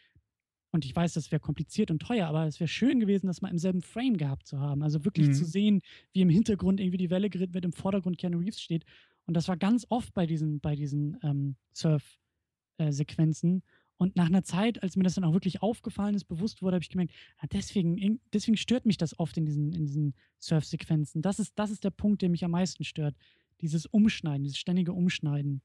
[0.72, 3.50] Und ich weiß, das wäre kompliziert und teuer, aber es wäre schön gewesen, das mal
[3.50, 4.84] im selben Frame gehabt zu haben.
[4.84, 5.48] Also wirklich zu Mhm.
[5.48, 8.84] sehen, wie im Hintergrund irgendwie die Welle geritten wird, im Vordergrund Keanu Reeves steht.
[9.26, 13.64] Und das war ganz oft bei diesen, bei diesen ähm, Surf-Sequenzen.
[13.98, 16.84] Und nach einer Zeit, als mir das dann auch wirklich aufgefallen ist, bewusst wurde, habe
[16.84, 21.22] ich gemerkt, ah, deswegen, deswegen stört mich das oft in diesen, in diesen Surf-Sequenzen.
[21.22, 23.16] Das ist, das ist der Punkt, der mich am meisten stört.
[23.62, 25.62] Dieses Umschneiden, dieses ständige Umschneiden.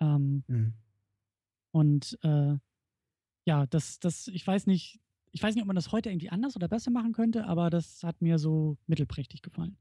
[0.00, 0.74] Ähm, Mhm.
[1.72, 2.56] und äh,
[3.44, 5.00] ja, das, das, ich weiß nicht,
[5.32, 8.02] ich weiß nicht, ob man das heute irgendwie anders oder besser machen könnte, aber das
[8.02, 9.76] hat mir so mittelprächtig gefallen.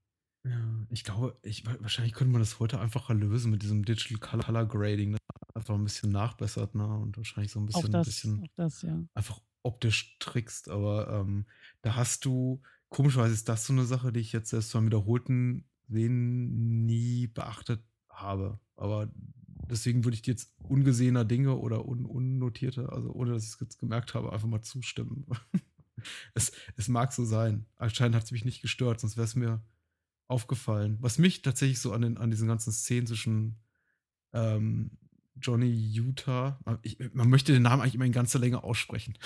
[0.48, 4.20] Ja, ich glaube, ich, wa- wahrscheinlich könnte man das heute einfacher lösen mit diesem Digital
[4.20, 5.20] Color, Grading, das
[5.56, 6.86] einfach ein bisschen nachbessert, ne?
[6.88, 9.04] Und wahrscheinlich so ein Auch bisschen, das, bisschen auch das, ja.
[9.16, 10.70] einfach optisch trickst.
[10.70, 11.46] Aber ähm,
[11.82, 15.66] da hast du, komischerweise ist das so eine Sache, die ich jetzt erst beim wiederholten
[15.88, 18.60] Sehen nie beachtet habe.
[18.76, 19.10] Aber
[19.68, 23.60] deswegen würde ich dir jetzt ungesehener Dinge oder un unnotierter, also ohne dass ich es
[23.60, 25.26] jetzt gemerkt habe, einfach mal zustimmen.
[26.36, 27.66] es, es mag so sein.
[27.78, 29.64] Anscheinend hat es mich nicht gestört, sonst wäre es mir
[30.28, 30.98] aufgefallen.
[31.02, 33.60] Was mich tatsächlich so an, den, an diesen ganzen Szenen zwischen
[34.34, 34.92] ähm,
[35.42, 39.18] Johnny Utah, man, ich, man möchte den Namen eigentlich immer in ganzer Länge aussprechen.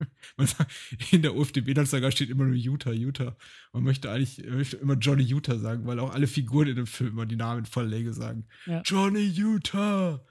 [0.38, 0.72] sagt,
[1.12, 3.36] in der UFDB-Anzeige steht immer nur Utah, Utah.
[3.72, 6.86] Man möchte eigentlich man möchte immer Johnny Utah sagen, weil auch alle Figuren in dem
[6.86, 8.46] Film immer die Namen in voller Länge sagen.
[8.66, 8.82] Ja.
[8.84, 10.24] Johnny Utah!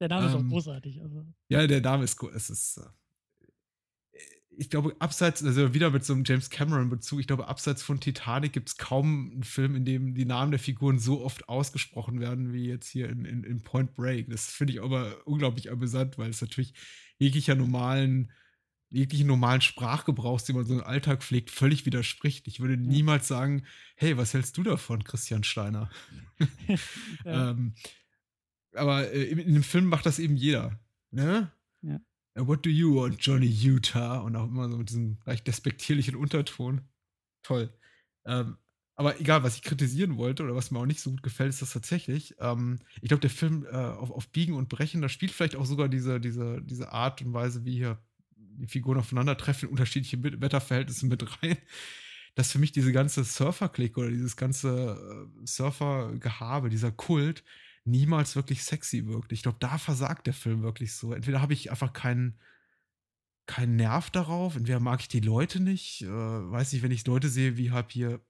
[0.00, 1.00] Der Name ist auch Ähm, großartig.
[1.00, 1.26] Also.
[1.48, 2.32] Ja, der Name ist cool.
[2.34, 2.80] Es ist.
[4.58, 8.52] Ich glaube, abseits, also wieder mit so einem James Cameron-Bezug, ich glaube, abseits von Titanic
[8.52, 12.52] gibt es kaum einen Film, in dem die Namen der Figuren so oft ausgesprochen werden,
[12.52, 14.30] wie jetzt hier in, in, in Point Break.
[14.30, 16.72] Das finde ich aber unglaublich amüsant, weil es natürlich
[17.18, 18.32] jeglicher normalen,
[18.88, 22.48] jeglichen normalen Sprachgebrauchs, den man so im Alltag pflegt, völlig widerspricht.
[22.48, 23.64] Ich würde niemals sagen,
[23.96, 25.90] hey, was hältst du davon, Christian Steiner?
[27.24, 27.50] ja.
[27.50, 27.74] Ähm,
[28.76, 30.78] aber äh, in, in dem Film macht das eben jeder.
[31.10, 31.50] Ne?
[31.82, 32.00] Ja.
[32.38, 34.18] What do you want, Johnny Utah?
[34.18, 36.82] Und auch immer so mit diesem leicht despektierlichen Unterton.
[37.42, 37.72] Toll.
[38.26, 38.58] Ähm,
[38.94, 41.62] aber egal, was ich kritisieren wollte oder was mir auch nicht so gut gefällt, ist
[41.62, 42.34] das tatsächlich.
[42.38, 45.66] Ähm, ich glaube, der Film äh, auf, auf Biegen und Brechen, da spielt vielleicht auch
[45.66, 47.98] sogar diese, diese, diese Art und Weise, wie hier
[48.36, 51.56] die Figuren aufeinandertreffen, in unterschiedliche Wetterverhältnisse mit rein.
[52.34, 57.44] Dass für mich diese ganze Surfer-Clique oder dieses ganze äh, Surfer-Gehabe, dieser Kult,
[57.86, 59.32] niemals wirklich sexy wirkt.
[59.32, 61.12] Ich glaube, da versagt der Film wirklich so.
[61.12, 62.38] Entweder habe ich einfach keinen
[63.46, 66.02] keinen Nerv darauf, entweder mag ich die Leute nicht.
[66.02, 68.20] Äh, weiß nicht, wenn ich Leute sehe, wie halt hier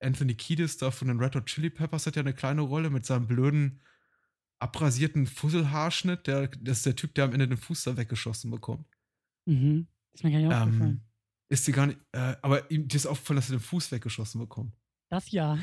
[0.00, 3.04] Anthony Kiedis da von den Red Hot Chili Peppers hat ja eine kleine Rolle mit
[3.04, 3.80] seinem blöden
[4.60, 6.28] abrasierten Fusselhaarschnitt.
[6.28, 8.86] Der, das ist der Typ, der am Ende den Fuß da weggeschossen bekommt.
[9.46, 9.88] Mhm.
[10.12, 11.00] Ist mir gar nicht Ähm, aufgefallen.
[11.48, 14.40] ist dir gar nicht, äh, aber ihm dir ist aufgefallen, dass er den Fuß weggeschossen
[14.40, 14.76] bekommt.
[15.10, 15.58] Das ja.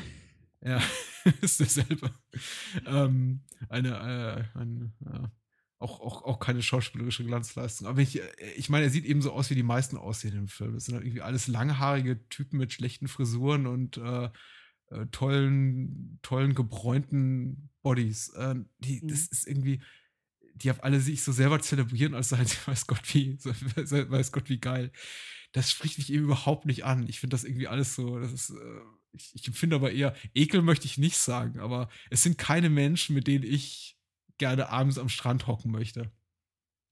[0.62, 0.82] Ja,
[1.40, 2.10] ist derselbe.
[2.86, 5.32] ähm, eine, äh, ein, ja,
[5.78, 7.86] auch, auch, auch keine schauspielerische Glanzleistung.
[7.86, 10.48] Aber ich, äh, ich meine, er sieht eben so aus, wie die meisten aussehen im
[10.48, 10.74] Film.
[10.74, 14.28] Das sind halt irgendwie alles langhaarige Typen mit schlechten Frisuren und äh,
[14.90, 18.28] äh, tollen, tollen gebräunten Bodies.
[18.30, 19.08] Äh, die, Mhm.
[19.08, 19.82] Das ist irgendwie,
[20.54, 24.50] die auf alle sich so selber zelebrieren, als seien sie weiß Gott wie, weiß Gott
[24.50, 24.92] wie geil.
[25.52, 27.08] Das spricht mich eben überhaupt nicht an.
[27.08, 28.80] Ich finde das irgendwie alles so, das ist, äh,
[29.12, 33.14] ich, ich empfinde aber eher, Ekel möchte ich nicht sagen, aber es sind keine Menschen,
[33.14, 33.98] mit denen ich
[34.38, 36.10] gerne abends am Strand hocken möchte.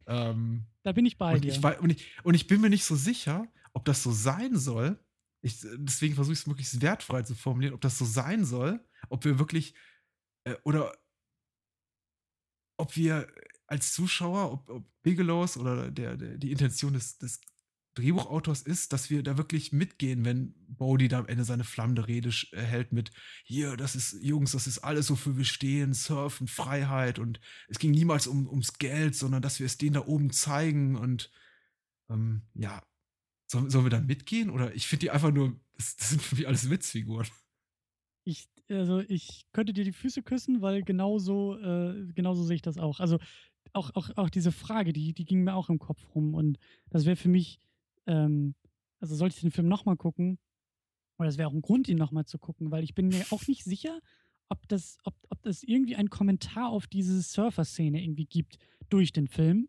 [0.07, 1.53] Ähm, Da bin ich bei und, dir.
[1.53, 4.99] ich, und, ich, und ich bin mir nicht so sicher, ob das so sein soll.
[5.41, 9.25] Ich, deswegen versuche ich es möglichst wertfrei zu formulieren, ob das so sein soll, ob
[9.25, 9.75] wir wirklich
[10.45, 10.93] äh, oder
[12.77, 13.29] ob wir
[13.67, 17.41] als Zuschauer, ob, ob Bigelows oder der, der, die Intention des, des
[17.99, 22.31] Drehbuchautors ist, dass wir da wirklich mitgehen, wenn Bodhi da am Ende seine flammende Rede
[22.53, 23.11] äh, hält mit
[23.45, 27.91] hier, das ist, Jungs, das ist alles, wofür wir stehen, Surfen, Freiheit und es ging
[27.91, 31.31] niemals um, ums Geld, sondern dass wir es denen da oben zeigen und
[32.09, 32.83] ähm, ja,
[33.47, 34.51] sollen, sollen wir da mitgehen?
[34.51, 37.27] Oder ich finde die einfach nur, das, das sind für mich alles Witzfiguren.
[38.25, 42.79] Ich, also ich könnte dir die Füße küssen, weil genauso, äh, genauso sehe ich das
[42.79, 43.01] auch.
[43.01, 43.19] Also
[43.73, 46.35] auch, auch, auch diese Frage, die, die ging mir auch im Kopf rum.
[46.35, 46.59] Und
[46.91, 47.61] das wäre für mich,
[48.09, 48.55] ähm,
[49.01, 50.39] also sollte ich den Film nochmal gucken,
[51.19, 53.47] oder das wäre auch ein Grund, ihn nochmal zu gucken, weil ich bin mir auch
[53.47, 54.01] nicht sicher,
[54.49, 58.59] ob das, ob, ob das irgendwie einen Kommentar auf diese Surfer-Szene irgendwie gibt
[58.89, 59.69] durch den Film.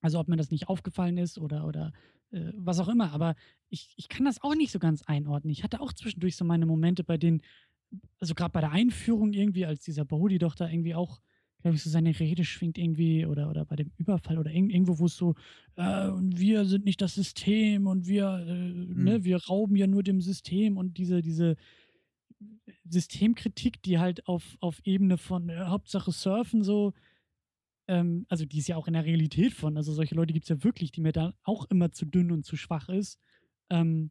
[0.00, 1.92] Also ob mir das nicht aufgefallen ist oder, oder
[2.30, 3.12] äh, was auch immer.
[3.12, 3.36] Aber
[3.68, 5.52] ich, ich kann das auch nicht so ganz einordnen.
[5.52, 7.42] Ich hatte auch zwischendurch so meine Momente, bei denen,
[8.18, 11.20] also gerade bei der Einführung irgendwie, als dieser Bodhi doch da irgendwie auch
[11.62, 15.06] glaube ich, so seine Rede schwingt irgendwie oder, oder bei dem Überfall oder irgendwo, wo
[15.06, 15.34] es so,
[15.76, 19.04] äh, wir sind nicht das System und wir, äh, mhm.
[19.04, 21.56] ne, wir rauben ja nur dem System und diese, diese
[22.84, 26.92] Systemkritik, die halt auf, auf Ebene von äh, Hauptsache Surfen so,
[27.88, 30.50] ähm, also die ist ja auch in der Realität von, also solche Leute gibt es
[30.50, 33.20] ja wirklich, die mir da auch immer zu dünn und zu schwach ist.
[33.70, 34.10] Ähm,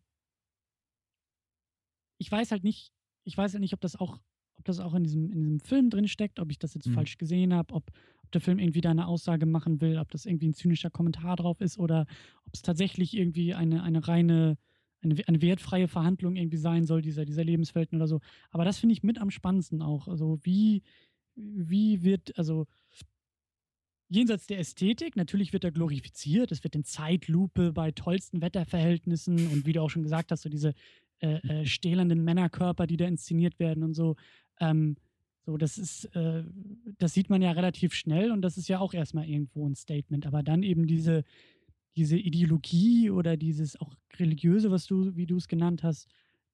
[2.17, 2.93] ich weiß halt nicht,
[3.25, 4.19] ich weiß halt nicht, ob das auch
[4.61, 6.93] ob das auch in diesem, in diesem Film drin steckt, ob ich das jetzt mhm.
[6.93, 7.91] falsch gesehen habe, ob,
[8.23, 11.35] ob, der Film irgendwie da eine Aussage machen will, ob das irgendwie ein zynischer Kommentar
[11.35, 12.05] drauf ist oder
[12.45, 14.57] ob es tatsächlich irgendwie eine, eine reine,
[15.01, 18.21] eine, eine wertfreie Verhandlung irgendwie sein soll, dieser, dieser Lebenswelten oder so.
[18.51, 20.07] Aber das finde ich mit am spannendsten auch.
[20.07, 20.83] Also wie,
[21.35, 22.67] wie wird, also
[24.09, 29.65] jenseits der Ästhetik, natürlich wird er glorifiziert, es wird in Zeitlupe bei tollsten Wetterverhältnissen und
[29.65, 30.73] wie du auch schon gesagt hast, so diese
[31.23, 34.15] äh, äh, stählernden Männerkörper, die da inszeniert werden und so.
[34.61, 34.95] Ähm,
[35.45, 36.43] so, das ist, äh,
[36.99, 40.25] das sieht man ja relativ schnell und das ist ja auch erstmal irgendwo ein Statement.
[40.27, 41.23] Aber dann eben diese,
[41.95, 46.07] diese Ideologie oder dieses auch religiöse, was du, wie du es genannt hast,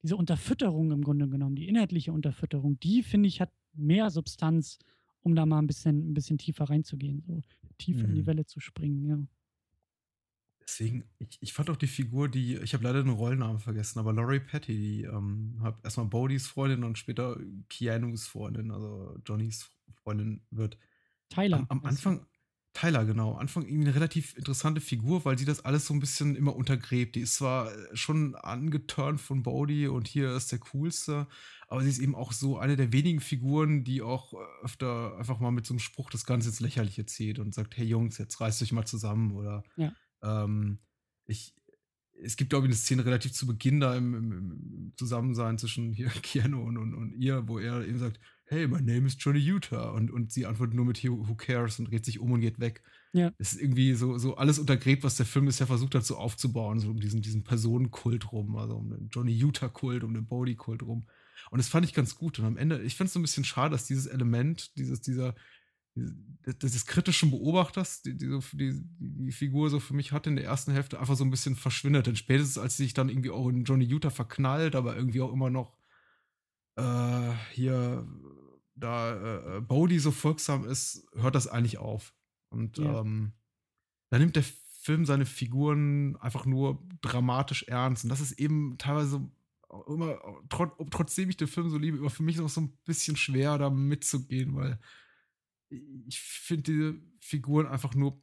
[0.03, 4.79] diese Unterfütterung im Grunde genommen, die inhaltliche Unterfütterung, die finde ich hat mehr Substanz,
[5.21, 7.41] um da mal ein bisschen, ein bisschen tiefer reinzugehen, so
[7.77, 8.09] tiefer mhm.
[8.09, 8.27] in die mhm.
[8.27, 9.19] Welle zu springen, ja.
[10.67, 14.11] Deswegen, ich, ich fand auch die Figur, die, ich habe leider den Rollennamen vergessen, aber
[14.11, 17.37] Laurie Patty, die ähm, hat erstmal Bodys Freundin und später
[17.69, 19.71] Keanus Freundin, also Johnnys
[20.03, 20.77] Freundin wird.
[21.29, 21.59] Tyler.
[21.59, 22.25] Am, am Anfang,
[22.73, 23.33] Tyler, genau.
[23.33, 26.53] Am Anfang irgendwie eine relativ interessante Figur, weil sie das alles so ein bisschen immer
[26.53, 27.15] untergräbt.
[27.15, 31.27] Die ist zwar schon angeturnt von Bodhi und hier ist der coolste,
[31.69, 35.51] aber sie ist eben auch so eine der wenigen Figuren, die auch öfter einfach mal
[35.51, 38.61] mit so einem Spruch das Ganze ins Lächerliche zieht und sagt, hey Jungs, jetzt reißt
[38.61, 39.93] euch mal zusammen oder ja.
[40.21, 40.79] Ähm,
[41.25, 41.53] ich,
[42.21, 45.93] es gibt, glaube ich, eine Szene relativ zu Beginn da im, im, im Zusammensein zwischen
[45.93, 49.39] hier Keanu und, und, und, ihr, wo er eben sagt, hey, my name is Johnny
[49.39, 49.89] Utah.
[49.91, 52.81] Und, und sie antwortet nur mit who cares und dreht sich um und geht weg.
[53.13, 53.33] Ja.
[53.37, 56.79] Es ist irgendwie so, so alles untergräbt, was der Film bisher versucht hat, so aufzubauen,
[56.79, 61.07] so um diesen, diesen Personenkult rum, also um den Johnny Utah-Kult, um den Bodhi-Kult rum.
[61.51, 62.39] Und das fand ich ganz gut.
[62.39, 65.35] Und am Ende, ich fand es so ein bisschen schade, dass dieses Element, dieses, dieser,
[66.45, 70.71] des kritischen Beobachters, die, die, die, die, Figur so für mich hat in der ersten
[70.71, 72.07] Hälfte einfach so ein bisschen verschwindet.
[72.07, 75.33] Denn spätestens, als sie sich dann irgendwie auch in Johnny Utah verknallt, aber irgendwie auch
[75.33, 75.77] immer noch
[76.75, 78.07] äh, hier
[78.75, 82.13] da äh, Bodhi so folgsam ist, hört das eigentlich auf.
[82.49, 83.01] Und ja.
[83.01, 83.33] ähm,
[84.09, 84.45] da nimmt der
[84.81, 88.05] Film seine Figuren einfach nur dramatisch ernst.
[88.05, 89.29] Und das ist eben teilweise
[89.87, 90.17] immer,
[90.47, 93.57] trot, trotzdem ich den Film so liebe, immer für mich noch so ein bisschen schwer,
[93.57, 94.79] da mitzugehen, weil
[95.69, 98.21] ich finde diese Figuren einfach nur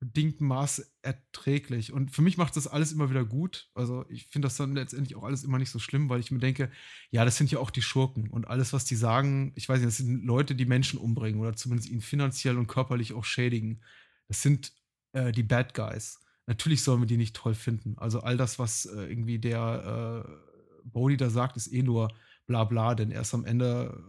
[0.00, 1.92] bedingtem Maß erträglich.
[1.92, 3.70] Und für mich macht das alles immer wieder gut.
[3.74, 6.38] Also ich finde das dann letztendlich auch alles immer nicht so schlimm, weil ich mir
[6.38, 6.70] denke,
[7.10, 8.30] ja, das sind ja auch die Schurken.
[8.30, 11.54] Und alles, was die sagen, ich weiß nicht, das sind Leute, die Menschen umbringen oder
[11.54, 13.82] zumindest ihnen finanziell und körperlich auch schädigen.
[14.26, 14.72] Das sind
[15.12, 16.20] äh, die Bad Guys.
[16.46, 17.98] Natürlich sollen wir die nicht toll finden.
[17.98, 22.10] Also all das, was äh, irgendwie der äh, Bodhi da sagt, ist eh nur
[22.46, 24.02] bla bla, denn erst am Ende,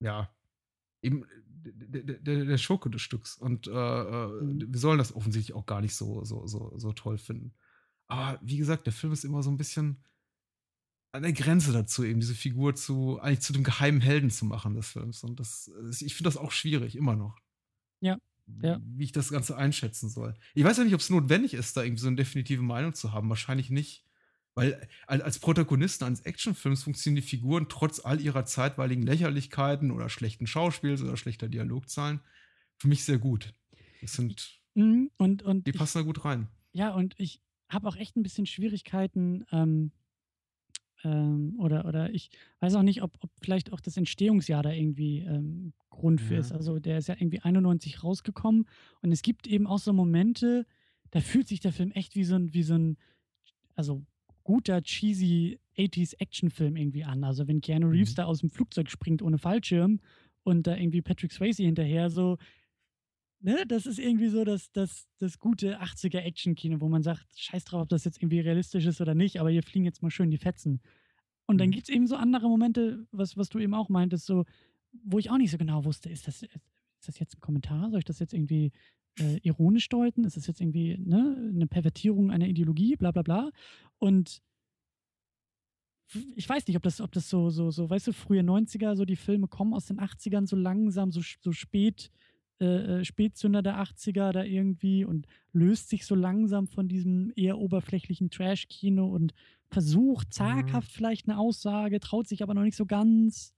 [0.00, 0.34] äh, ja,
[1.02, 1.24] eben
[1.64, 3.36] der, der, Schurke des Stücks.
[3.36, 4.72] Und äh, äh, mhm.
[4.72, 7.54] wir sollen das offensichtlich auch gar nicht so, so, so, so toll finden.
[8.08, 10.02] Aber wie gesagt, der Film ist immer so ein bisschen
[11.12, 14.74] an der Grenze dazu, eben diese Figur zu, eigentlich zu dem geheimen Helden zu machen
[14.74, 15.22] des Films.
[15.22, 15.70] Und das,
[16.00, 17.38] ich finde das auch schwierig, immer noch.
[18.00, 18.18] Ja.
[18.62, 18.80] Ja.
[18.82, 20.34] Wie ich das Ganze einschätzen soll.
[20.54, 23.12] Ich weiß ja nicht, ob es notwendig ist, da irgendwie so eine definitive Meinung zu
[23.12, 23.28] haben.
[23.28, 24.04] Wahrscheinlich nicht.
[24.54, 30.46] Weil als Protagonisten eines Actionfilms funktionieren die Figuren trotz all ihrer zeitweiligen Lächerlichkeiten oder schlechten
[30.46, 32.20] Schauspiels oder schlechter Dialogzahlen
[32.82, 33.54] für mich sehr gut.
[34.00, 34.60] Das sind.
[34.74, 36.48] Mhm, und, und die passen ich, da gut rein.
[36.72, 39.92] Ja, und ich habe auch echt ein bisschen Schwierigkeiten, ähm,
[41.04, 42.30] ähm, oder, oder ich
[42.60, 46.40] weiß auch nicht, ob, ob vielleicht auch das Entstehungsjahr da irgendwie ähm, Grund für ja.
[46.40, 46.52] ist.
[46.52, 48.68] Also der ist ja irgendwie 91 rausgekommen
[49.00, 50.66] und es gibt eben auch so Momente,
[51.10, 52.96] da fühlt sich der Film echt wie so ein, wie so ein,
[53.74, 54.04] also
[54.44, 57.24] guter, cheesy 80s Actionfilm irgendwie an.
[57.24, 58.16] Also wenn Keanu Reeves mhm.
[58.16, 60.00] da aus dem Flugzeug springt ohne Fallschirm
[60.44, 62.38] und da irgendwie Patrick Swayze hinterher so,
[63.40, 67.64] ne, das ist irgendwie so das, das, das gute 80er Action-Kino, wo man sagt, scheiß
[67.64, 70.30] drauf, ob das jetzt irgendwie realistisch ist oder nicht, aber hier fliegen jetzt mal schön
[70.30, 70.80] die Fetzen.
[71.46, 71.72] Und dann mhm.
[71.72, 74.44] gibt es eben so andere Momente, was, was du eben auch meintest, so,
[75.04, 77.90] wo ich auch nicht so genau wusste, ist das, ist das jetzt ein Kommentar?
[77.90, 78.72] Soll ich das jetzt irgendwie
[79.18, 80.24] äh, ironisch deuten?
[80.24, 82.96] Ist das jetzt irgendwie ne, eine Pervertierung einer Ideologie?
[82.96, 83.50] Bla bla bla.
[83.98, 84.42] Und
[86.34, 89.04] ich weiß nicht, ob das, ob das so, so, so, weißt du, frühe 90er, so
[89.04, 92.10] die Filme kommen aus den 80ern so langsam, so, so spät,
[92.60, 97.58] äh, äh Spätzünder der 80er da irgendwie und löst sich so langsam von diesem eher
[97.58, 99.32] oberflächlichen Trash-Kino und
[99.70, 100.32] versucht mhm.
[100.32, 100.94] zaghaft mhm.
[100.94, 103.54] vielleicht eine Aussage, traut sich aber noch nicht so ganz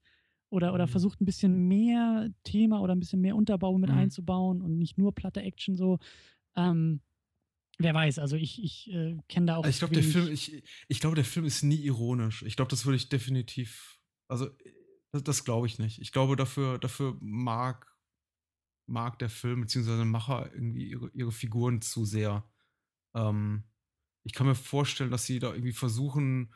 [0.55, 0.91] oder, oder mhm.
[0.91, 3.97] versucht ein bisschen mehr Thema oder ein bisschen mehr Unterbau mit mhm.
[3.97, 5.99] einzubauen und nicht nur platte Action so.
[6.55, 7.01] Ähm,
[7.77, 9.65] wer weiß, also ich, ich äh, kenne da auch.
[9.65, 12.43] Ich glaube, der Film, ich, ich glaube, der Film ist nie ironisch.
[12.43, 13.99] Ich glaube, das würde ich definitiv,
[14.29, 14.49] also
[15.11, 15.99] das, das glaube ich nicht.
[15.99, 17.93] Ich glaube, dafür, dafür mag,
[18.87, 20.05] mag der Film bzw.
[20.05, 22.49] Macher irgendwie ihre, ihre Figuren zu sehr.
[23.13, 23.65] Ähm,
[24.23, 26.53] ich kann mir vorstellen, dass sie da irgendwie versuchen,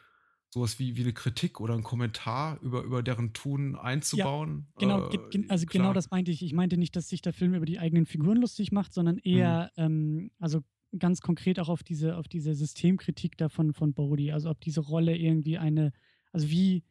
[0.52, 4.68] sowas wie, wie eine Kritik oder ein Kommentar über, über deren Tun einzubauen.
[4.80, 5.84] Ja, genau, äh, also klar.
[5.84, 6.44] genau das meinte ich.
[6.44, 9.22] Ich meinte nicht, dass sich der Film über die eigenen Figuren lustig macht, sondern mhm.
[9.24, 9.84] eher, mhm.
[9.84, 10.62] ähm, also
[10.98, 14.32] ganz konkret auch auf diese, auf diese Systemkritik davon von Bodhi.
[14.32, 15.92] Also ob diese Rolle irgendwie eine,
[16.32, 16.84] also wie,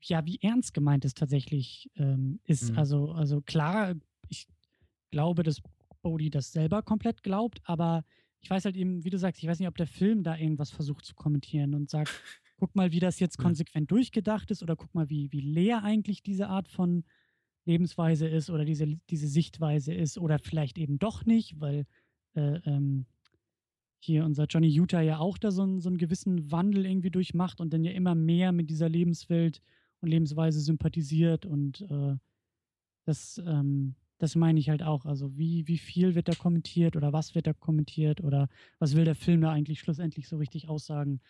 [0.00, 2.70] ja, wie ernst gemeint es tatsächlich ähm, ist.
[2.70, 2.78] Mhm.
[2.78, 3.94] Also, also klar,
[4.28, 4.46] ich
[5.10, 5.60] glaube, dass
[6.02, 8.04] Bodhi das selber komplett glaubt, aber
[8.40, 10.70] ich weiß halt eben, wie du sagst, ich weiß nicht, ob der Film da irgendwas
[10.70, 12.10] versucht zu kommentieren und sagt,
[12.60, 16.22] guck mal, wie das jetzt konsequent durchgedacht ist oder guck mal, wie, wie leer eigentlich
[16.22, 17.04] diese Art von
[17.64, 21.86] Lebensweise ist oder diese, diese Sichtweise ist oder vielleicht eben doch nicht, weil
[22.34, 23.06] äh, ähm,
[23.98, 27.60] hier unser Johnny Utah ja auch da so, ein, so einen gewissen Wandel irgendwie durchmacht
[27.60, 29.60] und dann ja immer mehr mit dieser Lebenswelt
[30.00, 32.16] und Lebensweise sympathisiert und äh,
[33.04, 35.06] das, ähm, das meine ich halt auch.
[35.06, 39.04] Also wie, wie viel wird da kommentiert oder was wird da kommentiert oder was will
[39.04, 41.20] der Film da eigentlich schlussendlich so richtig aussagen?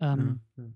[0.00, 0.70] Ähm, ja, ja.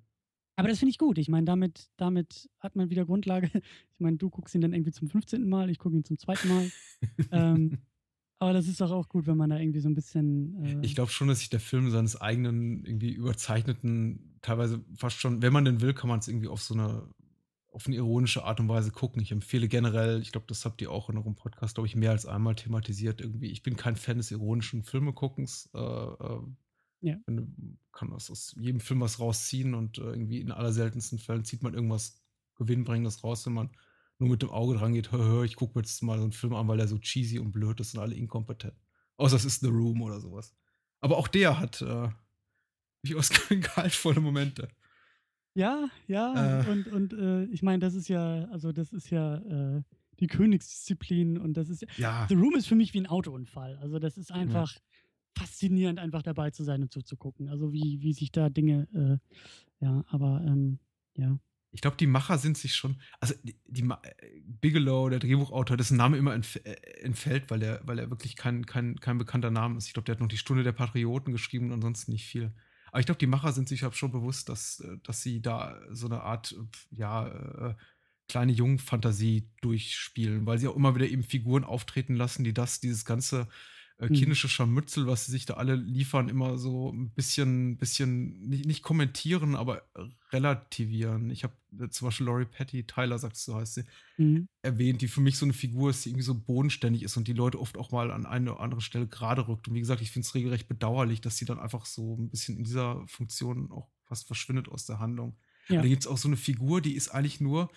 [0.57, 1.19] Aber das finde ich gut.
[1.19, 3.51] Ich meine, damit, damit hat man wieder Grundlage.
[3.95, 5.49] Ich meine, du guckst ihn dann irgendwie zum 15.
[5.49, 6.71] Mal, ich gucke ihn zum zweiten Mal.
[7.31, 7.79] ähm,
[8.41, 10.65] aber das ist doch auch gut, wenn man da irgendwie so ein bisschen.
[10.65, 15.41] Äh ich glaube schon, dass sich der Film seines eigenen, irgendwie überzeichneten, teilweise fast schon,
[15.41, 17.09] wenn man denn will, kann man es irgendwie auf so eine,
[17.69, 19.23] auf eine ironische Art und Weise gucken.
[19.23, 22.11] Ich empfehle generell, ich glaube, das habt ihr auch in eurem Podcast, glaube ich, mehr
[22.11, 23.21] als einmal thematisiert.
[23.21, 25.71] Irgendwie, ich bin kein Fan des ironischen Filmeguckens.
[25.73, 26.41] Äh, äh,
[27.03, 27.17] ja.
[27.27, 31.63] Man kann aus, aus jedem Film was rausziehen und äh, irgendwie in allerseltensten Fällen zieht
[31.63, 32.23] man irgendwas
[32.57, 33.71] Gewinnbringendes raus, wenn man
[34.19, 36.33] nur mit dem Auge dran geht, hör, hör, ich gucke mir jetzt mal so einen
[36.33, 38.75] Film an, weil er so cheesy und blöd ist und alle inkompetent.
[39.17, 40.55] Außer es ist The Room oder sowas.
[41.01, 42.09] Aber auch der hat äh,
[43.03, 44.69] durchaus gehaltvolle Momente.
[45.55, 49.37] Ja, ja, äh, und, und äh, ich meine, das ist ja, also das ist ja
[49.37, 49.83] äh,
[50.21, 52.27] die Königsdisziplin und das ist ja.
[52.29, 53.77] The Room ist für mich wie ein Autounfall.
[53.79, 54.81] Also das ist einfach, ja
[55.37, 57.49] faszinierend, einfach dabei zu sein und zuzugucken.
[57.49, 60.79] Also wie, wie sich da Dinge, äh, ja, aber ähm,
[61.17, 61.39] ja.
[61.75, 63.89] Ich glaube, die Macher sind sich schon, also die, die
[64.61, 68.67] Bigelow, der Drehbuchautor, dessen Name immer entf äh, entfällt, weil er, weil er wirklich kein,
[68.67, 69.87] kein, kein bekannter Name ist.
[69.87, 72.53] Ich glaube, der hat noch die Stunde der Patrioten geschrieben und ansonsten nicht viel.
[72.91, 76.07] Aber ich glaube, die Macher sind sich schon bewusst, dass, äh, dass sie da so
[76.07, 76.55] eine Art,
[76.91, 77.75] ja, äh,
[78.29, 83.05] kleine Jungfantasie durchspielen, weil sie auch immer wieder eben Figuren auftreten lassen, die das, dieses
[83.05, 83.49] ganze
[84.03, 84.15] äh, mhm.
[84.15, 88.83] kindische Scharmützel, was sie sich da alle liefern, immer so ein bisschen, bisschen nicht, nicht
[88.83, 89.87] kommentieren, aber
[90.33, 91.31] relativieren.
[91.31, 93.85] Ich habe äh, zum Beispiel Laurie Patty, Tyler sagt so heißt sie,
[94.17, 94.49] mhm.
[94.63, 97.33] erwähnt, die für mich so eine Figur ist, die irgendwie so bodenständig ist und die
[97.33, 99.69] Leute oft auch mal an eine oder andere Stelle gerade rückt.
[99.69, 102.59] Und wie gesagt, ich finde es regelrecht bedauerlich, dass sie dann einfach so ein bisschen
[102.59, 105.37] in dieser Funktion auch fast verschwindet aus der Handlung.
[105.69, 105.81] Ja.
[105.81, 107.71] Da gibt es auch so eine Figur, die ist eigentlich nur,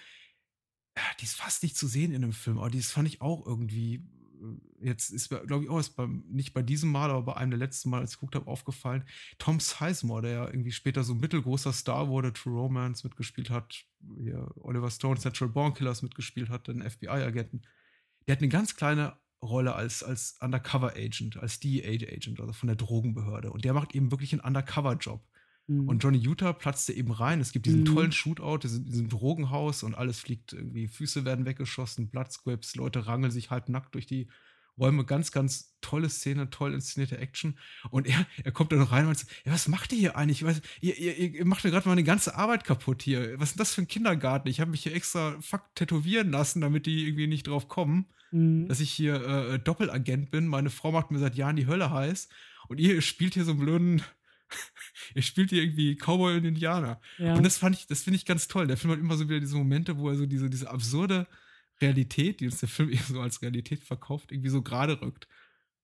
[1.19, 3.45] die ist fast nicht zu sehen in dem Film, aber die ist, fand ich auch
[3.45, 4.03] irgendwie
[4.80, 7.60] jetzt ist, glaube ich, auch erst beim, nicht bei diesem Mal, aber bei einem der
[7.60, 9.04] letzten Mal, als ich geguckt habe, aufgefallen.
[9.38, 13.86] Tom Sizemore, der ja irgendwie später so ein mittelgroßer Star wurde, True Romance mitgespielt hat,
[14.18, 17.62] hier Oliver Stone, Natural Born Killers mitgespielt hat, den FBI-Agenten.
[18.28, 23.52] Der hat eine ganz kleine Rolle als, als Undercover-Agent, als DEA-Agent, also von der Drogenbehörde.
[23.52, 25.24] Und der macht eben wirklich einen Undercover-Job.
[25.68, 25.88] Mhm.
[25.88, 27.40] Und Johnny Utah platzte eben rein.
[27.40, 27.86] Es gibt diesen mhm.
[27.86, 33.32] tollen Shootout in diesem Drogenhaus und alles fliegt irgendwie, Füße werden weggeschossen, Bloodscripts, Leute rangeln
[33.32, 34.28] sich halb nackt durch die
[34.78, 35.06] Räume.
[35.06, 37.58] Ganz, ganz tolle Szene, toll inszenierte Action.
[37.90, 40.44] Und er, er kommt da noch rein und sagt, ja, was macht ihr hier eigentlich?
[40.44, 43.40] Weiß, ihr, ihr, ihr, macht mir gerade meine ganze Arbeit kaputt hier.
[43.40, 44.50] Was ist denn das für ein Kindergarten?
[44.50, 48.68] Ich habe mich hier extra fuck tätowieren lassen, damit die irgendwie nicht drauf kommen, mhm.
[48.68, 50.48] dass ich hier äh, Doppelagent bin.
[50.48, 52.30] Meine Frau macht mir seit Jahren die Hölle heiß.
[52.68, 54.02] Und ihr spielt hier so einen blöden
[55.16, 57.02] er spielt hier irgendwie Cowboy und Indianer.
[57.18, 57.36] Ja.
[57.36, 58.68] Und das fand ich, das finde ich ganz toll.
[58.68, 61.28] Der Film hat immer so wieder diese Momente, wo er so diese, diese absurde
[61.82, 65.28] Realität, die uns der Film eben so als Realität verkauft, irgendwie so gerade rückt.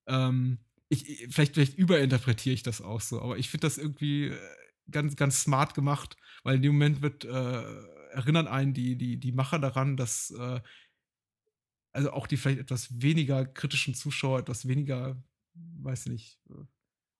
[0.08, 0.60] Ähm,
[0.90, 4.40] ich, vielleicht, vielleicht überinterpretiere ich das auch so, aber ich finde das irgendwie äh,
[4.90, 7.64] ganz, ganz smart gemacht, weil in dem Moment wird, äh,
[8.12, 10.60] erinnern einen die, die, die Macher daran, dass äh,
[11.94, 15.22] also auch die vielleicht etwas weniger kritischen Zuschauer, etwas weniger,
[15.54, 16.64] weiß nicht, äh,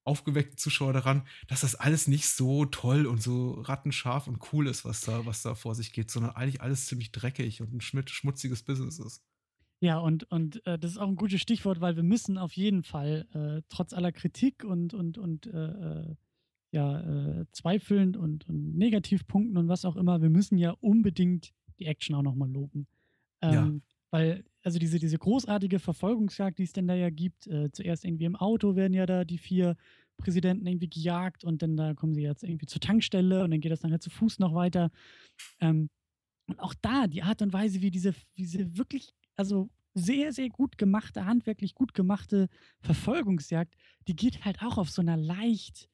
[0.04, 4.86] aufgeweckten Zuschauer daran, dass das alles nicht so toll und so rattenscharf und cool ist,
[4.86, 8.64] was da, was da vor sich geht, sondern eigentlich alles ziemlich dreckig und ein schmutziges
[8.64, 9.24] Business ist.
[9.80, 12.84] Ja, und, und äh, das ist auch ein gutes Stichwort, weil wir müssen auf jeden
[12.84, 16.16] Fall, äh, trotz aller Kritik und, und, und äh, äh
[16.74, 21.86] ja, äh, Zweifeln und, und Negativpunkten und was auch immer, wir müssen ja unbedingt die
[21.86, 22.88] Action auch nochmal loben.
[23.42, 23.72] Ähm, ja.
[24.12, 28.26] Weil, also diese, diese großartige Verfolgungsjagd, die es denn da ja gibt, äh, zuerst irgendwie
[28.26, 29.76] im Auto werden ja da die vier
[30.18, 33.72] Präsidenten irgendwie gejagt und dann da kommen sie jetzt irgendwie zur Tankstelle und dann geht
[33.72, 34.92] das nachher zu Fuß noch weiter.
[35.60, 35.90] Ähm,
[36.48, 40.78] und auch da, die Art und Weise, wie diese, diese wirklich, also sehr, sehr gut
[40.78, 42.48] gemachte, handwerklich gut gemachte
[42.82, 43.76] Verfolgungsjagd,
[44.08, 45.90] die geht halt auch auf so einer leicht,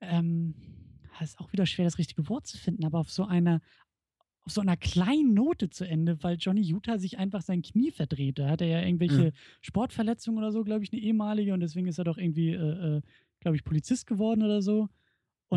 [0.00, 0.54] ähm,
[1.20, 3.60] ist auch wieder schwer, das richtige Wort zu finden, aber auf so einer,
[4.44, 8.38] auf so einer kleinen Note zu Ende, weil Johnny Utah sich einfach sein Knie verdreht.
[8.38, 9.32] Da hat er ja irgendwelche mhm.
[9.60, 13.02] Sportverletzungen oder so, glaube ich, eine ehemalige und deswegen ist er doch irgendwie, äh, äh,
[13.40, 14.88] glaube ich, Polizist geworden oder so.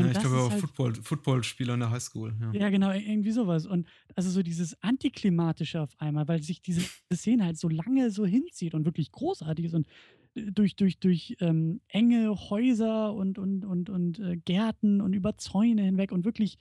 [0.02, 2.36] Ja, ich glaube, er war halt, Football, Footballspieler in der Highschool.
[2.40, 2.52] Ja.
[2.54, 3.66] ja, genau, irgendwie sowas.
[3.66, 6.82] Und also so dieses Antiklimatische auf einmal, weil sich diese
[7.14, 9.88] Szene halt so lange so hinzieht und wirklich großartig ist und
[10.36, 15.38] äh, durch, durch, durch ähm, enge Häuser und, und, und, und äh, Gärten und über
[15.38, 16.58] Zäune hinweg und wirklich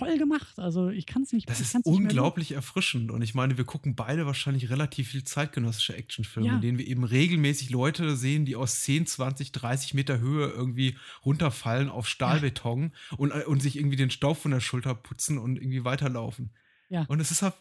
[0.00, 0.58] toll gemacht.
[0.58, 3.10] Also ich kann es nicht Das ist unglaublich erfrischend.
[3.10, 6.54] Und ich meine, wir gucken beide wahrscheinlich relativ viel zeitgenössische Actionfilme, ja.
[6.56, 10.96] in denen wir eben regelmäßig Leute sehen, die aus 10, 20, 30 Meter Höhe irgendwie
[11.24, 13.16] runterfallen auf Stahlbeton ja.
[13.18, 16.50] und, äh, und sich irgendwie den Staub von der Schulter putzen und irgendwie weiterlaufen.
[16.90, 17.04] Ja.
[17.06, 17.54] Und es ist halt,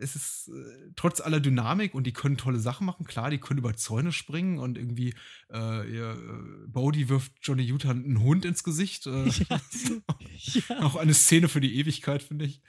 [0.00, 3.06] es ist äh, trotz aller Dynamik und die können tolle Sachen machen.
[3.06, 5.14] Klar, die können über Zäune springen und irgendwie
[5.48, 9.06] äh, ja, äh, Bodhi wirft Johnny Utah einen Hund ins Gesicht.
[9.06, 9.60] Äh, ja.
[10.68, 10.80] ja.
[10.80, 12.62] Auch eine Szene für die Ewigkeit, finde ich.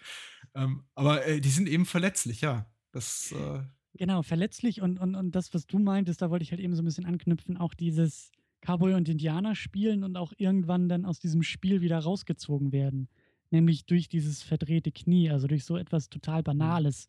[0.53, 2.67] Ähm, aber äh, die sind eben verletzlich, ja.
[2.91, 3.63] Das, äh,
[3.95, 6.83] genau, verletzlich und, und, und das, was du meintest, da wollte ich halt eben so
[6.83, 11.41] ein bisschen anknüpfen, auch dieses Cowboy und Indianer spielen und auch irgendwann dann aus diesem
[11.41, 13.09] Spiel wieder rausgezogen werden
[13.51, 16.45] nämlich durch dieses verdrehte Knie, also durch so etwas total mhm.
[16.45, 17.07] Banales.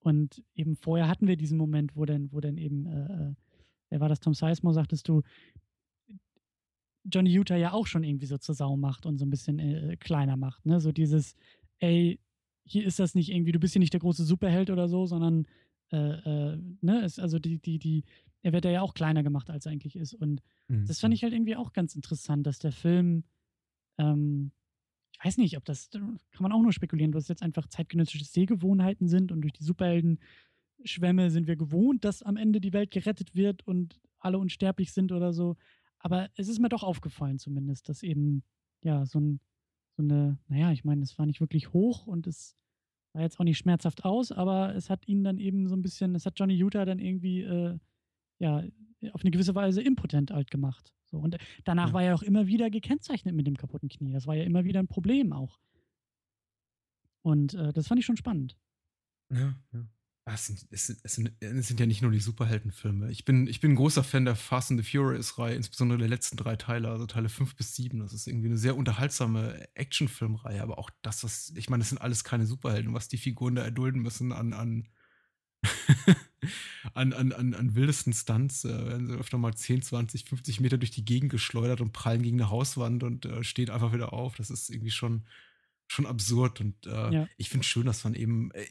[0.00, 3.34] Und eben vorher hatten wir diesen Moment, wo dann, wo dann eben, äh, äh,
[3.90, 5.22] wer war das, Tom Sizemore, sagtest du,
[7.04, 9.96] Johnny Utah ja auch schon irgendwie so zur Sau macht und so ein bisschen äh,
[9.96, 10.80] kleiner macht, ne?
[10.80, 11.34] So dieses,
[11.78, 12.20] ey,
[12.64, 15.46] hier ist das nicht irgendwie, du bist hier nicht der große Superheld oder so, sondern
[15.90, 18.04] äh, äh, ne, ist also die, die, die,
[18.42, 20.14] er wird ja auch kleiner gemacht, als er eigentlich ist.
[20.14, 20.86] Und mhm.
[20.86, 23.24] das fand ich halt irgendwie auch ganz interessant, dass der Film
[23.96, 24.52] ähm,
[25.18, 29.08] ich weiß nicht, ob das, kann man auch nur spekulieren, es jetzt einfach zeitgenössische Sehgewohnheiten
[29.08, 33.66] sind und durch die Superhelden-Schwämme sind wir gewohnt, dass am Ende die Welt gerettet wird
[33.66, 35.56] und alle unsterblich sind oder so.
[35.98, 38.44] Aber es ist mir doch aufgefallen zumindest, dass eben,
[38.84, 39.40] ja, so, ein,
[39.96, 42.56] so eine, naja, ich meine, es war nicht wirklich hoch und es
[43.12, 46.14] sah jetzt auch nicht schmerzhaft aus, aber es hat ihn dann eben so ein bisschen,
[46.14, 47.76] es hat Johnny Utah dann irgendwie, äh,
[48.38, 48.62] ja,
[49.12, 50.92] auf eine gewisse Weise impotent alt gemacht.
[51.04, 51.92] So, und danach ja.
[51.94, 54.12] war er auch immer wieder gekennzeichnet mit dem kaputten Knie.
[54.12, 55.58] Das war ja immer wieder ein Problem auch.
[57.22, 58.56] Und äh, das fand ich schon spannend.
[59.30, 59.86] Ja, ja.
[60.28, 63.10] Ah, es sind, es, sind, es, sind, es sind, ja nicht nur die Superheldenfilme.
[63.10, 66.36] Ich bin, ich bin ein großer Fan der Fast and the Furious-Reihe, insbesondere der letzten
[66.36, 67.98] drei Teile, also Teile 5 bis 7.
[68.00, 72.02] Das ist irgendwie eine sehr unterhaltsame Actionfilmreihe, aber auch das, was, ich meine, das sind
[72.02, 74.88] alles keine Superhelden, was die Figuren da erdulden müssen an, an
[76.94, 80.78] an, an, an, an wildesten Stunts äh, werden sie öfter mal 10, 20, 50 Meter
[80.78, 84.36] durch die Gegend geschleudert und prallen gegen eine Hauswand und äh, stehen einfach wieder auf.
[84.36, 85.24] Das ist irgendwie schon,
[85.88, 86.60] schon absurd.
[86.60, 87.28] Und äh, ja.
[87.36, 88.66] ich finde es schön, dass man eben, äh,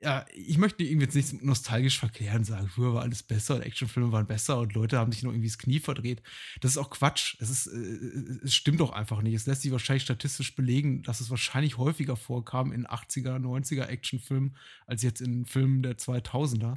[0.00, 4.12] ja, ich möchte irgendwie jetzt nicht nostalgisch verklären, sagen, früher war alles besser und Actionfilme
[4.12, 6.22] waren besser und Leute haben sich nur irgendwie das Knie verdreht.
[6.60, 7.36] Das ist auch Quatsch.
[7.40, 9.34] Es, ist, äh, es stimmt doch einfach nicht.
[9.34, 14.56] Es lässt sich wahrscheinlich statistisch belegen, dass es wahrscheinlich häufiger vorkam in 80er, 90er Actionfilmen
[14.86, 16.76] als jetzt in Filmen der 2000er.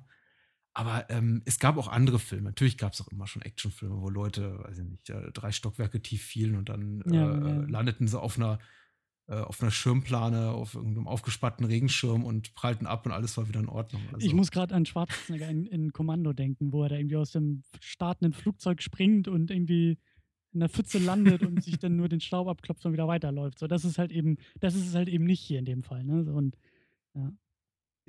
[0.80, 2.46] Aber ähm, es gab auch andere Filme.
[2.46, 6.02] Natürlich gab es auch immer schon Actionfilme, wo Leute, weiß ich nicht, äh, drei Stockwerke
[6.02, 7.34] tief fielen und dann äh, ja.
[7.68, 8.60] landeten sie auf einer
[9.28, 13.60] äh, auf einer Schirmplane, auf irgendeinem aufgespannten Regenschirm und prallten ab und alles war wieder
[13.60, 14.02] in Ordnung.
[14.14, 14.26] Also.
[14.26, 17.64] Ich muss gerade an Schwarzenegger in, in, Kommando denken, wo er da irgendwie aus dem
[17.82, 20.00] startenden Flugzeug springt und irgendwie
[20.54, 23.60] in der Pfütze landet und sich dann nur den Staub abklopft und wieder weiterläuft.
[23.60, 26.06] So, das ist halt eben, das ist es halt eben nicht hier in dem Fall.
[26.06, 26.24] Ne?
[26.34, 26.58] Und
[27.16, 27.34] ja.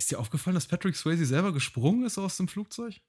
[0.00, 3.02] Ist dir aufgefallen, dass Patrick Swayze selber gesprungen ist aus dem Flugzeug?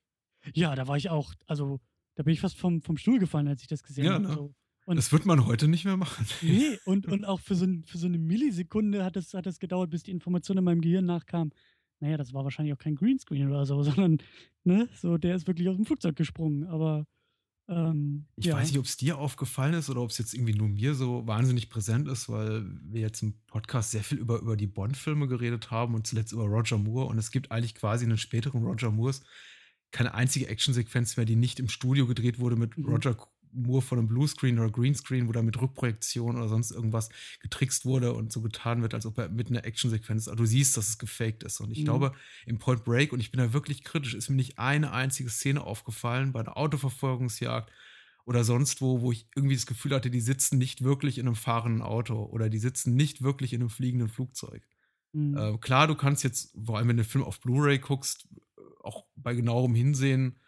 [0.53, 1.79] Ja, da war ich auch, also
[2.15, 4.27] da bin ich fast vom, vom Stuhl gefallen, als ich das gesehen ja, habe.
[4.27, 4.33] Ne?
[4.33, 4.53] So.
[4.83, 6.25] Und das wird man heute nicht mehr machen.
[6.41, 9.89] Nee, und, und auch für so, für so eine Millisekunde hat es hat das gedauert,
[9.89, 11.51] bis die Information in meinem Gehirn nachkam.
[12.01, 14.17] Naja, das war wahrscheinlich auch kein Greenscreen oder so, sondern,
[14.65, 16.65] ne, so, der ist wirklich aus dem Flugzeug gesprungen.
[16.65, 17.05] Aber
[17.71, 18.55] Ähm, Ich ja.
[18.55, 21.25] weiß nicht, ob es dir aufgefallen ist oder ob es jetzt irgendwie nur mir so
[21.25, 25.71] wahnsinnig präsent ist, weil wir jetzt im Podcast sehr viel über, über die Bond-Filme geredet
[25.71, 27.05] haben und zuletzt über Roger Moore.
[27.07, 29.23] Und es gibt eigentlich quasi in den späteren Roger Moores
[29.91, 32.85] keine einzige Actionsequenz mehr, die nicht im Studio gedreht wurde mit Mhm.
[32.85, 33.15] Roger
[33.53, 37.09] Moore von einem Bluescreen oder Greenscreen, wo da mit Rückprojektion oder sonst irgendwas
[37.41, 40.77] getrickst wurde und so getan wird, als ob er mit einer Actionsequenz, also du siehst,
[40.77, 41.59] dass es gefaked ist.
[41.59, 41.85] Und ich Mhm.
[41.85, 42.13] glaube,
[42.45, 45.61] im Point Break, und ich bin da wirklich kritisch, ist mir nicht eine einzige Szene
[45.63, 47.71] aufgefallen bei einer Autoverfolgungsjagd
[48.25, 51.35] oder sonst wo, wo ich irgendwie das Gefühl hatte, die sitzen nicht wirklich in einem
[51.35, 54.67] fahrenden Auto oder die sitzen nicht wirklich in einem fliegenden Flugzeug.
[55.13, 55.51] Mhm.
[55.53, 58.61] Äh, klar, du kannst jetzt, vor allem wenn du den Film auf Blu-ray guckst, äh,
[58.83, 60.39] auch bei genauerem Hinsehen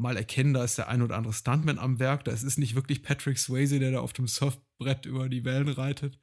[0.00, 2.24] mal erkennen, da ist der ein oder andere Stuntman am Werk.
[2.24, 5.68] Da ist es nicht wirklich Patrick Swayze, der da auf dem Surfbrett über die Wellen
[5.68, 6.18] reitet.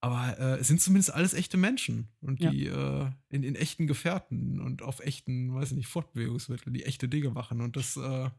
[0.00, 2.50] Aber äh, es sind zumindest alles echte Menschen und Ja.
[2.50, 7.08] die äh, in, in echten Gefährten und auf echten, weiß ich nicht, Fortbewegungsmitteln, die echte
[7.08, 7.60] Dinge machen.
[7.60, 8.30] Und das, äh,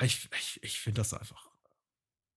[0.00, 1.49] ich, ich, ich finde das einfach.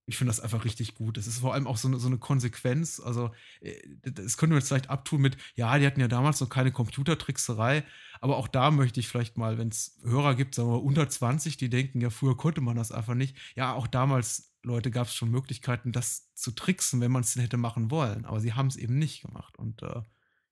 [0.06, 1.16] Ich finde das einfach richtig gut.
[1.16, 3.00] Es ist vor allem auch so eine, so eine Konsequenz.
[3.00, 6.48] Also, äh, das können wir jetzt vielleicht abtun mit, ja, die hatten ja damals noch
[6.50, 7.84] keine Computertrickserei,
[8.20, 11.08] aber auch da möchte ich vielleicht mal, wenn es Hörer gibt, sagen wir mal unter
[11.08, 13.36] 20, die denken, ja, früher konnte man das einfach nicht.
[13.56, 17.42] Ja, auch damals, Leute, gab es schon Möglichkeiten, das zu tricksen, wenn man es denn
[17.42, 18.24] hätte machen wollen.
[18.24, 19.58] Aber sie haben es eben nicht gemacht.
[19.58, 20.02] Und äh,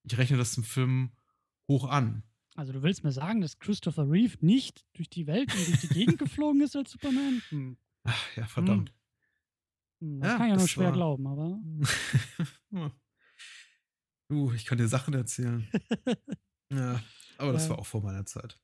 [0.05, 1.12] ich rechne das im Film
[1.69, 2.23] hoch an.
[2.55, 5.89] Also du willst mir sagen, dass Christopher Reeve nicht durch die Welt und durch die
[5.89, 7.43] Gegend geflogen ist als Superman?
[7.49, 7.77] Hm.
[8.05, 8.91] Ach, ja, verdammt.
[8.91, 8.97] Hm,
[10.05, 11.61] Das Ja, kann ich ja nur schwer war- glauben, aber.
[14.29, 15.69] Du, ich kann dir Sachen erzählen.
[16.73, 17.01] ja,
[17.39, 17.70] aber das Ja.
[17.70, 18.59] war auch vor meiner Zeit.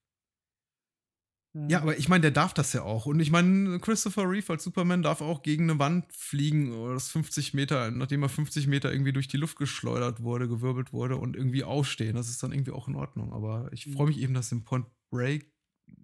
[1.54, 1.66] ja.
[1.68, 3.04] Ja, aber ich meine, der darf das ja auch.
[3.06, 7.10] Und ich meine, Christopher Reeve als Superman darf auch gegen eine Wand fliegen oder das
[7.10, 11.36] 50 Meter, nachdem er 50 Meter irgendwie durch die Luft geschleudert wurde, gewirbelt wurde und
[11.36, 12.16] irgendwie aufstehen.
[12.16, 13.32] Das ist dann irgendwie auch in Ordnung.
[13.32, 13.92] Aber ich Mhm.
[13.92, 15.52] freue mich eben, dass im Point Break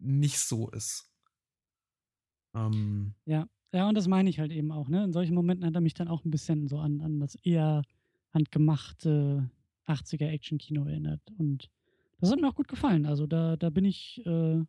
[0.01, 1.11] nicht so ist.
[2.55, 5.03] Ähm, Ja, ja, und das meine ich halt eben auch, ne?
[5.03, 7.83] In solchen Momenten hat er mich dann auch ein bisschen so an, an das eher
[8.33, 9.51] handgemachte
[9.87, 11.21] 80er Action-Kino erinnert.
[11.39, 11.71] Und
[12.21, 13.05] das hat mir auch gut gefallen.
[13.05, 14.63] Also da, da bin ich, äh,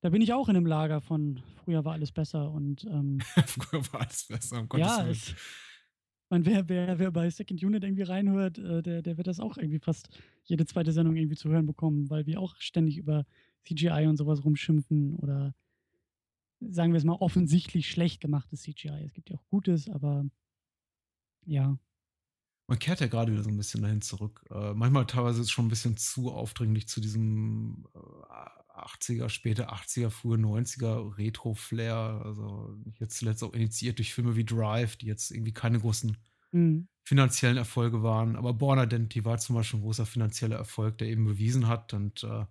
[0.00, 3.82] da bin ich auch in einem Lager von früher war alles besser und ähm, früher
[3.92, 5.10] war alles besser, um Gottes ja, Willen.
[5.10, 5.34] es,
[6.28, 9.56] man, wer, wer, wer bei Second Unit irgendwie reinhört, äh, der, der wird das auch
[9.56, 10.08] irgendwie fast
[10.44, 13.24] jede zweite Sendung irgendwie zu hören bekommen, weil wir auch ständig über
[13.64, 15.54] CGI und sowas rumschimpfen oder
[16.70, 19.04] sagen wir es mal offensichtlich schlecht gemachtes CGI.
[19.04, 20.24] Es gibt ja auch Gutes, aber
[21.46, 21.78] ja.
[22.68, 24.44] Man kehrt ja gerade wieder so ein bisschen dahin zurück.
[24.50, 27.98] Äh, manchmal teilweise ist es schon ein bisschen zu aufdringlich zu diesem äh,
[28.78, 32.22] 80er, späte 80er, frühe 90er Retro-Flair.
[32.24, 36.16] Also jetzt zuletzt auch initiiert durch Filme wie Drive, die jetzt irgendwie keine großen
[36.52, 36.86] Mhm.
[37.04, 38.36] finanziellen Erfolge waren.
[38.36, 42.24] Aber Born Identity war zum Beispiel ein großer finanzieller Erfolg, der eben bewiesen hat und
[42.24, 42.46] äh,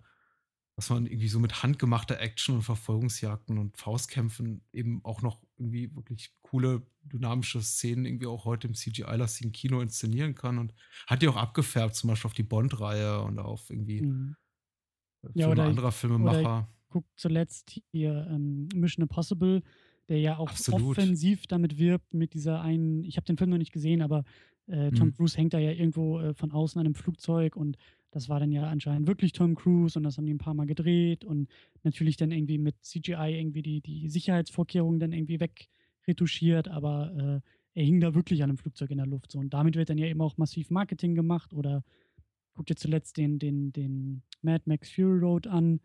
[0.76, 5.94] dass man irgendwie so mit handgemachter Action und Verfolgungsjagden und Faustkämpfen eben auch noch irgendwie
[5.94, 10.74] wirklich coole, dynamische Szenen irgendwie auch heute im CGI-lastigen Kino inszenieren kann und
[11.06, 14.36] hat die auch abgefärbt, zum Beispiel auf die Bond-Reihe und auf irgendwie Mhm.
[15.24, 16.68] äh, Ja, Filme anderer Filmemacher.
[16.88, 19.62] Guckt zuletzt hier ähm, Mission Impossible,
[20.08, 20.98] der ja auch Absolut.
[20.98, 24.24] offensiv damit wirbt, mit dieser einen, ich habe den Film noch nicht gesehen, aber
[24.66, 25.16] äh, Tom Mhm.
[25.16, 27.78] Cruise hängt da ja irgendwo äh, von außen an einem Flugzeug und
[28.12, 30.66] das war dann ja anscheinend wirklich Tom Cruise und das haben die ein paar Mal
[30.66, 31.48] gedreht und
[31.82, 37.42] natürlich dann irgendwie mit CGI irgendwie die, die Sicherheitsvorkehrungen dann irgendwie wegretuschiert, aber
[37.74, 39.32] äh, er hing da wirklich an einem Flugzeug in der Luft.
[39.32, 39.38] So.
[39.38, 41.82] Und damit wird dann ja eben auch massiv Marketing gemacht oder
[42.54, 45.80] guckt ihr zuletzt den, den, den Mad Max Fury Road an,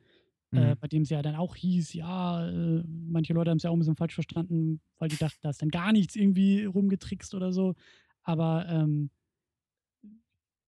[0.53, 0.79] äh, Mhm.
[0.79, 3.75] bei dem es ja dann auch hieß, ja, äh, manche Leute haben es ja auch
[3.75, 7.53] ein bisschen falsch verstanden, weil die dachten, da ist dann gar nichts irgendwie rumgetrickst oder
[7.53, 7.75] so.
[8.23, 9.09] Aber ähm,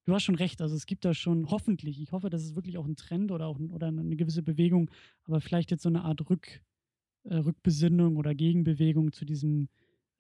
[0.10, 2.77] du hast schon recht, also es gibt da schon hoffentlich, ich hoffe, das ist wirklich
[2.77, 4.91] auch ein Trend oder auch ein, oder eine gewisse Bewegung,
[5.26, 6.61] aber vielleicht jetzt so eine Art Rück,
[7.23, 9.69] äh, Rückbesinnung oder Gegenbewegung zu diesem,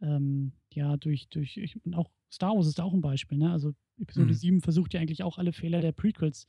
[0.01, 3.51] ähm, ja, durch, durch, ich, und auch Star Wars ist da auch ein Beispiel, ne?
[3.51, 4.35] Also Episode Mhm.
[4.35, 6.47] 7 versucht ja eigentlich auch alle Fehler der Prequels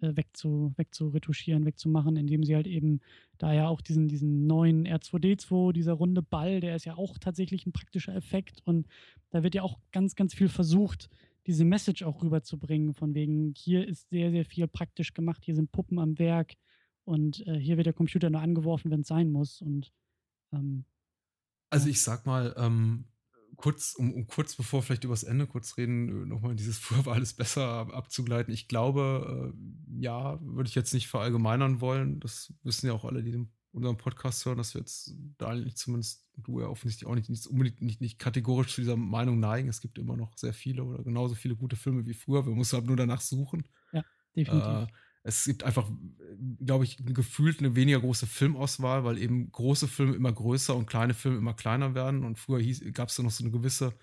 [0.00, 3.00] äh, wegzu, wegzuretuschieren, wegzumachen, indem sie halt eben
[3.38, 7.66] da ja auch diesen, diesen neuen R2D2, dieser runde Ball, der ist ja auch tatsächlich
[7.66, 8.86] ein praktischer Effekt und
[9.30, 11.08] da wird ja auch ganz, ganz viel versucht,
[11.46, 15.72] diese Message auch rüberzubringen, von wegen, hier ist sehr, sehr viel praktisch gemacht, hier sind
[15.72, 16.54] Puppen am Werk
[17.04, 19.92] und äh, hier wird der Computer nur angeworfen, wenn es sein muss und
[20.52, 20.84] ähm,
[21.70, 23.06] Also ich sag mal, ähm,
[23.56, 27.14] kurz, um, um kurz bevor wir vielleicht übers Ende kurz reden, nochmal dieses früher war
[27.14, 28.52] alles besser ab- abzugleiten.
[28.52, 32.20] Ich glaube, äh, ja, würde ich jetzt nicht verallgemeinern wollen.
[32.20, 36.26] Das wissen ja auch alle, die den, unseren Podcast hören, dass wir jetzt da zumindest,
[36.36, 39.68] du ja offensichtlich auch nicht, nicht unbedingt nicht, nicht kategorisch zu dieser Meinung neigen.
[39.68, 42.46] Es gibt immer noch sehr viele oder genauso viele gute Filme wie früher.
[42.46, 43.64] Wir müssen halt nur danach suchen.
[44.34, 44.88] definitiv.
[44.88, 44.92] Äh,
[45.22, 45.90] es gibt einfach,
[46.64, 51.12] glaube ich, gefühlt eine weniger große Filmauswahl, weil eben große Filme immer größer und kleine
[51.12, 52.24] Filme immer kleiner werden.
[52.24, 53.94] Und früher gab es da noch so eine gewisse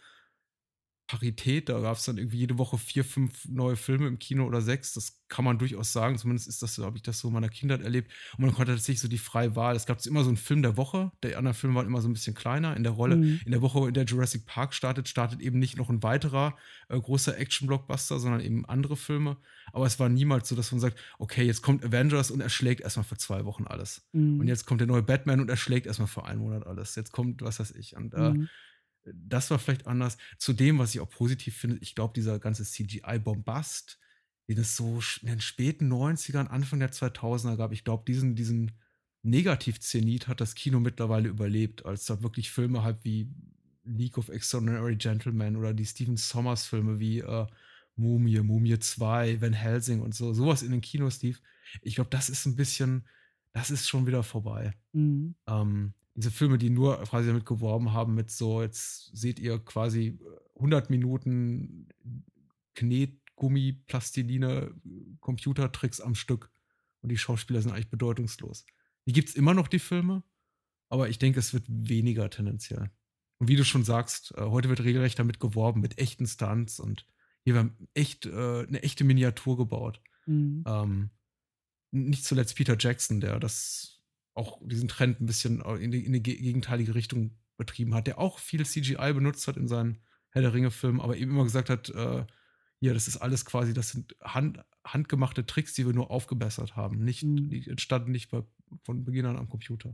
[1.07, 1.69] Parität.
[1.69, 4.93] Da gab es dann irgendwie jede Woche vier, fünf neue Filme im Kino oder sechs.
[4.93, 6.17] Das kann man durchaus sagen.
[6.17, 8.11] Zumindest ist das, so, habe ich das so in meiner Kindheit erlebt.
[8.37, 9.75] Und man konnte tatsächlich so die freie Wahl.
[9.75, 11.11] Es gab immer so einen Film der Woche.
[11.23, 13.15] Der anderen Filme waren immer so ein bisschen kleiner in der Rolle.
[13.15, 13.39] Mhm.
[13.45, 16.57] In der Woche, in der Jurassic Park startet, startet eben nicht noch ein weiterer
[16.89, 19.37] äh, großer Action-Blockbuster, sondern eben andere Filme.
[19.71, 22.81] Aber es war niemals so, dass man sagt, okay, jetzt kommt Avengers und er schlägt
[22.81, 24.07] erstmal für zwei Wochen alles.
[24.11, 24.41] Mhm.
[24.41, 26.95] Und jetzt kommt der neue Batman und er schlägt erstmal für einen Monat alles.
[26.95, 27.95] Jetzt kommt, was weiß ich.
[27.95, 28.49] Und äh, mhm
[29.13, 30.17] das war vielleicht anders.
[30.37, 33.99] Zu dem, was ich auch positiv finde, ich glaube, dieser ganze CGI-Bombast,
[34.47, 38.71] den es so in den späten 90ern, Anfang der 2000er gab, ich glaube, diesen, diesen
[39.23, 43.29] Negativ-Zenit hat das Kino mittlerweile überlebt, als da wirklich Filme halt wie
[43.83, 47.47] League of Extraordinary Gentlemen oder die Stephen Sommers-Filme wie äh,
[47.95, 51.41] Mumie, Mumie 2, Van Helsing und so, sowas in den Kinos lief.
[51.81, 53.07] Ich glaube, das ist ein bisschen,
[53.53, 54.73] das ist schon wieder vorbei.
[54.93, 55.35] Mhm.
[55.47, 60.19] Ähm, diese Filme, die nur quasi damit geworben haben, mit so, jetzt seht ihr quasi
[60.55, 61.87] 100 Minuten
[62.73, 64.73] Knetgummi, Plastiline,
[65.19, 66.51] Computertricks am Stück
[67.01, 68.65] und die Schauspieler sind eigentlich bedeutungslos.
[69.05, 70.23] Die gibt es immer noch, die Filme,
[70.89, 72.89] aber ich denke, es wird weniger tendenziell.
[73.37, 77.05] Und wie du schon sagst, äh, heute wird regelrecht damit geworben, mit echten Stunts und
[77.43, 80.01] hier wird echt, äh, eine echte Miniatur gebaut.
[80.25, 80.63] Mhm.
[80.65, 81.09] Ähm,
[81.91, 83.96] nicht zuletzt Peter Jackson, der das
[84.37, 88.39] auch diesen Trend ein bisschen in die, in die gegenteilige Richtung betrieben hat, der auch
[88.39, 89.99] viel CGI benutzt hat in seinen
[90.29, 92.25] Herr der Ringe-Filmen, aber eben immer gesagt hat, äh,
[92.79, 97.03] ja, das ist alles quasi, das sind hand, handgemachte Tricks, die wir nur aufgebessert haben.
[97.03, 97.49] Nicht, mhm.
[97.49, 98.43] Die entstanden nicht bei,
[98.83, 99.93] von Beginn an am Computer.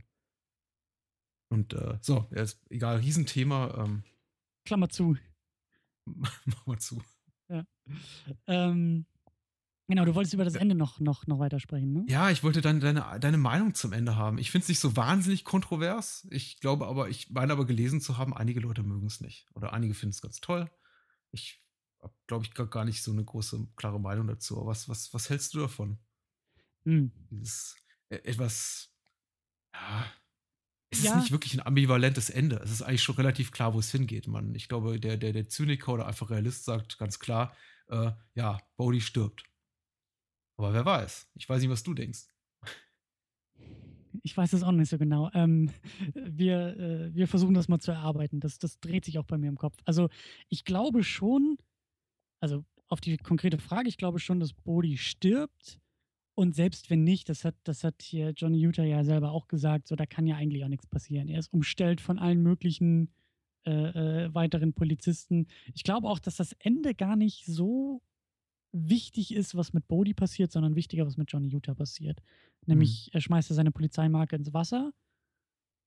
[1.50, 3.86] Und äh, so, ja, ist egal, Riesenthema.
[3.86, 4.04] Ähm,
[4.66, 5.18] Klammer zu.
[6.06, 7.02] Mach mal zu.
[7.48, 7.66] Ja.
[8.48, 9.06] Ähm,
[9.88, 12.06] Genau, du wolltest über das Ende noch, noch, noch weitersprechen, ne?
[12.08, 14.38] Ja, ich wollte dann deine, deine Meinung zum Ende haben.
[14.38, 16.26] Ich finde es nicht so wahnsinnig kontrovers.
[16.32, 19.46] Ich glaube aber, ich meine aber gelesen zu haben, einige Leute mögen es nicht.
[19.54, 20.72] Oder einige finden es ganz toll.
[21.32, 21.62] Ich
[22.02, 24.58] habe, glaube ich, gar nicht so eine große, klare Meinung dazu.
[24.58, 26.00] Aber was, was, was hältst du davon?
[26.86, 27.12] Hm.
[27.30, 27.76] Dieses
[28.10, 28.90] äh, etwas,
[29.74, 30.06] ja,
[30.92, 31.12] es ja.
[31.12, 32.58] ist nicht wirklich ein ambivalentes Ende.
[32.64, 34.28] Es ist eigentlich schon relativ klar, wo es hingeht.
[34.28, 37.56] Man, ich glaube, der, der, der Zyniker oder einfach Realist sagt ganz klar,
[37.88, 39.44] äh, ja, Bodhi stirbt.
[40.64, 41.28] Aber wer weiß.
[41.36, 42.28] Ich weiß nicht, was du denkst.
[44.22, 45.30] Ich weiß es auch nicht so genau.
[45.34, 45.72] Ähm,
[46.14, 48.40] wir, äh, wir versuchen das mal zu erarbeiten.
[48.40, 49.76] Das, das dreht sich auch bei mir im Kopf.
[49.84, 50.08] Also
[50.48, 51.58] ich glaube schon,
[52.40, 55.82] also auf die konkrete Frage, ich glaube schon, dass Bodhi stirbt.
[56.34, 59.90] Und selbst wenn nicht, das hat, das hat hier Johnny Utah ja selber auch gesagt,
[59.90, 61.28] so da kann ja eigentlich auch nichts passieren.
[61.28, 63.14] Er ist umstellt von allen möglichen
[63.66, 63.72] äh,
[64.26, 65.48] äh, weiteren Polizisten.
[65.74, 68.02] Ich glaube auch, dass das Ende gar nicht so
[68.74, 72.22] wichtig ist, was mit Bodhi passiert, sondern wichtiger, was mit Johnny Utah passiert.
[72.66, 73.18] Nämlich, mhm.
[73.18, 74.92] er schmeißt seine Polizeimarke ins Wasser,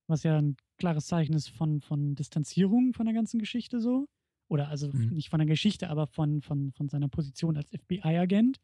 [0.08, 4.06] was ja ein klares Zeichen ist von, von Distanzierung von der ganzen Geschichte so.
[4.48, 5.08] Oder also mhm.
[5.08, 8.58] nicht von der Geschichte, aber von, von, von seiner Position als FBI-Agent.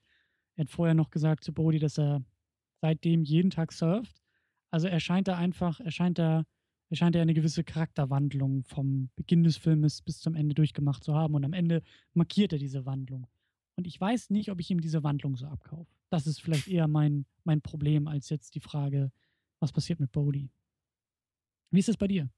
[0.55, 2.23] Er hat vorher noch gesagt zu Bodhi, dass er
[2.81, 4.23] seitdem jeden Tag surft.
[4.70, 6.44] Also er scheint da einfach, er scheint da,
[6.90, 11.15] er scheint ja eine gewisse Charakterwandlung vom Beginn des Filmes bis zum Ende durchgemacht zu
[11.15, 11.35] haben.
[11.35, 11.82] Und am Ende
[12.15, 13.27] markiert er diese Wandlung.
[13.77, 15.90] Und ich weiß nicht, ob ich ihm diese Wandlung so abkaufe.
[16.11, 19.11] Das ist vielleicht eher mein, mein Problem, als jetzt die Frage,
[19.61, 20.51] was passiert mit Bodhi.
[21.70, 22.31] Wie ist es bei dir?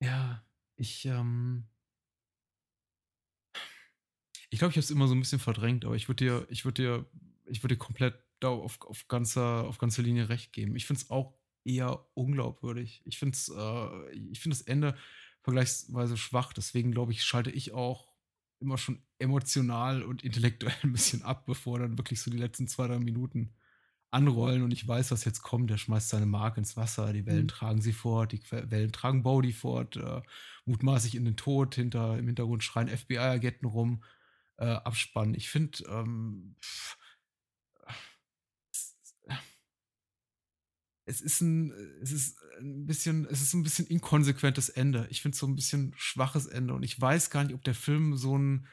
[0.00, 0.42] Ja,
[0.76, 1.64] ich, ähm,
[4.50, 6.64] ich glaube, ich habe es immer so ein bisschen verdrängt, aber ich würde dir, ich
[6.64, 7.10] würde dir,
[7.46, 10.76] ich würde dir komplett da auf, auf, ganzer, auf ganzer Linie recht geben.
[10.76, 11.34] Ich finde es auch
[11.64, 13.02] eher unglaubwürdig.
[13.04, 14.96] Ich finde äh, ich finde das Ende
[15.40, 16.52] vergleichsweise schwach.
[16.52, 18.15] Deswegen glaube ich, schalte ich auch
[18.60, 22.86] immer schon emotional und intellektuell ein bisschen ab, bevor dann wirklich so die letzten zwei,
[22.86, 23.54] drei Minuten
[24.10, 25.70] anrollen und ich weiß, was jetzt kommt.
[25.70, 27.48] Der schmeißt seine Mark ins Wasser, die Wellen mhm.
[27.48, 30.22] tragen sie fort, die Wellen tragen Bodhi fort, äh,
[30.64, 34.02] mutmaßlich in den Tod, hinter, im Hintergrund schreien FBI-Agenten rum,
[34.58, 35.34] äh, Abspann.
[35.34, 36.56] Ich finde, ähm,
[41.06, 41.72] es ist ein,
[42.02, 45.06] es ist ein bisschen, es ist ein bisschen inkonsequentes Ende.
[45.10, 47.74] Ich finde es so ein bisschen schwaches Ende und ich weiß gar nicht, ob der
[47.74, 48.66] Film so ein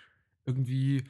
[0.46, 1.04] irgendwie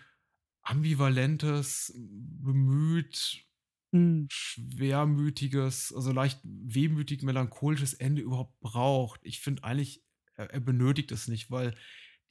[0.61, 3.45] ambivalentes, bemüht,
[3.91, 4.27] mhm.
[4.29, 9.21] schwermütiges, also leicht wehmütig melancholisches Ende überhaupt braucht.
[9.23, 10.03] Ich finde eigentlich,
[10.35, 11.75] er, er, benötigt es nicht, weil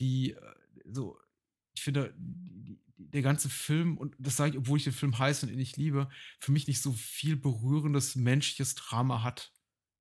[0.00, 0.54] die, äh,
[0.84, 1.18] so,
[1.74, 2.14] ich finde,
[3.12, 5.76] der ganze Film, und das sage ich, obwohl ich den Film heiß und ihn nicht
[5.76, 6.08] liebe,
[6.40, 9.52] für mich nicht so viel berührendes menschliches Drama hat.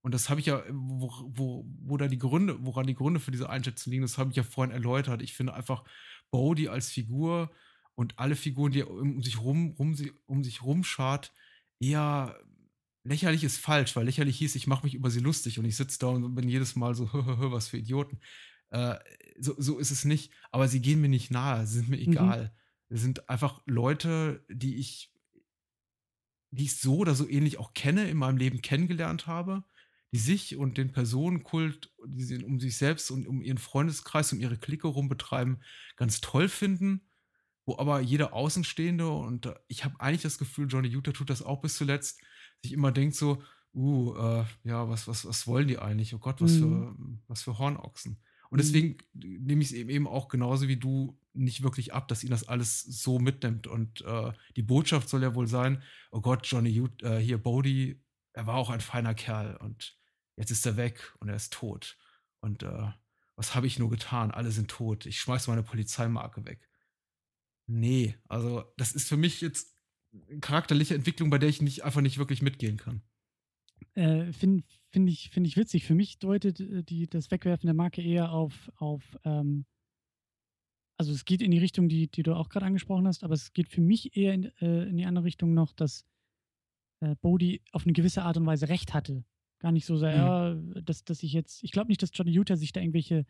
[0.02, 3.32] Und das habe ich ja, wo, wo, wo da die Gründe, woran die Gründe für
[3.32, 5.22] diese Einschätzung liegen, das habe ich ja vorhin erläutert.
[5.22, 5.84] Ich finde einfach
[6.32, 7.52] Bodhi als Figur
[7.96, 9.96] und alle Figuren, die er um sich rum, rum,
[10.26, 11.34] um sich rumschart,
[11.80, 12.40] eher
[13.04, 16.00] lächerlich ist falsch, weil lächerlich hieß, ich mache mich über sie lustig und ich sitze
[16.00, 18.20] da und bin jedes Mal so, was für Idioten.
[18.72, 18.96] Äh,
[19.40, 20.32] so, so ist es nicht.
[20.52, 22.12] Aber sie gehen mir nicht nahe, sie sind mir mhm.
[22.12, 22.54] egal.
[22.90, 22.98] Mhm.
[22.98, 25.14] sind einfach Leute, die ich,
[26.52, 29.64] die ich so oder so ähnlich auch kenne, in meinem Leben kennengelernt habe,
[30.12, 34.40] die sich und den Personenkult, die sie um sich selbst und um ihren Freundeskreis, um
[34.42, 35.62] ihre Clique rum betreiben,
[35.96, 37.08] ganz toll finden
[37.66, 41.42] wo aber jeder Außenstehende und äh, ich habe eigentlich das Gefühl, Johnny Utah tut das
[41.42, 42.22] auch bis zuletzt,
[42.64, 43.42] sich immer denkt so,
[43.74, 46.14] uh, äh, ja, was, was, was wollen die eigentlich?
[46.14, 46.60] Oh Gott, was, mhm.
[46.60, 46.96] für,
[47.28, 48.20] was für Hornochsen.
[48.52, 48.62] Und mhm.
[48.62, 52.48] deswegen nehme ich es eben auch genauso wie du nicht wirklich ab, dass ihn das
[52.48, 53.66] alles so mitnimmt.
[53.66, 58.04] Und äh, die Botschaft soll ja wohl sein, oh Gott, Johnny äh, hier, Bodie,
[58.34, 59.98] er war auch ein feiner Kerl und
[60.36, 61.98] jetzt ist er weg und er ist tot.
[62.42, 62.92] Und äh,
[63.36, 64.32] was habe ich nur getan?
[64.32, 65.06] Alle sind tot.
[65.06, 66.68] Ich schmeiße meine Polizeimarke weg.
[67.68, 69.78] Nee, also das ist für mich jetzt
[70.42, 73.02] charakterliche Entwicklung, bei der ich nicht einfach nicht wirklich mitgehen kann.
[73.94, 75.86] Äh, Finde find ich, find ich witzig.
[75.86, 79.66] Für mich deutet äh, die, das Wegwerfen der Marke eher auf, auf ähm,
[80.98, 83.54] also es geht in die Richtung, die, die du auch gerade angesprochen hast, aber es
[83.54, 86.06] geht für mich eher in, äh, in die andere Richtung noch, dass
[87.00, 89.24] äh, Bodhi auf eine gewisse Art und Weise recht hatte.
[89.60, 90.74] Gar nicht so sehr, mhm.
[90.76, 93.26] ja, dass, dass ich jetzt, ich glaube nicht, dass Johnny Utah sich da irgendwelche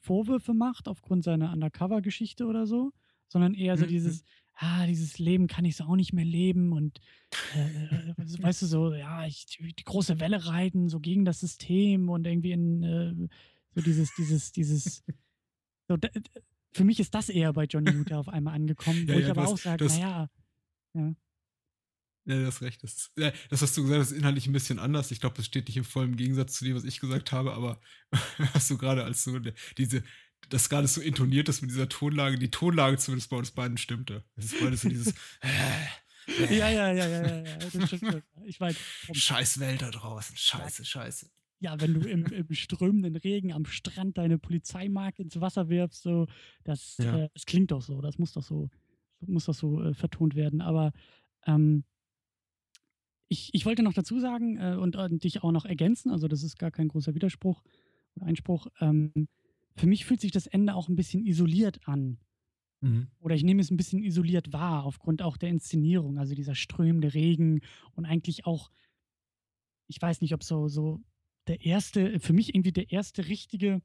[0.00, 2.92] Vorwürfe macht aufgrund seiner Undercover-Geschichte oder so,
[3.26, 3.88] sondern eher so mhm.
[3.88, 4.22] dieses,
[4.58, 7.00] ah, dieses Leben kann ich so auch nicht mehr leben und
[7.54, 12.08] äh, äh weißt du, so, ja, ich, die, große Welle reiten, so gegen das System
[12.08, 13.28] und irgendwie in äh,
[13.74, 15.04] so dieses, dieses, dieses,
[15.88, 16.08] so, da,
[16.72, 19.30] für mich ist das eher bei Johnny Utah auf einmal angekommen, wo ja, ich ja,
[19.30, 20.28] aber auch sage, naja,
[20.94, 21.14] ja.
[22.24, 22.82] Ja, du hast recht.
[22.82, 25.10] Das, ja, das hast du gesagt, das ist inhaltlich ein bisschen anders.
[25.10, 27.80] Ich glaube, das steht nicht im vollen Gegensatz zu dem, was ich gesagt habe, aber
[28.52, 29.38] hast du gerade als so
[29.78, 30.02] diese,
[30.48, 34.24] das gerade so intoniert ist mit dieser Tonlage, die Tonlage zumindest bei uns beiden stimmte.
[34.36, 35.14] Es ist beides so dieses.
[36.50, 38.22] ja, ja, ja, ja, ja, das stimmt schon.
[38.44, 38.76] Ich weiß.
[39.12, 40.36] Scheiß Welt da draußen.
[40.36, 41.30] Scheiße, scheiße.
[41.60, 46.26] Ja, wenn du im, im strömenden Regen am Strand deine Polizeimarke ins Wasser wirfst, so,
[46.62, 47.24] das, ja.
[47.24, 48.70] äh, das klingt doch so, das muss doch so,
[49.26, 50.60] muss doch so äh, vertont werden.
[50.60, 50.92] Aber
[51.46, 51.84] ähm,
[53.28, 56.44] ich, ich wollte noch dazu sagen äh, und, und, dich auch noch ergänzen, also das
[56.44, 57.62] ist gar kein großer Widerspruch
[58.14, 58.68] oder Einspruch.
[58.80, 59.28] Ähm,
[59.78, 62.18] für mich fühlt sich das Ende auch ein bisschen isoliert an.
[62.80, 63.08] Mhm.
[63.20, 67.14] Oder ich nehme es ein bisschen isoliert wahr, aufgrund auch der Inszenierung, also dieser strömende
[67.14, 67.60] Regen
[67.92, 68.70] und eigentlich auch,
[69.88, 71.00] ich weiß nicht, ob so, so
[71.46, 73.82] der erste, für mich irgendwie der erste richtige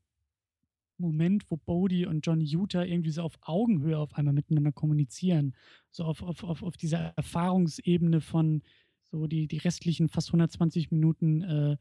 [0.98, 5.56] Moment, wo Bodhi und Johnny Utah irgendwie so auf Augenhöhe auf einmal miteinander kommunizieren.
[5.92, 8.62] So auf, auf, auf, auf dieser Erfahrungsebene von
[9.04, 11.78] so die, die restlichen fast 120 Minuten äh,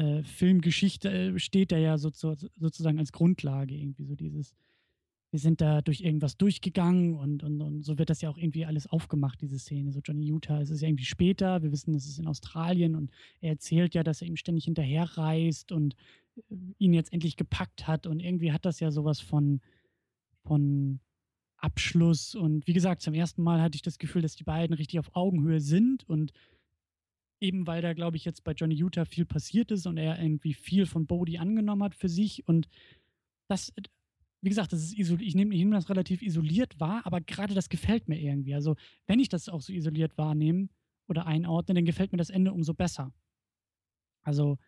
[0.00, 4.54] äh, Filmgeschichte äh, steht da ja so, so, sozusagen als Grundlage irgendwie so dieses,
[5.30, 8.64] wir sind da durch irgendwas durchgegangen und, und, und so wird das ja auch irgendwie
[8.64, 9.92] alles aufgemacht, diese Szene.
[9.92, 13.10] So Johnny Utah, es ist ja irgendwie später, wir wissen, es ist in Australien und
[13.42, 15.94] er erzählt ja, dass er ihm ständig hinterherreist und
[16.36, 19.60] äh, ihn jetzt endlich gepackt hat und irgendwie hat das ja sowas von,
[20.44, 21.00] von
[21.58, 24.98] Abschluss und wie gesagt, zum ersten Mal hatte ich das Gefühl, dass die beiden richtig
[24.98, 26.32] auf Augenhöhe sind und
[27.40, 30.54] eben weil da, glaube ich, jetzt bei Johnny Utah viel passiert ist und er irgendwie
[30.54, 32.46] viel von Bodhi angenommen hat für sich.
[32.46, 32.68] Und
[33.48, 33.72] das,
[34.42, 38.08] wie gesagt, das ist ich nehme nehm das relativ isoliert wahr, aber gerade das gefällt
[38.08, 38.54] mir irgendwie.
[38.54, 38.76] Also,
[39.06, 40.68] wenn ich das auch so isoliert wahrnehme
[41.08, 43.12] oder einordne, dann gefällt mir das Ende umso besser.
[44.22, 44.58] Also,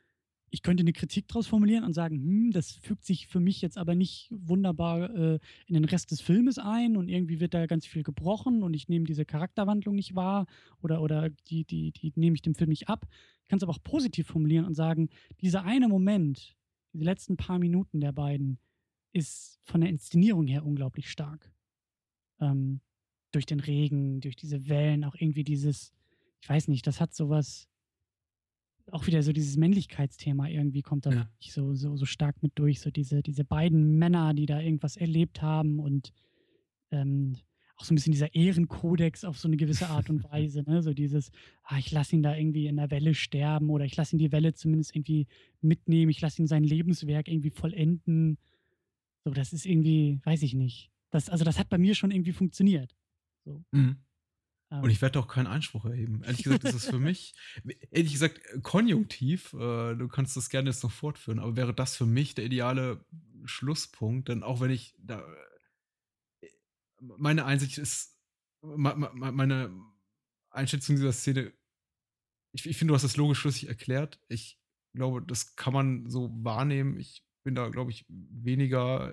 [0.53, 3.79] ich könnte eine Kritik daraus formulieren und sagen, hm, das fügt sich für mich jetzt
[3.79, 7.87] aber nicht wunderbar äh, in den Rest des Filmes ein und irgendwie wird da ganz
[7.87, 10.47] viel gebrochen und ich nehme diese Charakterwandlung nicht wahr
[10.83, 13.07] oder, oder die, die, die nehme ich dem Film nicht ab.
[13.43, 15.09] Ich kann es aber auch positiv formulieren und sagen,
[15.41, 16.55] dieser eine Moment,
[16.93, 18.59] diese letzten paar Minuten der beiden,
[19.15, 21.51] ist von der Inszenierung her unglaublich stark.
[22.41, 22.81] Ähm,
[23.31, 25.95] durch den Regen, durch diese Wellen, auch irgendwie dieses,
[26.43, 27.71] ich weiß nicht, das hat sowas
[28.91, 31.29] auch wieder so dieses Männlichkeitsthema irgendwie kommt da ja.
[31.41, 32.81] so, so, so stark mit durch.
[32.81, 36.13] So diese, diese beiden Männer, die da irgendwas erlebt haben und
[36.91, 37.37] ähm,
[37.77, 40.63] auch so ein bisschen dieser Ehrenkodex auf so eine gewisse Art und Weise.
[40.63, 40.83] Ne?
[40.83, 41.31] So dieses,
[41.65, 44.33] ah, ich lasse ihn da irgendwie in der Welle sterben oder ich lasse ihn die
[44.33, 45.27] Welle zumindest irgendwie
[45.61, 48.39] mitnehmen, ich lasse ihn sein Lebenswerk irgendwie vollenden.
[49.25, 50.91] So, das ist irgendwie, weiß ich nicht.
[51.11, 52.97] Das, also das hat bei mir schon irgendwie funktioniert.
[53.45, 53.65] So.
[53.73, 53.97] Mhm.
[54.81, 56.23] Und ich werde auch keinen Einspruch erheben.
[56.25, 57.35] Ehrlich gesagt, ist es für mich,
[57.91, 62.07] ehrlich gesagt, konjunktiv, äh, du kannst das gerne jetzt noch fortführen, aber wäre das für
[62.07, 63.05] mich der ideale
[63.45, 65.23] Schlusspunkt, denn auch wenn ich da,
[66.41, 66.49] äh,
[66.99, 68.19] meine Einsicht ist,
[68.63, 69.75] meine
[70.51, 71.53] Einschätzung dieser Szene,
[72.53, 74.21] ich, ich finde, du hast das logisch schlüssig erklärt.
[74.29, 74.59] Ich
[74.95, 76.99] glaube, das kann man so wahrnehmen.
[76.99, 79.13] Ich bin da, glaube ich, weniger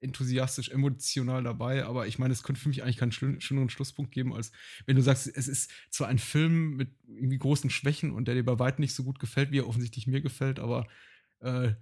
[0.00, 4.32] enthusiastisch, emotional dabei, aber ich meine, es könnte für mich eigentlich keinen schöneren Schlusspunkt geben,
[4.32, 4.52] als
[4.86, 8.44] wenn du sagst, es ist zwar ein Film mit irgendwie großen Schwächen und der dir
[8.44, 10.86] bei weitem nicht so gut gefällt, wie er offensichtlich mir gefällt, aber
[11.40, 11.72] äh,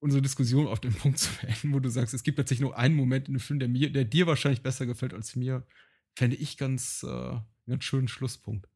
[0.00, 2.94] unsere Diskussion auf den Punkt zu beenden, wo du sagst, es gibt tatsächlich nur einen
[2.94, 5.66] Moment in dem Film, der mir, der dir wahrscheinlich besser gefällt als mir,
[6.14, 8.68] fände ich ganz, äh, einen schönen Schlusspunkt.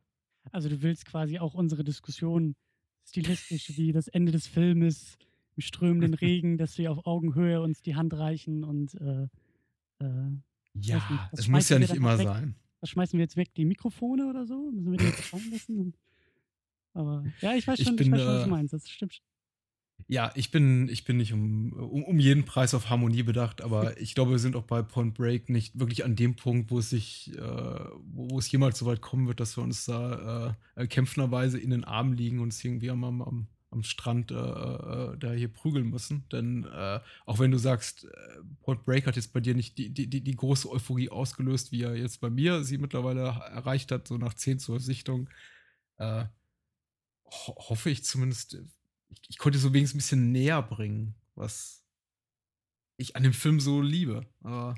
[0.50, 2.54] Also du willst quasi auch unsere Diskussion
[3.06, 5.18] stilistisch wie das Ende des Filmes
[5.56, 9.28] im strömenden Regen, dass wir auf Augenhöhe uns die Hand reichen und äh,
[10.04, 10.30] äh,
[10.74, 12.26] ja, es muss ja nicht immer weg?
[12.26, 12.54] sein.
[12.80, 13.54] Was schmeißen wir jetzt weg?
[13.54, 14.70] Die Mikrofone oder so?
[14.72, 15.94] Müssen wir die jetzt fallen lassen?
[16.94, 18.72] Aber ja, ich weiß schon, ich, bin, ich weiß schon was du äh, meinst.
[18.74, 19.22] Das stimmt.
[20.08, 24.00] Ja, ich bin, ich bin nicht um, um, um, jeden Preis auf Harmonie bedacht, aber
[24.00, 26.90] ich glaube, wir sind auch bei Point Break nicht wirklich an dem Punkt, wo es
[26.90, 27.40] sich, äh,
[28.12, 31.84] wo, es jemals so weit kommen wird, dass wir uns da äh, kämpfenderweise in den
[31.84, 36.28] Armen liegen und uns irgendwie am, am, am Strand äh, äh, da hier prügeln müssen.
[36.30, 38.08] Denn äh, auch wenn du sagst, äh,
[38.60, 41.96] Point Break hat jetzt bei dir nicht die, die, die, große Euphorie ausgelöst, wie er
[41.96, 45.28] jetzt bei mir sie mittlerweile erreicht hat, so nach 10 zur Sichtung,
[45.98, 46.26] ho
[47.68, 48.58] hoffe ich zumindest
[49.12, 51.84] ich, ich konnte so wenigstens ein bisschen näher bringen, was
[52.96, 54.26] ich an dem Film so liebe.
[54.42, 54.74] Aber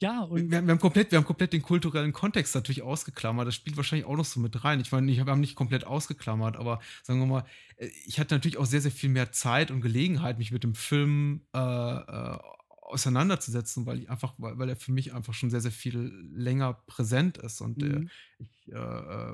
[0.00, 3.48] ja, und wir, wir, haben komplett, wir haben komplett den kulturellen Kontext natürlich ausgeklammert.
[3.48, 4.80] Das spielt wahrscheinlich auch noch so mit rein.
[4.80, 7.44] Ich meine, wir haben nicht komplett ausgeklammert, aber sagen wir mal,
[7.76, 10.74] äh, ich hatte natürlich auch sehr, sehr viel mehr Zeit und Gelegenheit, mich mit dem
[10.74, 12.38] Film äh, äh,
[12.82, 15.98] auseinanderzusetzen, weil ich einfach, weil, weil er für mich einfach schon sehr, sehr viel
[16.32, 17.60] länger präsent ist.
[17.60, 18.10] Und äh, mhm.
[18.38, 19.32] äh, ich äh,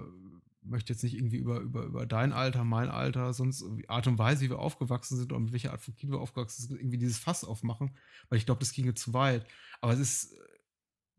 [0.63, 4.45] möchte jetzt nicht irgendwie über, über, über dein Alter, mein Alter, sonst Art und Weise,
[4.45, 7.19] wie wir aufgewachsen sind oder mit welcher Art von Kind wir aufgewachsen sind, irgendwie dieses
[7.19, 7.97] Fass aufmachen,
[8.29, 9.47] weil ich glaube, das ginge zu weit.
[9.81, 10.35] Aber es ist,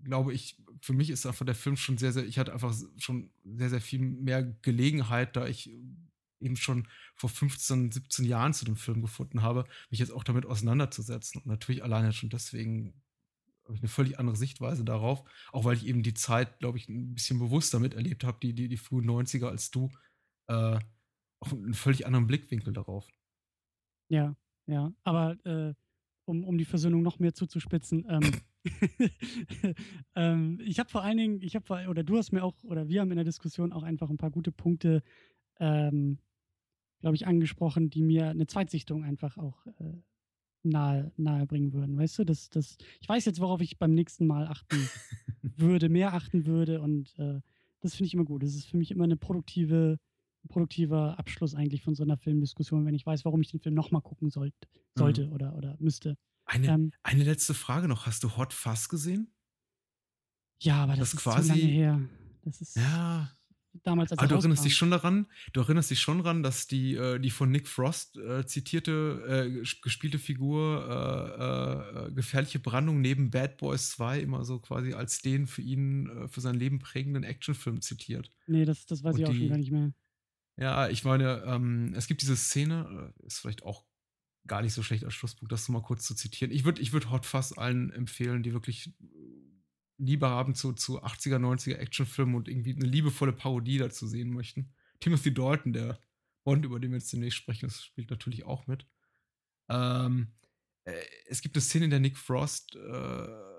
[0.03, 3.31] glaube ich, für mich ist einfach der Film schon sehr, sehr, ich hatte einfach schon
[3.43, 5.71] sehr, sehr viel mehr Gelegenheit, da ich
[6.39, 10.45] eben schon vor 15, 17 Jahren zu dem Film gefunden habe, mich jetzt auch damit
[10.45, 11.41] auseinanderzusetzen.
[11.41, 13.01] Und natürlich alleine schon deswegen
[13.63, 16.87] habe ich eine völlig andere Sichtweise darauf, auch weil ich eben die Zeit, glaube ich,
[16.87, 19.89] ein bisschen bewusster miterlebt habe, die, die, die frühen 90er als du,
[20.47, 20.79] äh,
[21.39, 23.07] auch einen völlig anderen Blickwinkel darauf.
[24.09, 24.35] Ja,
[24.67, 25.73] ja, aber äh,
[26.25, 28.21] um, um die Versöhnung noch mehr zuzuspitzen, ähm,
[30.15, 33.01] ähm, ich habe vor allen Dingen, ich habe, oder du hast mir auch, oder wir
[33.01, 35.03] haben in der Diskussion auch einfach ein paar gute Punkte,
[35.59, 36.19] ähm,
[36.99, 40.01] glaube ich, angesprochen, die mir eine Zweitsichtung einfach auch äh,
[40.63, 41.97] nahe, nahe bringen würden.
[41.97, 44.77] Weißt du, das, das, ich weiß jetzt, worauf ich beim nächsten Mal achten
[45.41, 47.41] würde, mehr achten würde und äh,
[47.81, 48.41] das finde ich immer gut.
[48.41, 49.99] Das ist für mich immer eine produktive,
[50.43, 53.75] ein produktiver Abschluss eigentlich von so einer Filmdiskussion, wenn ich weiß, warum ich den Film
[53.75, 54.55] nochmal gucken sollt,
[54.95, 55.33] sollte mhm.
[55.33, 56.17] oder, oder müsste.
[56.45, 58.05] Eine, ähm, eine letzte Frage noch.
[58.05, 59.33] Hast du Hot Fuzz gesehen?
[60.61, 62.09] Ja, aber das, das ist quasi, zu lange her.
[62.43, 63.35] Das ist, ja,
[63.83, 66.95] damals als Aber du erinnerst dich schon daran, du erinnerst dich schon daran, dass die,
[66.95, 73.31] äh, die von Nick Frost äh, zitierte, äh, gespielte Figur äh, äh, gefährliche Brandung neben
[73.31, 77.81] Bad Boys 2 immer so quasi als den für ihn, für sein Leben prägenden Actionfilm
[77.81, 78.31] zitiert.
[78.47, 79.93] Nee, das, das weiß Und ich auch die, schon gar nicht mehr.
[80.57, 83.83] Ja, ich meine, ähm, es gibt diese Szene, ist vielleicht auch
[84.47, 86.53] gar nicht so schlecht als Schlusspunkt, das mal kurz zu zitieren.
[86.53, 88.93] Ich würde ich würd Hot Fuzz allen empfehlen, die wirklich
[89.97, 94.73] Liebe haben zu, zu 80er, 90er Actionfilmen und irgendwie eine liebevolle Parodie dazu sehen möchten.
[94.99, 95.99] Timothy Dalton, der
[96.43, 98.85] Bond, über den wir jetzt demnächst sprechen, das spielt natürlich auch mit.
[99.69, 100.33] Ähm,
[100.83, 100.93] äh,
[101.27, 103.54] es gibt eine Szene, in der Nick Frost äh,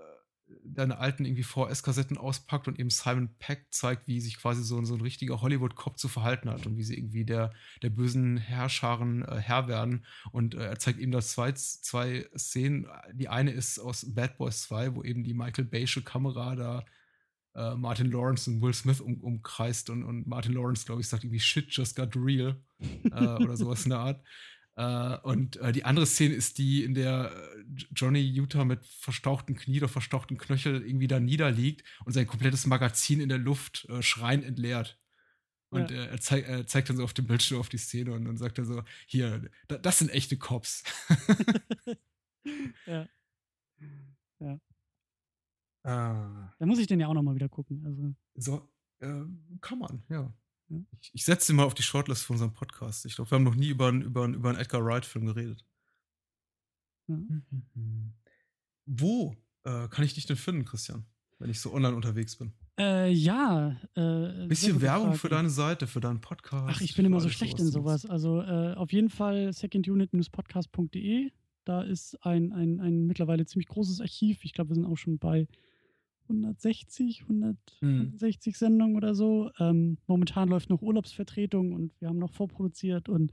[0.65, 4.95] deine alten irgendwie VS-Kassetten auspackt und eben Simon Peck zeigt, wie sich quasi so, so
[4.95, 7.53] ein richtiger Hollywood-Cop zu verhalten hat und wie sie irgendwie der,
[7.83, 10.05] der bösen Herrscharen äh, Herr werden.
[10.33, 12.87] Und äh, er zeigt eben das zwei, zwei Szenen.
[13.13, 16.85] Die eine ist aus Bad Boys 2, wo eben die Michael Baysche Kamera da
[17.55, 21.25] äh, Martin Lawrence und Will Smith um, umkreist und, und Martin Lawrence, glaube ich, sagt
[21.25, 24.23] irgendwie Shit just got real äh, oder sowas in der Art.
[24.77, 27.63] Äh, und äh, die andere Szene ist die, in der äh,
[27.95, 33.21] Johnny Utah mit verstauchten Knie oder verstauchten Knöchel irgendwie da niederliegt und sein komplettes Magazin
[33.21, 35.01] in der Luft äh, schreiend entleert.
[35.71, 36.05] Und ja.
[36.05, 38.59] er, zeig, er, zeigt dann so auf dem Bildschirm auf die Szene und dann sagt
[38.59, 40.85] er so: Hier, da, das sind echte Cops.
[42.87, 43.09] ja.
[44.39, 44.61] Ja.
[45.83, 46.55] Ah.
[46.59, 47.83] Da muss ich den ja auch nochmal wieder gucken.
[47.85, 48.15] Also.
[48.35, 48.69] So,
[49.01, 49.25] äh,
[49.61, 50.33] kann man, ja.
[51.01, 53.07] Ich, ich setze ihn mal auf die Shortlist für unseren Podcast.
[53.07, 55.65] Ich glaube, wir haben noch nie über, über, über einen Edgar Wright-Film geredet.
[57.09, 57.19] Ja.
[58.87, 61.07] Wo äh, kann ich dich denn finden, Christian,
[61.39, 62.53] wenn ich so online unterwegs bin?
[62.79, 63.77] Äh, ja.
[63.95, 65.19] Äh, Bisschen Werbung Frage.
[65.19, 66.77] für deine Seite, für deinen Podcast.
[66.77, 68.05] Ach, ich bin immer so schlecht in sowas.
[68.07, 71.31] Also äh, auf jeden Fall secondunit-podcast.de.
[71.65, 74.45] Da ist ein, ein, ein mittlerweile ziemlich großes Archiv.
[74.45, 75.49] Ich glaube, wir sind auch schon bei
[76.29, 78.59] 160, 160 hm.
[78.59, 79.51] Sendungen oder so.
[79.59, 83.33] Ähm, momentan läuft noch Urlaubsvertretung und wir haben noch vorproduziert und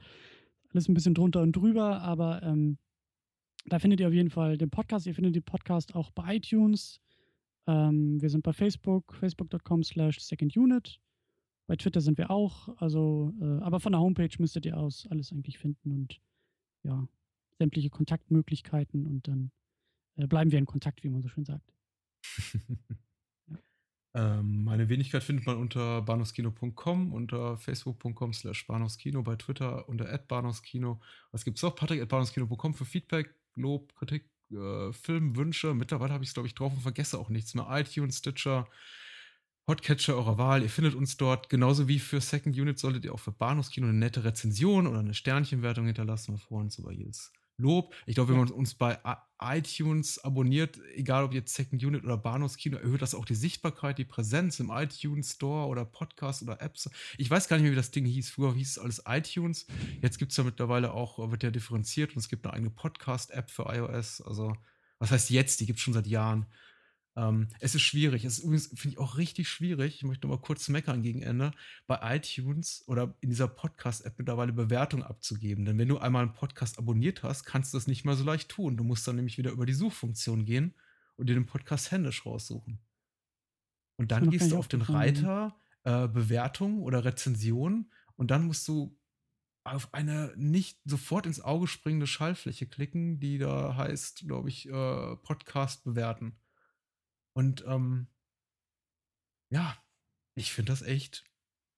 [0.70, 2.78] alles ein bisschen drunter und drüber, aber ähm,
[3.66, 5.06] da findet ihr auf jeden Fall den Podcast.
[5.06, 7.00] Ihr findet den Podcast auch bei iTunes.
[7.68, 11.00] Ähm, wir sind bei Facebook, facebook.com slash secondunit.
[11.68, 12.70] Bei Twitter sind wir auch.
[12.78, 16.20] Also, äh, aber von der Homepage müsstet ihr aus alles eigentlich finden und
[16.84, 17.08] ja,
[17.58, 19.52] sämtliche Kontaktmöglichkeiten und dann
[20.18, 21.74] äh, bleiben wir in Kontakt, wie man so schön sagt.
[24.16, 31.02] Ähm, meine Wenigkeit findet man unter bahnhofskino.com, unter facebook.com slash bahnhofskino, bei Twitter unter bahnhofskino.
[31.32, 31.76] Was gibt es noch?
[31.76, 35.74] Patrick at bahnhofskino.com für Feedback, Lob, Kritik, äh, Filmwünsche.
[35.74, 37.68] Mittlerweile habe ich es, glaube ich, drauf und vergesse auch nichts mehr.
[37.72, 38.68] iTunes, Stitcher,
[39.66, 40.62] Podcatcher eurer Wahl.
[40.62, 41.50] Ihr findet uns dort.
[41.50, 45.16] Genauso wie für Second Unit solltet ihr auch für Bahnhofskino eine nette Rezension oder eine
[45.16, 46.34] Sternchenwertung hinterlassen.
[46.34, 47.94] Wir freuen uns über jedes Lob.
[48.06, 49.00] Ich glaube, wenn man uns bei
[49.40, 54.06] iTunes abonniert, egal ob jetzt Second Unit oder Bahnhofskino, erhöht das auch die Sichtbarkeit, die
[54.06, 56.90] Präsenz im iTunes Store oder Podcast oder Apps.
[57.18, 58.32] Ich weiß gar nicht mehr, wie das Ding hieß.
[58.32, 59.68] Früher hieß es alles iTunes.
[60.02, 63.50] Jetzt gibt es ja mittlerweile auch, wird ja differenziert und es gibt eine eigene Podcast-App
[63.50, 64.22] für iOS.
[64.22, 64.56] Also,
[65.00, 65.60] was heißt jetzt?
[65.60, 66.46] Die gibt es schon seit Jahren.
[67.16, 68.26] Ähm, es ist schwierig.
[68.26, 69.96] Es ist übrigens, finde ich, auch richtig schwierig.
[69.96, 71.52] Ich möchte mal kurz meckern gegen Ende.
[71.86, 75.66] Bei iTunes oder in dieser Podcast-App mittlerweile Bewertungen abzugeben.
[75.66, 78.50] Denn wenn du einmal einen Podcast abonniert hast, kannst du das nicht mehr so leicht
[78.50, 78.78] tun.
[78.78, 80.74] Du musst dann nämlich wieder über die Suchfunktion gehen
[81.16, 82.80] und dir den Podcast händisch raussuchen.
[83.98, 88.98] Und dann gehst du auf den Reiter äh, Bewertung oder Rezension und dann musst du
[89.64, 95.16] auf eine nicht sofort ins Auge springende Schallfläche klicken, die da heißt, glaube ich, äh,
[95.18, 96.38] Podcast bewerten.
[97.36, 98.08] Und ähm,
[99.52, 99.78] ja,
[100.36, 101.26] ich finde das echt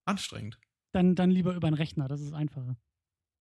[0.05, 0.59] anstrengend.
[0.93, 2.77] Dann, dann lieber über einen Rechner, das ist einfacher.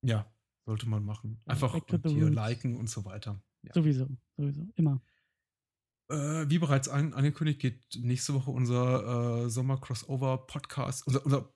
[0.04, 0.32] Ja,
[0.66, 1.40] sollte man machen.
[1.46, 3.42] Einfach und hier liken und so weiter.
[3.62, 3.72] Ja.
[3.74, 5.00] Sowieso, sowieso, immer.
[6.10, 11.54] Äh, wie bereits an, angekündigt, geht nächste Woche unser äh, Sommer-Crossover-Podcast, unser, unser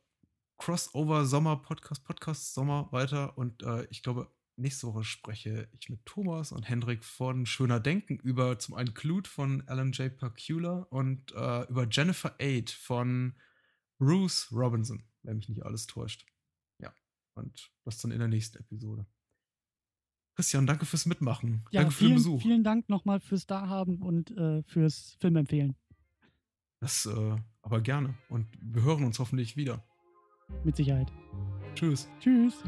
[0.59, 3.37] Crossover-Sommer-Podcast, Podcast Sommer weiter.
[3.37, 8.17] Und äh, ich glaube, Nächste Woche spreche ich mit Thomas und Hendrik von Schöner Denken
[8.17, 10.15] über zum einen Clute von Alan J.
[10.17, 13.37] Percula und äh, über Jennifer Aid von
[13.99, 16.27] Bruce Robinson, wenn mich nicht alles täuscht.
[16.81, 16.93] Ja,
[17.35, 19.07] und das dann in der nächsten Episode.
[20.35, 21.65] Christian, danke fürs Mitmachen.
[21.71, 22.43] Ja, danke vielen, für den Besuch.
[22.43, 25.77] Vielen Dank nochmal fürs Dahaben und äh, fürs Filmempfehlen.
[26.81, 28.19] Das äh, aber gerne.
[28.29, 29.85] Und wir hören uns hoffentlich wieder.
[30.65, 31.13] Mit Sicherheit.
[31.77, 32.09] Tschüss.
[32.19, 32.65] Tschüss.